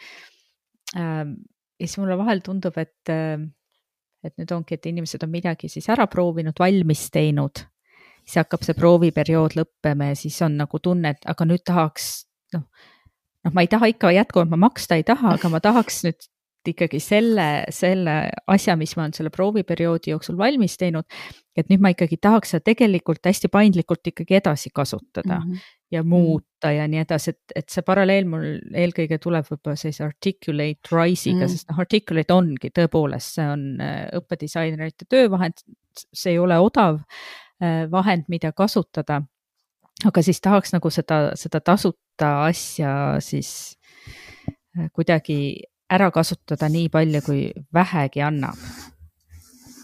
Ähm, 0.96 1.36
ja 1.78 1.86
siis 1.86 1.98
mulle 2.00 2.16
vahel 2.18 2.40
tundub, 2.44 2.78
et, 2.80 3.10
äh, 3.12 3.36
et 4.24 4.34
nüüd 4.38 4.52
ongi, 4.54 4.78
et 4.78 4.86
inimesed 4.86 5.22
on 5.26 5.32
midagi 5.32 5.68
siis 5.72 5.88
ära 5.92 6.06
proovinud, 6.10 6.56
valmis 6.58 7.08
teinud, 7.14 7.64
siis 8.22 8.40
hakkab 8.42 8.64
see 8.66 8.76
prooviperiood 8.78 9.56
lõppema 9.58 10.12
ja 10.12 10.18
siis 10.18 10.38
on 10.46 10.56
nagu 10.60 10.78
tunne, 10.82 11.14
et 11.16 11.30
aga 11.30 11.46
nüüd 11.48 11.64
tahaks 11.66 12.10
noh, 12.54 12.66
noh, 13.44 13.54
ma 13.54 13.64
ei 13.64 13.70
taha 13.72 13.90
ikka 13.92 14.12
jätkuvalt, 14.14 14.52
ma 14.52 14.60
maksta 14.68 14.98
ei 15.00 15.06
taha, 15.06 15.36
aga 15.38 15.50
ma 15.52 15.60
tahaks 15.64 16.04
nüüd 16.06 16.28
ikkagi 16.70 17.00
selle, 17.02 17.64
selle 17.74 18.16
asja, 18.50 18.76
mis 18.78 18.94
ma 18.94 19.06
olen 19.06 19.16
selle 19.16 19.32
prooviperioodi 19.34 20.12
jooksul 20.12 20.36
valmis 20.38 20.76
teinud, 20.78 21.08
et 21.58 21.70
nüüd 21.72 21.82
ma 21.82 21.90
ikkagi 21.94 22.20
tahaks 22.22 22.54
seda 22.54 22.68
tegelikult 22.70 23.26
hästi 23.26 23.50
paindlikult 23.52 24.12
ikkagi 24.12 24.38
edasi 24.38 24.70
kasutada 24.70 25.40
mm 25.40 25.48
-hmm. 25.48 25.70
Ja 25.92 26.02
muuta 26.02 26.72
ja 26.72 26.86
nii 26.88 27.02
edasi, 27.02 27.34
et, 27.34 27.54
et 27.56 27.68
see 27.72 27.84
paralleel 27.86 28.28
mul 28.28 28.46
eelkõige 28.78 29.18
tuleb 29.22 29.46
võib-olla 29.48 29.76
sellise 29.78 30.04
articulate 30.06 30.92
rise'iga 30.92 31.44
mm, 31.44 31.52
sest 31.52 31.68
noh, 31.70 31.82
articulate 31.84 32.34
ongi 32.34 32.72
tõepoolest, 32.74 33.36
see 33.36 33.48
on 33.52 33.66
äh, 33.82 34.06
õppedisainerite 34.18 35.08
töövahend, 35.12 35.64
see 35.98 36.34
ei 36.34 36.40
ole 36.40 36.56
odav 36.62 37.02
äh, 37.02 37.84
vahend, 37.92 38.24
mida 38.32 38.52
kasutada. 38.56 39.20
aga 40.08 40.22
siis 40.22 40.40
tahaks 40.40 40.72
nagu 40.72 40.90
seda, 40.90 41.20
seda 41.38 41.60
tasuta 41.60 42.32
asja 42.46 42.94
siis 43.20 43.76
äh, 44.78 44.88
kuidagi 44.92 45.68
ära 45.92 46.08
kasutada 46.10 46.70
nii 46.72 46.88
palju, 46.88 47.20
kui 47.26 47.42
vähegi 47.74 48.24
annab. 48.24 48.56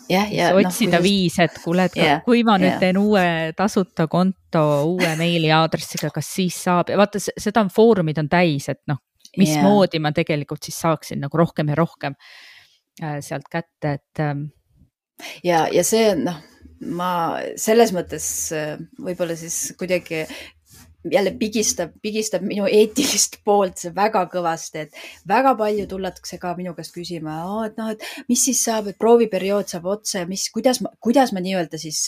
Jah, 0.08 0.32
ja 0.32 0.50
otsida 0.56 0.98
no, 0.98 1.04
viis, 1.04 1.38
et 1.42 1.58
kuule, 1.62 1.88
et 1.88 1.96
yeah, 2.00 2.20
kui 2.24 2.42
ma 2.46 2.56
nüüd 2.60 2.70
yeah. 2.70 2.80
teen 2.82 2.98
uue 3.00 3.24
tasuta 3.56 4.08
konto 4.10 4.64
uue 4.94 5.14
meiliaadressiga, 5.20 6.10
kas 6.14 6.30
siis 6.38 6.58
saab 6.68 6.92
ja 6.92 6.98
vaata, 7.00 7.20
seda 7.20 7.64
on 7.64 7.72
foorumid 7.72 8.20
on 8.22 8.30
täis, 8.32 8.68
et 8.72 8.82
noh, 8.90 9.00
mismoodi 9.38 9.98
yeah. 9.98 10.06
ma 10.08 10.14
tegelikult 10.16 10.68
siis 10.68 10.78
saaksin 10.84 11.22
nagu 11.24 11.40
rohkem 11.40 11.72
ja 11.72 11.78
rohkem 11.78 12.16
äh, 13.02 13.18
sealt 13.24 13.48
kätte, 13.52 13.98
et 13.98 14.24
ähm.... 14.24 14.48
ja, 15.44 15.66
ja 15.72 15.84
see 15.86 16.10
on 16.12 16.24
noh, 16.30 16.40
ma 16.98 17.12
selles 17.58 17.92
mõttes 17.96 18.28
äh, 18.56 18.76
võib-olla 19.02 19.36
siis 19.38 19.74
kuidagi 19.78 20.24
jälle 21.04 21.30
pigistab, 21.38 21.90
pigistab 22.02 22.42
minu 22.42 22.66
eetilist 22.66 23.38
poolt 23.44 23.78
see 23.78 23.94
väga 23.94 24.24
kõvasti, 24.32 24.86
et 24.86 25.28
väga 25.28 25.54
palju 25.58 25.86
tullakse 25.90 26.38
ka 26.42 26.54
minu 26.58 26.74
käest 26.74 26.94
küsima, 26.94 27.38
et 27.66 27.78
noh, 27.78 27.92
et 27.94 28.02
mis 28.28 28.44
siis 28.48 28.60
saab, 28.64 28.90
et 28.90 28.98
prooviperiood 28.98 29.70
saab 29.70 29.86
otsa 29.94 30.24
ja 30.24 30.30
mis, 30.30 30.48
kuidas 30.54 30.82
ma, 30.82 30.92
kuidas 31.04 31.32
ma 31.32 31.42
nii-öelda 31.44 31.80
siis 31.80 32.02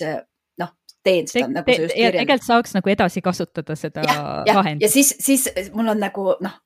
noh, 0.61 0.73
teen 1.07 1.31
seda 1.31 1.47
te,, 1.47 1.55
nagu 1.55 1.67
sa 1.67 1.77
just 1.87 1.95
kirjeldasid. 1.95 2.19
tegelikult 2.19 2.49
saaks 2.49 2.79
nagu 2.79 2.95
edasi 2.97 3.23
kasutada 3.25 3.77
seda 3.79 4.07
vahendit. 4.07 4.87
ja 4.87 4.93
siis, 4.93 5.15
siis 5.21 5.47
mul 5.73 5.95
on 5.95 6.03
nagu 6.03 6.33
noh, 6.43 6.59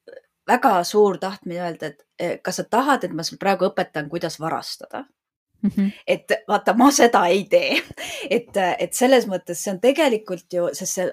väga 0.49 0.79
suur 0.85 1.21
tahtmine 1.21 1.61
öelda, 1.61 1.93
et 1.93 2.07
eh, 2.19 2.39
kas 2.43 2.63
sa 2.63 2.65
tahad, 2.65 3.05
et 3.05 3.13
ma 3.13 3.27
sul 3.27 3.41
praegu 3.41 3.69
õpetan, 3.73 4.09
kuidas 4.09 4.41
varastada 4.41 5.05
Mm 5.65 5.71
-hmm. 5.77 5.93
et 6.07 6.33
vaata, 6.49 6.75
ma 6.77 6.91
seda 6.91 7.27
ei 7.27 7.45
tee. 7.49 7.83
et, 8.37 8.51
et 8.79 8.93
selles 8.93 9.25
mõttes 9.27 9.63
see 9.65 9.73
on 9.73 9.79
tegelikult 9.81 10.53
ju, 10.53 10.67
sest 10.77 10.93
see 10.93 11.07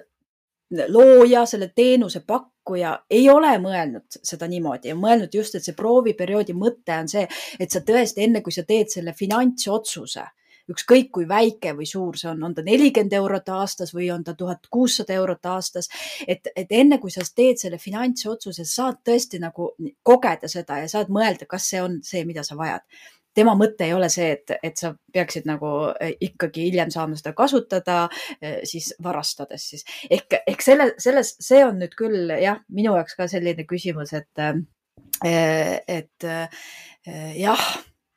looja, 0.88 1.46
selle 1.46 1.70
teenuse 1.74 2.22
pakkuja 2.26 2.92
ei 3.10 3.28
ole 3.30 3.52
mõelnud 3.62 4.20
seda 4.22 4.48
niimoodi, 4.50 4.92
on 4.94 5.02
mõelnud 5.02 5.34
just, 5.34 5.56
et 5.56 5.64
see 5.64 5.76
prooviperioodi 5.78 6.56
mõte 6.56 6.96
on 6.98 7.10
see, 7.10 7.26
et 7.60 7.70
sa 7.70 7.82
tõesti 7.86 8.26
enne, 8.26 8.42
kui 8.42 8.54
sa 8.54 8.64
teed 8.68 8.92
selle 8.92 9.14
finantsotsuse, 9.18 10.24
ükskõik 10.72 11.10
kui 11.14 11.26
väike 11.28 11.72
või 11.78 11.86
suur 11.90 12.16
see 12.18 12.30
on, 12.30 12.42
on 12.46 12.54
ta 12.54 12.62
nelikümmend 12.66 13.16
eurot 13.18 13.48
aastas 13.52 13.90
või 13.94 14.10
on 14.14 14.22
ta 14.24 14.34
tuhat 14.38 14.68
kuussada 14.70 15.14
eurot 15.18 15.46
aastas. 15.52 15.90
et, 16.26 16.48
et 16.56 16.70
enne 16.70 16.98
kui 17.02 17.10
sa 17.10 17.24
teed 17.34 17.58
selle 17.58 17.78
finantsotsuse, 17.82 18.64
saad 18.64 19.02
tõesti 19.04 19.42
nagu 19.42 19.72
kogeda 20.02 20.48
seda 20.48 20.78
ja 20.84 20.88
saad 20.88 21.10
mõelda, 21.10 21.50
kas 21.50 21.68
see 21.72 21.82
on 21.82 21.98
see, 22.06 22.24
mida 22.24 22.46
sa 22.46 22.56
vajad 22.56 22.86
tema 23.34 23.54
mõte 23.58 23.86
ei 23.86 23.94
ole 23.96 24.08
see, 24.12 24.32
et, 24.36 24.54
et 24.62 24.78
sa 24.78 24.92
peaksid 25.14 25.46
nagu 25.48 25.70
eh, 25.94 26.14
ikkagi 26.28 26.66
hiljem 26.68 26.92
saama 26.94 27.18
seda 27.18 27.34
kasutada, 27.36 27.98
eh, 28.40 28.60
siis 28.68 28.92
varastades 29.02 29.68
siis. 29.72 29.86
Ehk, 30.10 30.38
ehk 30.46 30.64
selle, 30.64 30.90
selles, 31.02 31.34
see 31.42 31.62
on 31.66 31.80
nüüd 31.82 31.96
küll 31.98 32.34
jah, 32.42 32.60
minu 32.72 32.96
jaoks 32.98 33.16
ka 33.18 33.28
selline 33.30 33.66
küsimus, 33.68 34.14
et, 34.16 34.44
eh, 35.24 35.78
et 35.88 36.30
jah 37.38 37.64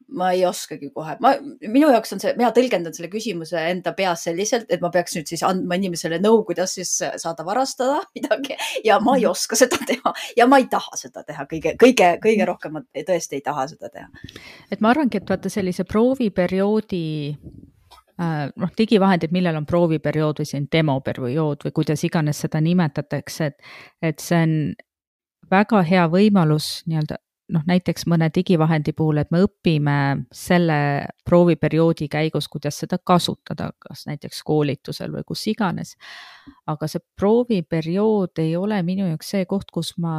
ma 0.08 0.32
ei 0.32 0.46
oskagi 0.46 0.92
kohe, 0.94 1.16
ma, 1.24 1.34
minu 1.66 1.90
jaoks 1.94 2.14
on 2.16 2.22
see, 2.22 2.34
mina 2.38 2.52
tõlgendan 2.56 2.94
selle 2.96 3.10
küsimuse 3.12 3.60
enda 3.72 3.94
peas 3.98 4.26
selliselt, 4.28 4.70
et 4.70 4.84
ma 4.84 4.92
peaks 4.94 5.16
nüüd 5.18 5.30
siis 5.32 5.44
andma 5.48 5.78
inimesele 5.80 6.20
nõu, 6.22 6.44
kuidas 6.48 6.76
siis 6.78 6.92
saada 7.02 7.46
varastada 7.48 8.02
midagi. 8.18 8.58
Ja 8.86 9.00
ma 9.04 9.18
ei 9.20 9.26
oska 9.30 9.58
seda 9.60 9.80
teha. 9.88 10.14
Ja 10.38 10.48
ma 10.50 10.62
ei 10.62 10.70
taha 10.72 11.00
seda 11.00 11.26
teha. 11.26 11.48
Kõige, 11.50 11.76
kõige, 11.82 12.12
kõige 12.24 12.48
rohkem 12.48 12.78
ma 12.78 12.84
tõesti 12.96 13.40
ei 13.40 13.46
taha 13.46 13.68
seda 13.72 13.90
teha. 13.90 14.10
et 14.72 14.82
ma 14.82 14.94
arvangi, 14.94 15.22
et 15.22 15.30
vaata 15.30 15.50
sellise 15.50 15.86
prooviperioodi 15.90 17.06
äh, 17.34 18.48
noh, 18.56 18.74
digivahendid, 18.78 19.34
millel 19.36 19.58
on 19.62 19.68
prooviperiood 19.70 20.42
või 20.42 20.50
siin 20.50 20.70
demoperiood 20.72 21.66
või 21.66 21.76
kuidas 21.82 22.06
iganes 22.06 22.46
seda 22.46 22.62
nimetatakse, 22.62 23.52
et, 23.52 23.72
et 24.02 24.22
see 24.24 24.42
on 24.46 24.58
väga 25.52 25.82
hea 25.86 26.08
võimalus 26.12 26.80
nii-öelda 26.90 27.20
noh, 27.54 27.64
näiteks 27.68 28.08
mõne 28.10 28.30
digivahendi 28.34 28.94
puhul, 28.98 29.20
et 29.22 29.32
me 29.34 29.44
õpime 29.46 29.98
selle 30.34 30.78
prooviperioodi 31.28 32.08
käigus, 32.12 32.48
kuidas 32.52 32.80
seda 32.82 32.98
kasutada, 32.98 33.72
kas 33.80 34.06
näiteks 34.10 34.42
koolitusel 34.46 35.14
või 35.14 35.26
kus 35.28 35.46
iganes. 35.52 35.96
aga 36.68 36.88
see 36.88 37.02
prooviperiood 37.20 38.42
ei 38.42 38.56
ole 38.56 38.82
minu 38.84 39.08
jaoks 39.10 39.30
see 39.36 39.46
koht, 39.46 39.72
kus 39.72 39.96
ma 39.98 40.16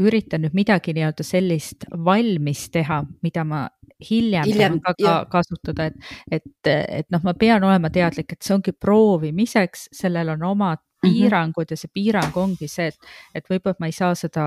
üritan 0.00 0.44
nüüd 0.44 0.54
midagi 0.56 0.94
nii-öelda 0.96 1.24
sellist 1.26 1.84
valmis 2.04 2.68
teha, 2.72 3.02
mida 3.22 3.44
ma 3.44 3.64
hiljem, 4.00 4.46
hiljem 4.48 4.78
saan 4.78 4.84
ka 4.84 4.94
jah. 4.98 5.24
kasutada, 5.30 5.90
et, 5.90 5.98
et, 6.32 6.70
et 6.70 7.10
noh, 7.12 7.22
ma 7.24 7.34
pean 7.38 7.64
olema 7.64 7.90
teadlik, 7.92 8.32
et 8.32 8.42
see 8.46 8.56
ongi 8.56 8.72
proovimiseks, 8.72 9.90
sellel 10.00 10.32
on 10.36 10.46
omad 10.54 10.80
Mhm. 11.00 11.12
piirangud 11.12 11.70
ja 11.70 11.76
see 11.76 11.90
piirang 11.92 12.36
ongi 12.36 12.68
see, 12.68 12.90
et, 12.92 13.12
et 13.34 13.46
võib-olla 13.48 13.80
ma 13.80 13.90
ei 13.90 13.96
saa 13.96 14.14
seda, 14.18 14.44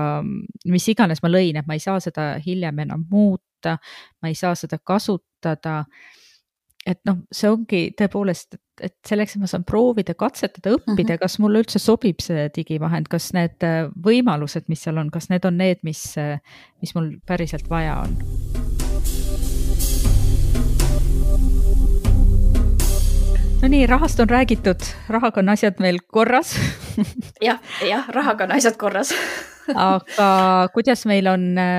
mis 0.70 0.88
iganes 0.88 1.22
ma 1.22 1.30
lõin, 1.32 1.58
et 1.58 1.66
ma 1.66 1.78
ei 1.78 1.82
saa 1.82 2.00
seda 2.00 2.34
hiljem 2.44 2.84
enam 2.86 3.06
muuta, 3.10 3.78
ma 4.22 4.30
ei 4.30 4.38
saa 4.38 4.54
seda 4.54 4.78
kasutada. 4.78 5.84
et 6.86 7.00
noh, 7.08 7.22
see 7.32 7.48
ongi 7.48 7.78
tõepoolest, 7.96 8.58
et 8.84 8.92
selleks, 9.08 9.36
et 9.36 9.40
ma 9.40 9.48
saan 9.48 9.62
proovida, 9.64 10.12
katsetada, 10.14 10.74
õppida 10.76 11.14
mm, 11.14 11.14
-hmm. 11.14 11.22
kas 11.22 11.38
mulle 11.40 11.62
üldse 11.64 11.80
sobib 11.80 12.20
see 12.20 12.50
digivahend, 12.52 13.08
kas 13.08 13.32
need 13.32 13.64
äh, 13.64 13.88
võimalused, 14.04 14.68
mis 14.68 14.84
seal 14.84 15.00
on, 15.00 15.10
kas 15.10 15.30
need 15.32 15.48
on 15.48 15.56
need, 15.56 15.80
mis, 15.82 16.04
äh, 16.18 16.38
mis 16.84 16.94
mul 16.94 17.16
päriselt 17.26 17.70
vaja 17.70 18.02
on 18.04 18.63
no 23.64 23.68
nii, 23.68 23.86
rahast 23.86 24.20
on 24.20 24.28
räägitud, 24.28 24.82
rahaga 25.08 25.40
on 25.40 25.48
asjad 25.48 25.78
meil 25.80 25.98
korras 26.12 26.52
jah, 27.48 27.60
jah, 27.88 28.08
rahaga 28.12 28.44
on 28.44 28.52
asjad 28.58 28.76
korras 28.76 29.14
aga 29.92 30.68
kuidas 30.74 31.06
meil 31.08 31.30
on 31.32 31.46
äh, 31.58 31.78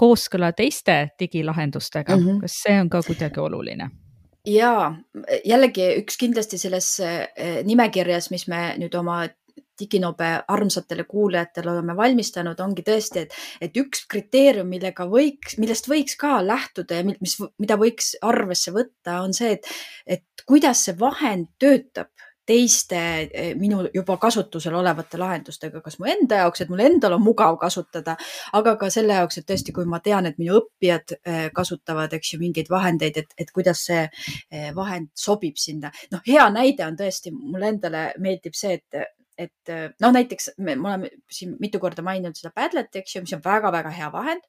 kooskõla 0.00 0.54
teiste 0.56 1.10
digilahendustega 1.20 2.16
mm, 2.16 2.24
-hmm. 2.24 2.40
kas 2.40 2.56
see 2.64 2.80
on 2.80 2.88
ka 2.88 3.02
kuidagi 3.04 3.40
oluline? 3.40 3.90
ja 4.48 4.94
jällegi 5.44 5.90
üks 6.00 6.16
kindlasti 6.16 6.58
selles 6.58 6.88
äh, 7.04 7.60
nimekirjas, 7.68 8.30
mis 8.30 8.48
me 8.48 8.62
nüüd 8.80 8.96
oma 8.96 9.26
diginobe 9.78 10.30
armsatele 10.48 11.04
kuulajatele 11.08 11.72
oleme 11.72 11.96
valmistanud, 11.96 12.60
ongi 12.60 12.84
tõesti, 12.86 13.26
et, 13.26 13.36
et 13.68 13.80
üks 13.82 14.06
kriteerium, 14.10 14.68
millega 14.70 15.06
võiks, 15.10 15.58
millest 15.62 15.90
võiks 15.90 16.18
ka 16.20 16.38
lähtuda 16.44 17.00
ja 17.00 17.08
mis, 17.08 17.38
mida 17.58 17.78
võiks 17.80 18.14
arvesse 18.22 18.74
võtta, 18.74 19.20
on 19.22 19.36
see, 19.36 19.56
et, 19.58 19.68
et 20.18 20.46
kuidas 20.48 20.86
see 20.86 20.96
vahend 20.98 21.50
töötab 21.60 22.12
teiste 22.48 22.98
eh, 23.32 23.50
minu 23.60 23.82
juba 23.94 24.16
kasutusel 24.20 24.76
olevate 24.78 25.20
lahendustega, 25.20 25.82
kas 25.84 25.98
mu 26.00 26.08
enda 26.08 26.42
jaoks, 26.42 26.64
et 26.64 26.72
mul 26.72 26.82
endal 26.84 27.18
on 27.18 27.24
mugav 27.24 27.58
kasutada, 27.60 28.16
aga 28.56 28.74
ka 28.80 28.88
selle 28.92 29.18
jaoks, 29.18 29.40
et 29.40 29.48
tõesti, 29.50 29.74
kui 29.76 29.88
ma 29.88 30.00
tean, 30.04 30.28
et 30.30 30.40
minu 30.40 30.56
õppijad 30.62 31.16
eh, 31.18 31.42
kasutavad, 31.54 32.14
eks 32.16 32.34
ju, 32.34 32.40
mingeid 32.40 32.72
vahendeid, 32.72 33.20
et, 33.20 33.36
et 33.44 33.52
kuidas 33.54 33.84
see 33.90 34.00
eh, 34.06 34.70
vahend 34.76 35.12
sobib 35.26 35.60
sinna. 35.60 35.92
noh, 36.14 36.24
hea 36.26 36.48
näide 36.54 36.86
on 36.88 36.96
tõesti, 36.96 37.34
mulle 37.36 37.74
endale 37.74 38.08
meeldib 38.24 38.56
see, 38.56 38.80
et 38.80 39.02
et 39.38 39.72
äh, 39.72 39.88
noh, 40.02 40.12
näiteks 40.14 40.52
me, 40.58 40.74
me 40.76 40.90
oleme 40.90 41.10
siin 41.32 41.54
mitu 41.62 41.80
korda 41.82 42.02
maininud 42.06 42.38
seda 42.38 42.50
Padleti, 42.54 43.02
eks 43.02 43.16
ju, 43.16 43.24
mis 43.24 43.34
on 43.36 43.42
väga-väga 43.44 43.92
hea 43.94 44.08
vahend. 44.14 44.46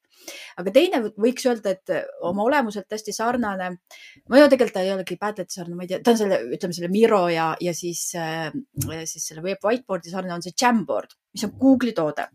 aga 0.59 0.71
teine 0.75 0.99
võiks 1.15 1.45
öelda, 1.47 1.75
et 1.77 1.93
äh, 1.93 2.07
oma 2.27 2.43
olemuselt 2.47 2.91
hästi 2.91 3.13
sarnane, 3.15 3.69
no 4.27 4.41
tegelikult 4.51 4.75
ta 4.75 4.85
ei 4.85 4.93
olegi 4.95 5.19
Padleti 5.21 5.59
sarnane, 5.59 5.77
ma 5.77 5.85
ei 5.85 5.93
tea, 5.93 6.01
ta 6.03 6.15
on 6.15 6.21
selle, 6.23 6.41
ütleme 6.57 6.75
selle 6.75 6.91
Miro 6.91 7.21
ja, 7.31 7.51
ja 7.61 7.75
siis 7.77 8.09
äh,, 8.19 8.49
siis 9.05 9.29
selle 9.29 9.45
Web 9.45 9.63
Whiteboard'i 9.63 10.11
sarnane 10.11 10.39
on 10.39 10.45
see 10.45 10.57
Jamboard, 10.59 11.15
mis 11.35 11.45
on 11.47 11.55
Google'i 11.61 11.95
toode 11.95 12.27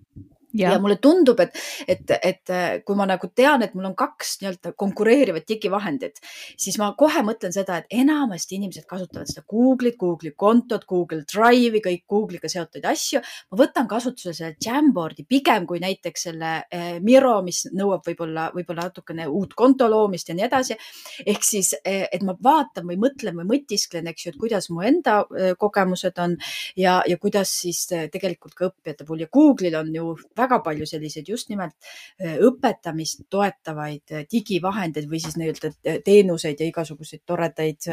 ja, 0.54 0.72
ja 0.74 0.80
mulle 0.82 0.96
tundub, 1.02 1.40
et, 1.40 1.56
et, 1.88 2.14
et 2.22 2.52
kui 2.86 2.96
ma 2.98 3.06
nagu 3.08 3.28
tean, 3.34 3.62
et 3.64 3.74
mul 3.74 3.88
on 3.90 3.96
kaks 3.98 4.36
nii-öelda 4.42 4.74
konkureerivat 4.78 5.46
digivahendit, 5.48 6.20
siis 6.60 6.78
ma 6.80 6.92
kohe 6.98 7.24
mõtlen 7.26 7.54
seda, 7.54 7.80
et 7.80 7.98
enamasti 8.02 8.58
inimesed 8.58 8.86
kasutavad 8.90 9.30
seda 9.30 9.44
Google'it, 9.50 9.98
Google'i 10.00 10.34
kontot, 10.38 10.86
Google 10.90 11.24
Drive'i, 11.28 11.82
kõik 11.84 12.04
Google'iga 12.10 12.50
seotud 12.50 12.84
asju. 12.88 13.22
ma 13.50 13.60
võtan 13.60 13.88
kasutusele 13.90 14.34
selle 14.34 14.56
Jamboardi 14.64 15.26
pigem 15.28 15.66
kui 15.66 15.80
näiteks 15.82 16.28
selle 16.28 16.52
eh, 16.70 17.00
Miro, 17.04 17.36
mis 17.46 17.64
nõuab 17.72 18.04
võib-olla, 18.06 18.50
võib-olla 18.54 18.88
natukene 18.88 19.26
uut 19.28 19.54
konto 19.58 19.88
loomist 19.90 20.28
ja 20.28 20.38
nii 20.38 20.46
edasi. 20.46 20.78
ehk 21.26 21.44
siis, 21.44 21.74
eh, 21.84 22.06
et 22.12 22.22
ma 22.22 22.36
vaatan 22.42 22.86
või 22.88 22.98
mõtlen 23.00 23.36
või 23.40 23.48
mõtisklen, 23.54 24.08
eks 24.10 24.26
ju, 24.26 24.34
et 24.34 24.40
kuidas 24.40 24.70
mu 24.70 24.82
enda 24.84 25.22
kogemused 25.58 26.18
on 26.18 26.36
ja, 26.76 27.00
ja 27.08 27.18
kuidas 27.18 27.50
siis 27.62 27.86
tegelikult 27.88 28.54
ka 28.54 28.68
õppijate 28.68 29.06
puhul 29.06 29.24
ja 29.24 29.30
Google'il 29.32 29.76
on 29.78 29.92
ju 29.94 30.14
väga 30.36 30.43
väga 30.44 30.60
palju 30.64 30.86
selliseid 30.88 31.28
just 31.28 31.50
nimelt 31.52 31.74
äh, 32.20 32.36
õpetamist 32.44 33.26
toetavaid 33.32 34.14
äh, 34.14 34.28
digivahendeid 34.30 35.08
või 35.10 35.22
siis 35.22 35.38
nii-öelda 35.40 35.72
äh, 35.72 35.98
teenuseid 36.04 36.60
ja 36.60 36.68
igasuguseid 36.70 37.24
toredaid 37.26 37.90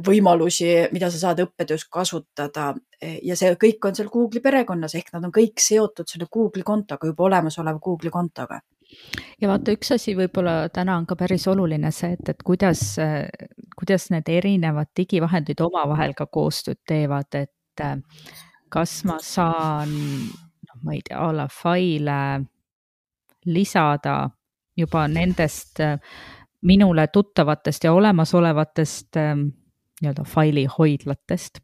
võimalusi, 0.00 0.68
mida 0.94 1.10
sa 1.12 1.18
saad 1.20 1.42
õppetöös 1.42 1.82
kasutada. 1.92 2.70
Ja 3.20 3.34
see 3.36 3.50
kõik 3.60 3.84
on 3.84 3.96
seal 3.96 4.08
Google'i 4.12 4.40
perekonnas 4.40 4.94
ehk 4.96 5.10
nad 5.12 5.26
on 5.28 5.32
kõik 5.34 5.60
seotud 5.60 6.08
selle 6.08 6.28
Google'i 6.32 6.64
kontoga, 6.64 7.08
juba 7.10 7.26
olemasoleva 7.26 7.82
Google'i 7.82 8.12
kontoga. 8.14 8.60
Ja 9.42 9.50
vaata, 9.50 9.74
üks 9.76 9.92
asi 9.94 10.14
võib-olla 10.16 10.70
täna 10.72 10.96
on 10.96 11.04
ka 11.10 11.18
päris 11.20 11.44
oluline 11.52 11.92
see, 11.92 12.14
et, 12.16 12.32
et 12.32 12.40
kuidas, 12.46 12.96
kuidas 13.76 14.08
need 14.14 14.32
erinevad 14.32 14.88
digivahendid 14.96 15.60
omavahel 15.68 16.16
ka 16.16 16.30
koostööd 16.32 16.80
teevad, 16.88 17.36
et 17.36 17.84
kas 18.70 19.00
ma 19.08 19.18
saan 19.22 19.92
ma 20.82 20.94
ei 20.94 21.02
tea, 21.04 21.18
a 21.18 21.32
la 21.36 21.46
faile 21.50 22.18
lisada 23.46 24.30
juba 24.76 25.06
nendest 25.08 25.80
äh, 25.80 25.98
minule 26.62 27.06
tuttavatest 27.12 27.84
ja 27.84 27.92
olemasolevatest 27.92 29.16
ähm, 29.16 29.48
nii-öelda 30.00 30.24
failihoidlatest. 30.24 31.60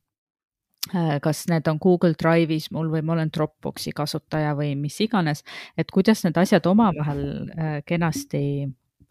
Äh, 0.95 1.21
kas 1.21 1.47
need 1.49 1.67
on 1.67 1.79
Google 1.83 2.14
Drive'is 2.23 2.71
mul 2.71 2.91
või 2.93 3.03
ma 3.03 3.17
olen 3.17 3.31
Dropboxi 3.35 3.93
kasutaja 3.97 4.55
või 4.55 4.75
mis 4.79 5.01
iganes, 5.01 5.43
et 5.77 5.91
kuidas 5.91 6.25
need 6.25 6.37
asjad 6.39 6.67
omavahel 6.67 7.23
äh, 7.59 7.79
kenasti 7.87 8.69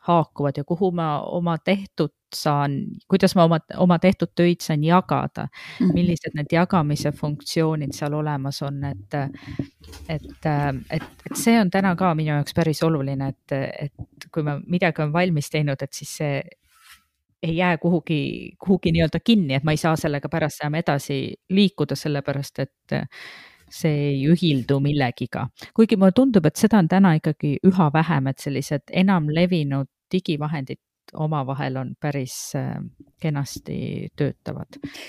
haakuvad 0.08 0.58
ja 0.58 0.64
kuhu 0.64 0.92
ma 0.92 1.20
oma 1.22 1.58
tehtud 1.58 2.14
saan, 2.36 2.72
kuidas 3.10 3.36
ma 3.36 3.46
oma, 3.48 3.60
oma 3.78 3.98
tehtud 4.00 4.34
töid 4.36 4.62
saan 4.62 4.84
jagada 4.84 5.48
-hmm. 5.48 5.94
millised 5.94 6.36
need 6.36 6.52
jagamise 6.52 7.12
funktsioonid 7.12 7.94
seal 7.94 8.14
olemas 8.14 8.62
on, 8.62 8.84
et, 8.84 9.14
et, 10.10 10.46
et, 10.90 11.04
et 11.26 11.36
see 11.36 11.60
on 11.62 11.70
täna 11.72 11.96
ka 11.96 12.14
minu 12.16 12.36
jaoks 12.36 12.54
päris 12.54 12.84
oluline, 12.84 13.28
et, 13.28 13.52
et 13.80 14.30
kui 14.34 14.44
ma 14.44 14.60
midagi 14.68 15.02
olen 15.02 15.14
valmis 15.14 15.50
teinud, 15.50 15.82
et 15.82 15.94
siis 15.94 16.18
see 16.18 16.42
ei 17.44 17.58
jää 17.58 17.78
kuhugi, 17.78 18.52
kuhugi 18.60 18.92
nii-öelda 18.92 19.20
kinni, 19.24 19.54
et 19.54 19.64
ma 19.64 19.72
ei 19.72 19.78
saa 19.78 19.96
sellega 19.96 20.30
pärast 20.30 20.64
enam 20.64 20.76
edasi 20.76 21.34
liikuda, 21.50 21.96
sellepärast 21.96 22.60
et 22.60 22.96
see 23.70 23.98
ei 24.10 24.22
ühildu 24.30 24.80
millegiga. 24.80 25.48
kuigi 25.74 25.98
mulle 25.98 26.12
tundub, 26.16 26.46
et 26.46 26.56
seda 26.56 26.80
on 26.82 26.88
täna 26.88 27.14
ikkagi 27.20 27.58
üha 27.68 27.90
vähem, 27.94 28.28
et 28.28 28.40
sellised 28.40 28.94
enam 29.04 29.30
levinud 29.30 29.90
digivahendid 30.12 30.82
omavahel 31.14 31.76
on 31.78 31.94
päris 32.02 32.52
äh, 32.56 32.76
kenasti 33.22 34.08
töötavad. 34.16 34.68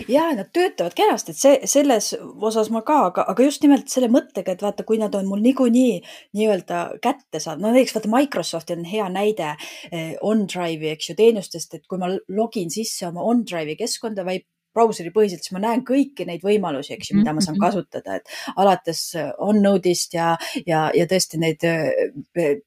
ja 0.08 0.34
nad 0.34 0.50
töötavad 0.52 0.94
kenasti, 0.94 1.32
et 1.32 1.38
see 1.38 1.60
selles 1.64 2.10
osas 2.40 2.70
ma 2.70 2.82
ka, 2.86 2.98
aga, 3.10 3.24
aga 3.28 3.46
just 3.46 3.62
nimelt 3.64 3.88
selle 3.92 4.08
mõttega, 4.12 4.52
et 4.52 4.62
vaata, 4.62 4.84
kui 4.84 4.98
nad 5.00 5.14
on 5.14 5.28
mul 5.28 5.42
niikuinii 5.44 6.02
nii-öelda 6.36 6.82
kätte 7.02 7.40
saanud, 7.40 7.64
no 7.64 7.72
näiteks 7.74 7.96
vaata 7.96 8.12
Microsoft 8.12 8.70
on 8.74 8.84
hea 8.88 9.08
näide 9.12 9.54
eh, 9.54 10.12
OneDrive'i, 10.20 10.92
eks 10.96 11.10
ju, 11.10 11.16
teenustest, 11.18 11.74
et 11.74 11.88
kui 11.88 12.00
ma 12.02 12.12
login 12.28 12.70
sisse 12.72 13.08
oma 13.08 13.24
OneDrive'i 13.32 13.78
keskkonda 13.80 14.26
või 14.26 14.42
brauseri 14.76 15.10
põhiselt, 15.14 15.40
siis 15.40 15.54
ma 15.56 15.62
näen 15.64 15.82
kõiki 15.88 16.26
neid 16.28 16.44
võimalusi, 16.44 16.92
eks 16.94 17.10
ju, 17.10 17.18
mida 17.22 17.32
ma 17.32 17.40
saan 17.40 17.56
mhm. 17.56 17.64
kasutada, 17.64 18.20
et 18.20 18.56
alates 18.60 19.08
OneNode'ist 19.16 20.18
ja, 20.18 20.34
ja, 20.68 20.88
ja 20.94 21.08
tõesti 21.08 21.40
neid 21.40 21.64
eh, 21.64 22.58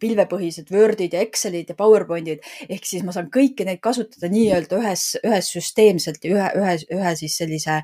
pilvepõhised 0.00 0.72
Wordid 0.74 1.16
ja 1.16 1.22
Excelid 1.24 1.72
ja 1.72 1.78
PowerPointid 1.78 2.44
ehk 2.68 2.88
siis 2.88 3.04
ma 3.06 3.14
saan 3.16 3.30
kõiki 3.32 3.66
neid 3.68 3.82
kasutada 3.84 4.30
nii-öelda 4.32 4.80
ühes, 4.80 5.06
ühes 5.24 5.52
süsteemselt 5.54 6.24
ja 6.24 6.34
ühe, 6.34 6.50
ühe, 6.62 6.74
ühe 6.98 7.14
siis 7.20 7.38
sellise 7.40 7.80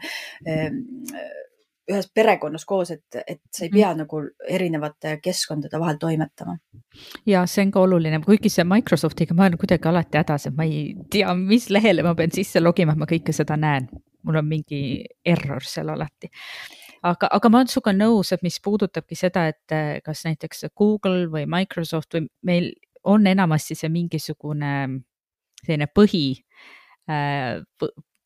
ehm, 0.46 0.82
ühes 1.90 2.08
perekonnas 2.14 2.64
koos, 2.68 2.92
et, 2.94 3.18
et 3.26 3.40
sa 3.50 3.64
ei 3.66 3.72
pea 3.72 3.90
mm. 3.90 4.04
nagu 4.04 4.20
erinevate 4.48 5.16
keskkondade 5.22 5.80
vahel 5.80 5.98
toimetama. 6.00 6.56
ja 7.26 7.44
see 7.50 7.66
on 7.66 7.72
ka 7.74 7.82
oluline, 7.82 8.20
kuigi 8.24 8.52
see 8.52 8.66
Microsoftiga 8.68 9.34
ma 9.34 9.48
olen 9.48 9.58
kuidagi 9.60 9.90
alati 9.90 10.20
hädas, 10.20 10.46
et 10.48 10.56
ma 10.56 10.68
ei 10.68 10.94
tea, 11.10 11.34
mis 11.38 11.68
lehele 11.74 12.04
ma 12.06 12.14
pean 12.18 12.34
sisse 12.34 12.62
logima, 12.62 12.94
et 12.94 13.02
ma 13.02 13.10
kõike 13.10 13.34
seda 13.36 13.58
näen. 13.58 13.90
mul 14.22 14.38
on 14.38 14.46
mingi 14.46 15.02
error 15.26 15.64
seal 15.66 15.88
alati 15.90 16.30
aga, 17.02 17.28
aga 17.30 17.50
ma 17.50 17.60
olen 17.60 17.70
sinuga 17.70 17.94
nõus, 17.96 18.32
et 18.34 18.44
mis 18.46 18.58
puudutabki 18.62 19.18
seda, 19.18 19.46
et 19.52 19.74
eh, 19.74 19.98
kas 20.04 20.24
näiteks 20.28 20.68
Google 20.78 21.26
või 21.32 21.46
Microsoft 21.50 22.16
või 22.16 22.28
meil 22.46 22.70
on 23.08 23.26
enamasti 23.26 23.76
see 23.78 23.90
mingisugune 23.92 24.72
selline 25.62 25.88
põhi 25.94 26.26
eh, 27.10 27.58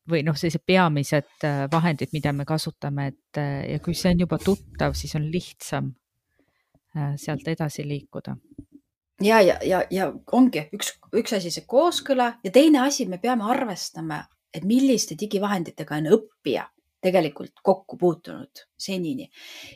või 0.07 0.23
noh, 0.23 0.37
sellised 0.37 0.63
peamised 0.65 1.47
eh, 1.47 1.65
vahendid, 1.71 2.13
mida 2.13 2.33
me 2.33 2.45
kasutame, 2.47 3.11
et 3.13 3.41
ja 3.73 3.81
kui 3.83 3.97
see 3.97 4.13
on 4.13 4.25
juba 4.25 4.39
tuttav, 4.41 4.95
siis 4.97 5.15
on 5.17 5.27
lihtsam 5.31 5.93
sealt 7.19 7.45
edasi 7.45 7.83
liikuda. 7.85 8.31
Ja, 9.21 9.37
ja, 9.41 9.57
ja, 9.65 9.83
ja 9.93 10.07
ongi 10.33 10.63
üks, 10.73 10.95
üks 11.13 11.35
asi 11.37 11.51
see 11.53 11.65
kooskõla 11.69 12.31
ja 12.41 12.51
teine 12.53 12.79
asi, 12.87 13.05
me 13.05 13.19
peame 13.21 13.45
arvestama, 13.45 14.23
et 14.53 14.65
milliste 14.65 15.17
digivahenditega 15.19 15.99
on 15.99 16.09
õppija 16.15 16.63
tegelikult 17.01 17.53
kokku 17.63 17.97
puutunud 17.97 18.63
senini. 18.77 19.29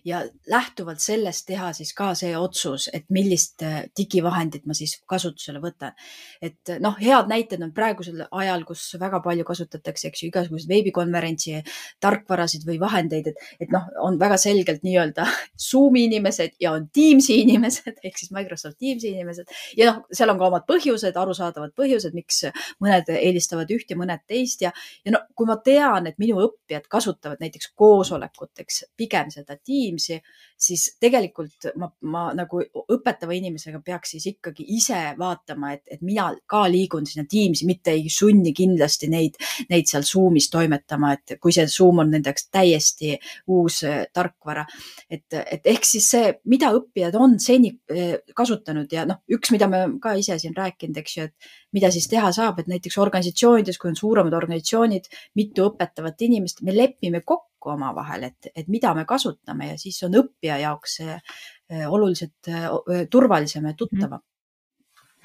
Ja 0.06 0.22
lähtuvalt 0.48 1.02
sellest 1.02 1.46
teha 1.50 1.72
siis 1.74 1.94
ka 1.98 2.12
see 2.18 2.32
otsus, 2.38 2.88
et 2.94 3.08
millist 3.10 3.64
äh, 3.66 3.84
digivahendit 3.98 4.68
ma 4.70 4.76
siis 4.78 5.00
kasutusele 5.10 5.62
võtan. 5.64 5.96
et 6.42 6.70
äh, 6.70 6.80
noh, 6.80 6.96
head 7.02 7.30
näited 7.30 7.64
on 7.64 7.74
praegusel 7.74 8.26
ajal, 8.32 8.66
kus 8.66 8.84
väga 9.00 9.22
palju 9.26 9.46
kasutatakse, 9.48 10.08
eks 10.08 10.24
ju, 10.24 10.30
igasuguseid 10.30 10.70
veebikonverentsi 10.70 11.62
tarkvarasid 12.02 12.66
või 12.68 12.80
vahendeid, 12.82 13.32
et, 13.34 13.48
et 13.60 13.74
noh, 13.74 13.88
on 14.06 14.20
väga 14.22 14.38
selgelt 14.42 14.86
nii-öelda 14.86 15.26
Zoom'i 15.70 16.06
inimesed 16.10 16.58
ja 16.62 16.76
on 16.78 16.88
Teams'i 16.94 17.42
inimesed 17.46 17.98
ehk 18.06 18.22
siis 18.22 18.32
Microsoft 18.36 18.78
Teams'i 18.78 19.16
inimesed. 19.16 19.50
Ja 19.78 19.92
noh, 19.92 20.04
seal 20.14 20.30
on 20.34 20.40
ka 20.40 20.50
omad 20.52 20.68
põhjused, 20.70 21.18
arusaadavad 21.18 21.74
põhjused, 21.78 22.16
miks 22.18 22.44
mõned 22.84 23.10
eelistavad 23.18 23.72
üht 23.74 23.90
ja 23.90 23.98
mõned 23.98 24.24
teist. 24.30 24.62
Ja, 24.62 24.72
ja 25.06 25.16
no 25.16 25.24
kui 25.36 25.50
ma 25.50 25.58
tean, 25.64 26.08
et 26.10 26.22
minu 26.22 26.40
õppijad 26.46 26.88
kasutavad 26.92 27.42
näiteks 27.42 27.72
koosolekuteks 27.78 28.84
pigem 29.02 29.32
seda 29.34 29.58
Teamsi, 29.58 30.20
siis 30.62 30.86
tegelikult 31.02 31.72
ma, 31.80 31.90
ma 32.14 32.24
nagu 32.38 32.62
õpetava 32.62 33.34
inimesega 33.36 33.82
peaks 33.86 34.16
siis 34.16 34.28
ikkagi 34.34 34.66
ise 34.76 35.00
vaatama, 35.18 35.74
et, 35.76 35.84
et 35.96 36.04
mina 36.06 36.30
ka 36.50 36.64
liigun 36.70 37.08
sinna 37.10 37.26
Teamsi, 37.30 37.66
mitte 37.70 37.96
ei 37.96 38.10
sunni 38.14 38.54
kindlasti 38.58 39.10
neid, 39.12 39.40
neid 39.72 39.90
seal 39.90 40.06
Zoom'is 40.08 40.52
toimetama, 40.54 41.16
et 41.18 41.36
kui 41.42 41.56
see 41.56 41.68
Zoom 41.72 42.04
on 42.04 42.14
nendeks 42.14 42.50
täiesti 42.54 43.16
uus 43.52 43.82
äh, 43.88 44.04
tarkvara. 44.14 44.66
et, 45.10 45.26
et 45.42 45.68
ehk 45.74 45.88
siis 45.88 46.10
see, 46.14 46.34
mida 46.52 46.72
õppijad 46.78 47.18
on 47.20 47.38
seni 47.42 47.74
äh, 47.92 48.20
kasutanud 48.38 48.92
ja 48.94 49.06
noh, 49.10 49.24
üks, 49.32 49.54
mida 49.56 49.70
me 49.72 49.84
ka 50.02 50.14
ise 50.20 50.38
siin 50.42 50.56
rääkinud, 50.58 50.98
eks 51.02 51.18
ju, 51.18 51.30
et 51.30 51.52
mida 51.76 51.92
siis 51.92 52.08
teha 52.12 52.32
saab, 52.36 52.60
et 52.62 52.70
näiteks 52.72 52.98
organisatsioonides, 53.02 53.80
kui 53.82 53.92
on 53.92 53.98
suuremad 53.98 54.36
organisatsioonid, 54.38 55.10
mitu 55.40 55.70
õpetavat 55.72 56.28
inimest, 56.28 56.62
me 56.68 56.76
lepime 56.76 57.24
kokku 57.26 57.51
kokku 57.62 57.76
omavahel, 57.76 58.24
et, 58.24 58.50
et 58.56 58.68
mida 58.68 58.94
me 58.98 59.06
kasutame 59.06 59.72
ja 59.72 59.78
siis 59.78 60.02
on 60.04 60.18
õppija 60.18 60.58
jaoks 60.62 60.98
see 61.02 61.14
eh, 61.14 61.86
oluliselt 61.88 62.50
eh, 62.50 63.06
turvalisem 63.10 63.68
ja 63.70 63.74
tuttavam 63.78 64.22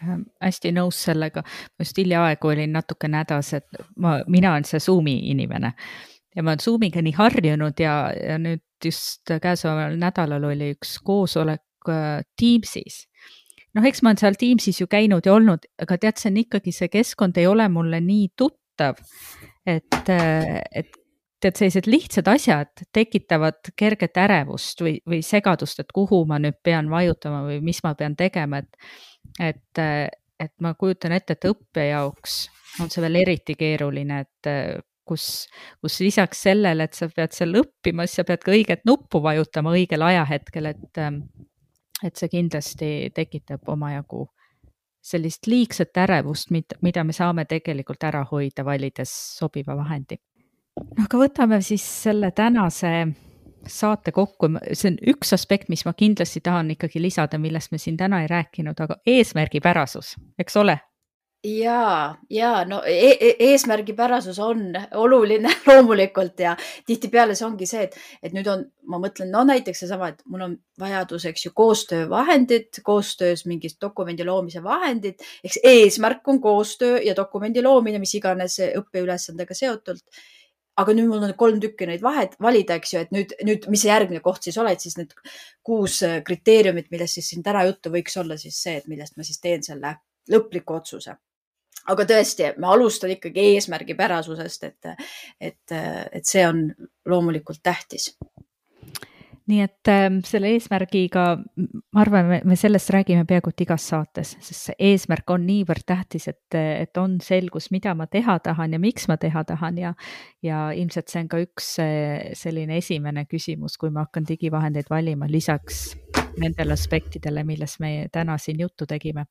mm. 0.03 0.25
hästi 0.45 0.73
nõus 0.77 1.01
sellega, 1.09 1.43
ma 1.43 1.87
just 1.87 1.99
hiljaaegu 1.99 2.53
olin 2.53 2.77
natukene 2.77 3.23
hädas, 3.23 3.55
et 3.57 3.81
ma, 3.97 4.19
mina 4.29 4.53
olen 4.53 4.69
see 4.69 4.81
Zoomi 4.81 5.17
inimene 5.33 5.73
ja 6.37 6.43
ma 6.43 6.53
olen 6.53 6.65
Zoomiga 6.65 7.03
nii 7.03 7.17
harjunud 7.17 7.81
ja, 7.81 7.97
ja 8.13 8.37
nüüd 8.39 8.65
just 8.85 9.33
käesoleval 9.43 9.97
nädalal 10.01 10.45
oli 10.51 10.75
üks 10.77 10.99
koosolek 11.05 11.89
äh, 11.89 12.21
Teamsis. 12.37 13.07
noh, 13.75 13.85
eks 13.85 14.03
ma 14.03 14.13
olen 14.13 14.21
seal 14.21 14.37
Teamsis 14.37 14.83
ju 14.83 14.91
käinud 14.91 15.25
ja 15.25 15.33
olnud, 15.33 15.65
aga 15.81 15.99
tead, 16.03 16.21
see 16.21 16.35
on 16.35 16.45
ikkagi, 16.45 16.77
see 16.77 16.93
keskkond 16.93 17.41
ei 17.41 17.49
ole 17.49 17.69
mulle 17.73 18.03
nii 18.05 18.29
tuttav, 18.37 19.01
et, 19.65 20.13
äh, 20.13 20.61
et 20.77 21.01
tead, 21.41 21.57
sellised 21.59 21.89
lihtsad 21.91 22.29
asjad 22.31 22.85
tekitavad 22.95 23.73
kerget 23.77 24.17
ärevust 24.21 24.81
või, 24.85 24.97
või 25.09 25.23
segadust, 25.27 25.81
et 25.83 25.93
kuhu 25.95 26.25
ma 26.29 26.41
nüüd 26.43 26.59
pean 26.65 26.91
vajutama 26.91 27.45
või 27.49 27.61
mis 27.65 27.83
ma 27.85 27.95
pean 27.99 28.17
tegema, 28.17 28.63
et, 28.63 28.91
et, 29.53 29.85
et 30.41 30.53
ma 30.65 30.75
kujutan 30.75 31.17
ette, 31.17 31.37
et 31.37 31.49
õppe 31.51 31.89
jaoks 31.91 32.47
on 32.83 32.93
see 32.93 33.05
veel 33.05 33.23
eriti 33.23 33.57
keeruline, 33.59 34.21
et 34.27 34.51
kus, 35.07 35.47
kus 35.81 36.01
lisaks 36.03 36.43
sellele, 36.49 36.89
et 36.89 36.97
sa 36.99 37.09
pead 37.13 37.35
seal 37.37 37.57
õppima, 37.63 38.07
siis 38.07 38.21
sa 38.21 38.27
pead 38.29 38.43
ka 38.45 38.55
õiget 38.55 38.87
nuppu 38.89 39.23
vajutama 39.23 39.73
õigel 39.77 40.03
ajahetkel, 40.03 40.73
et, 40.73 41.03
et 42.05 42.17
see 42.17 42.33
kindlasti 42.33 42.91
tekitab 43.15 43.69
omajagu 43.73 44.27
sellist 45.07 45.47
liigset 45.47 45.97
ärevust, 46.03 46.51
mida 46.83 47.05
me 47.07 47.15
saame 47.15 47.45
tegelikult 47.47 48.03
ära 48.09 48.25
hoida, 48.27 48.65
valides 48.67 49.13
sobiva 49.39 49.77
vahendi. 49.79 50.19
Aga 50.77 51.21
võtame 51.21 51.61
siis 51.65 51.85
selle 52.03 52.31
tänase 52.37 52.93
saate 53.67 54.13
kokku, 54.15 54.51
see 54.73 54.93
on 54.93 54.99
üks 55.15 55.33
aspekt, 55.35 55.71
mis 55.73 55.85
ma 55.87 55.95
kindlasti 55.97 56.43
tahan 56.45 56.71
ikkagi 56.77 57.03
lisada, 57.03 57.39
millest 57.43 57.73
me 57.73 57.81
siin 57.83 57.97
täna 57.99 58.23
ei 58.23 58.29
rääkinud, 58.31 58.79
aga 58.81 59.01
eesmärgipärasus, 59.07 60.15
eks 60.39 60.63
ole? 60.63 60.79
ja, 61.47 62.15
ja 62.31 62.65
no 62.65 62.81
e 62.87 63.11
e 63.21 63.29
eesmärgipärasus 63.39 64.39
on 64.43 64.73
oluline 64.95 65.51
loomulikult 65.67 66.41
ja 66.41 66.57
tihtipeale 66.87 67.35
see 67.39 67.47
ongi 67.47 67.69
see, 67.71 67.85
et, 67.87 67.99
et 68.23 68.35
nüüd 68.35 68.49
on, 68.51 68.65
ma 68.91 68.99
mõtlen, 69.03 69.31
no 69.31 69.45
näiteks 69.47 69.85
seesama, 69.85 70.09
et 70.11 70.25
mul 70.27 70.47
on 70.47 70.57
vajadus, 70.81 71.29
eks 71.31 71.47
ju, 71.47 71.53
koostöövahendid, 71.55 72.81
koostöös 72.87 73.45
mingid 73.47 73.77
dokumendi 73.81 74.27
loomise 74.27 74.63
vahendid, 74.65 75.23
eks 75.45 75.61
eesmärk 75.63 76.27
on 76.29 76.41
koostöö 76.43 76.99
ja 77.05 77.15
dokumendi 77.17 77.63
loomine, 77.63 78.01
mis 78.03 78.17
iganes 78.19 78.59
õppeülesandega 78.67 79.55
seotult 79.55 80.03
aga 80.77 80.95
nüüd 80.97 81.09
mul 81.11 81.25
on 81.25 81.35
kolm 81.39 81.61
tükki 81.63 81.89
neid 81.89 82.03
vahet, 82.05 82.35
valida, 82.43 82.77
eks 82.81 82.95
ju, 82.95 83.05
et 83.07 83.13
nüüd, 83.15 83.33
nüüd, 83.49 83.69
mis 83.73 83.85
see 83.85 83.93
järgmine 83.93 84.23
koht 84.25 84.47
siis 84.47 84.59
oled, 84.61 84.81
siis 84.83 84.99
need 84.99 85.15
kuus 85.67 86.03
äh, 86.07 86.19
kriteeriumit, 86.27 86.91
millest 86.93 87.21
siis 87.21 87.31
siin 87.33 87.45
täna 87.47 87.65
juttu 87.69 87.93
võiks 87.95 88.19
olla 88.21 88.37
siis 88.41 88.59
see, 88.63 88.77
et 88.81 88.91
millest 88.93 89.17
ma 89.17 89.27
siis 89.27 89.41
teen 89.41 89.65
selle 89.67 89.97
lõpliku 90.33 90.77
otsuse. 90.81 91.17
aga 91.87 92.05
tõesti, 92.11 92.49
ma 92.59 92.73
alustan 92.75 93.13
ikkagi 93.15 93.45
eesmärgipärasusest, 93.55 94.65
et, 94.67 95.11
et, 95.41 95.75
et 95.77 96.25
see 96.27 96.43
on 96.47 96.65
loomulikult 97.07 97.63
tähtis 97.63 98.11
nii 99.47 99.61
et 99.63 99.91
äh, 99.91 100.07
selle 100.27 100.51
eesmärgiga, 100.57 101.25
ma 101.95 102.03
arvan, 102.03 102.33
me 102.45 102.57
sellest 102.59 102.91
räägime 102.95 103.23
peaaegu 103.29 103.53
et 103.53 103.63
igas 103.67 103.85
saates, 103.93 104.33
sest 104.43 104.71
see 104.71 104.77
eesmärk 104.91 105.31
on 105.31 105.45
niivõrd 105.47 105.87
tähtis, 105.87 106.27
et, 106.33 106.57
et 106.57 106.99
on 106.99 107.19
selgus, 107.23 107.71
mida 107.75 107.95
ma 107.99 108.09
teha 108.11 108.39
tahan 108.43 108.75
ja 108.75 108.81
miks 108.83 109.07
ma 109.11 109.19
teha 109.23 109.45
tahan. 109.47 109.79
Ja, 109.79 109.95
ja 110.43 110.67
ilmselt 110.75 111.13
see 111.13 111.23
on 111.23 111.31
ka 111.31 111.41
üks 111.45 111.71
selline 112.41 112.81
esimene 112.81 113.27
küsimus, 113.31 113.79
kui 113.79 113.95
ma 113.95 114.07
hakkan 114.07 114.27
digivahendeid 114.27 114.91
valima, 114.91 115.31
lisaks 115.31 115.95
nendele 116.41 116.75
aspektidele, 116.75 117.47
millest 117.47 117.81
me 117.81 118.09
täna 118.13 118.37
siin 118.43 118.61
juttu 118.61 118.87
tegime. 118.87 119.27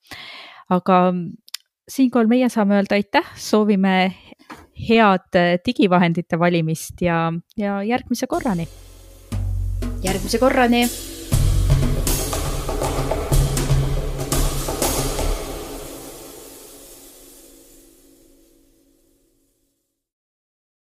aga 0.70 0.98
siinkohal 1.92 2.32
meie 2.32 2.50
saame 2.50 2.80
öelda 2.80 2.96
aitäh, 2.96 3.28
soovime 3.36 4.16
head 4.88 5.40
digivahendite 5.66 6.40
valimist 6.40 7.04
ja, 7.06 7.30
ja 7.58 7.82
järgmise 7.84 8.28
korrani 8.28 8.68
järgmise 10.06 10.40
korrani 10.42 10.86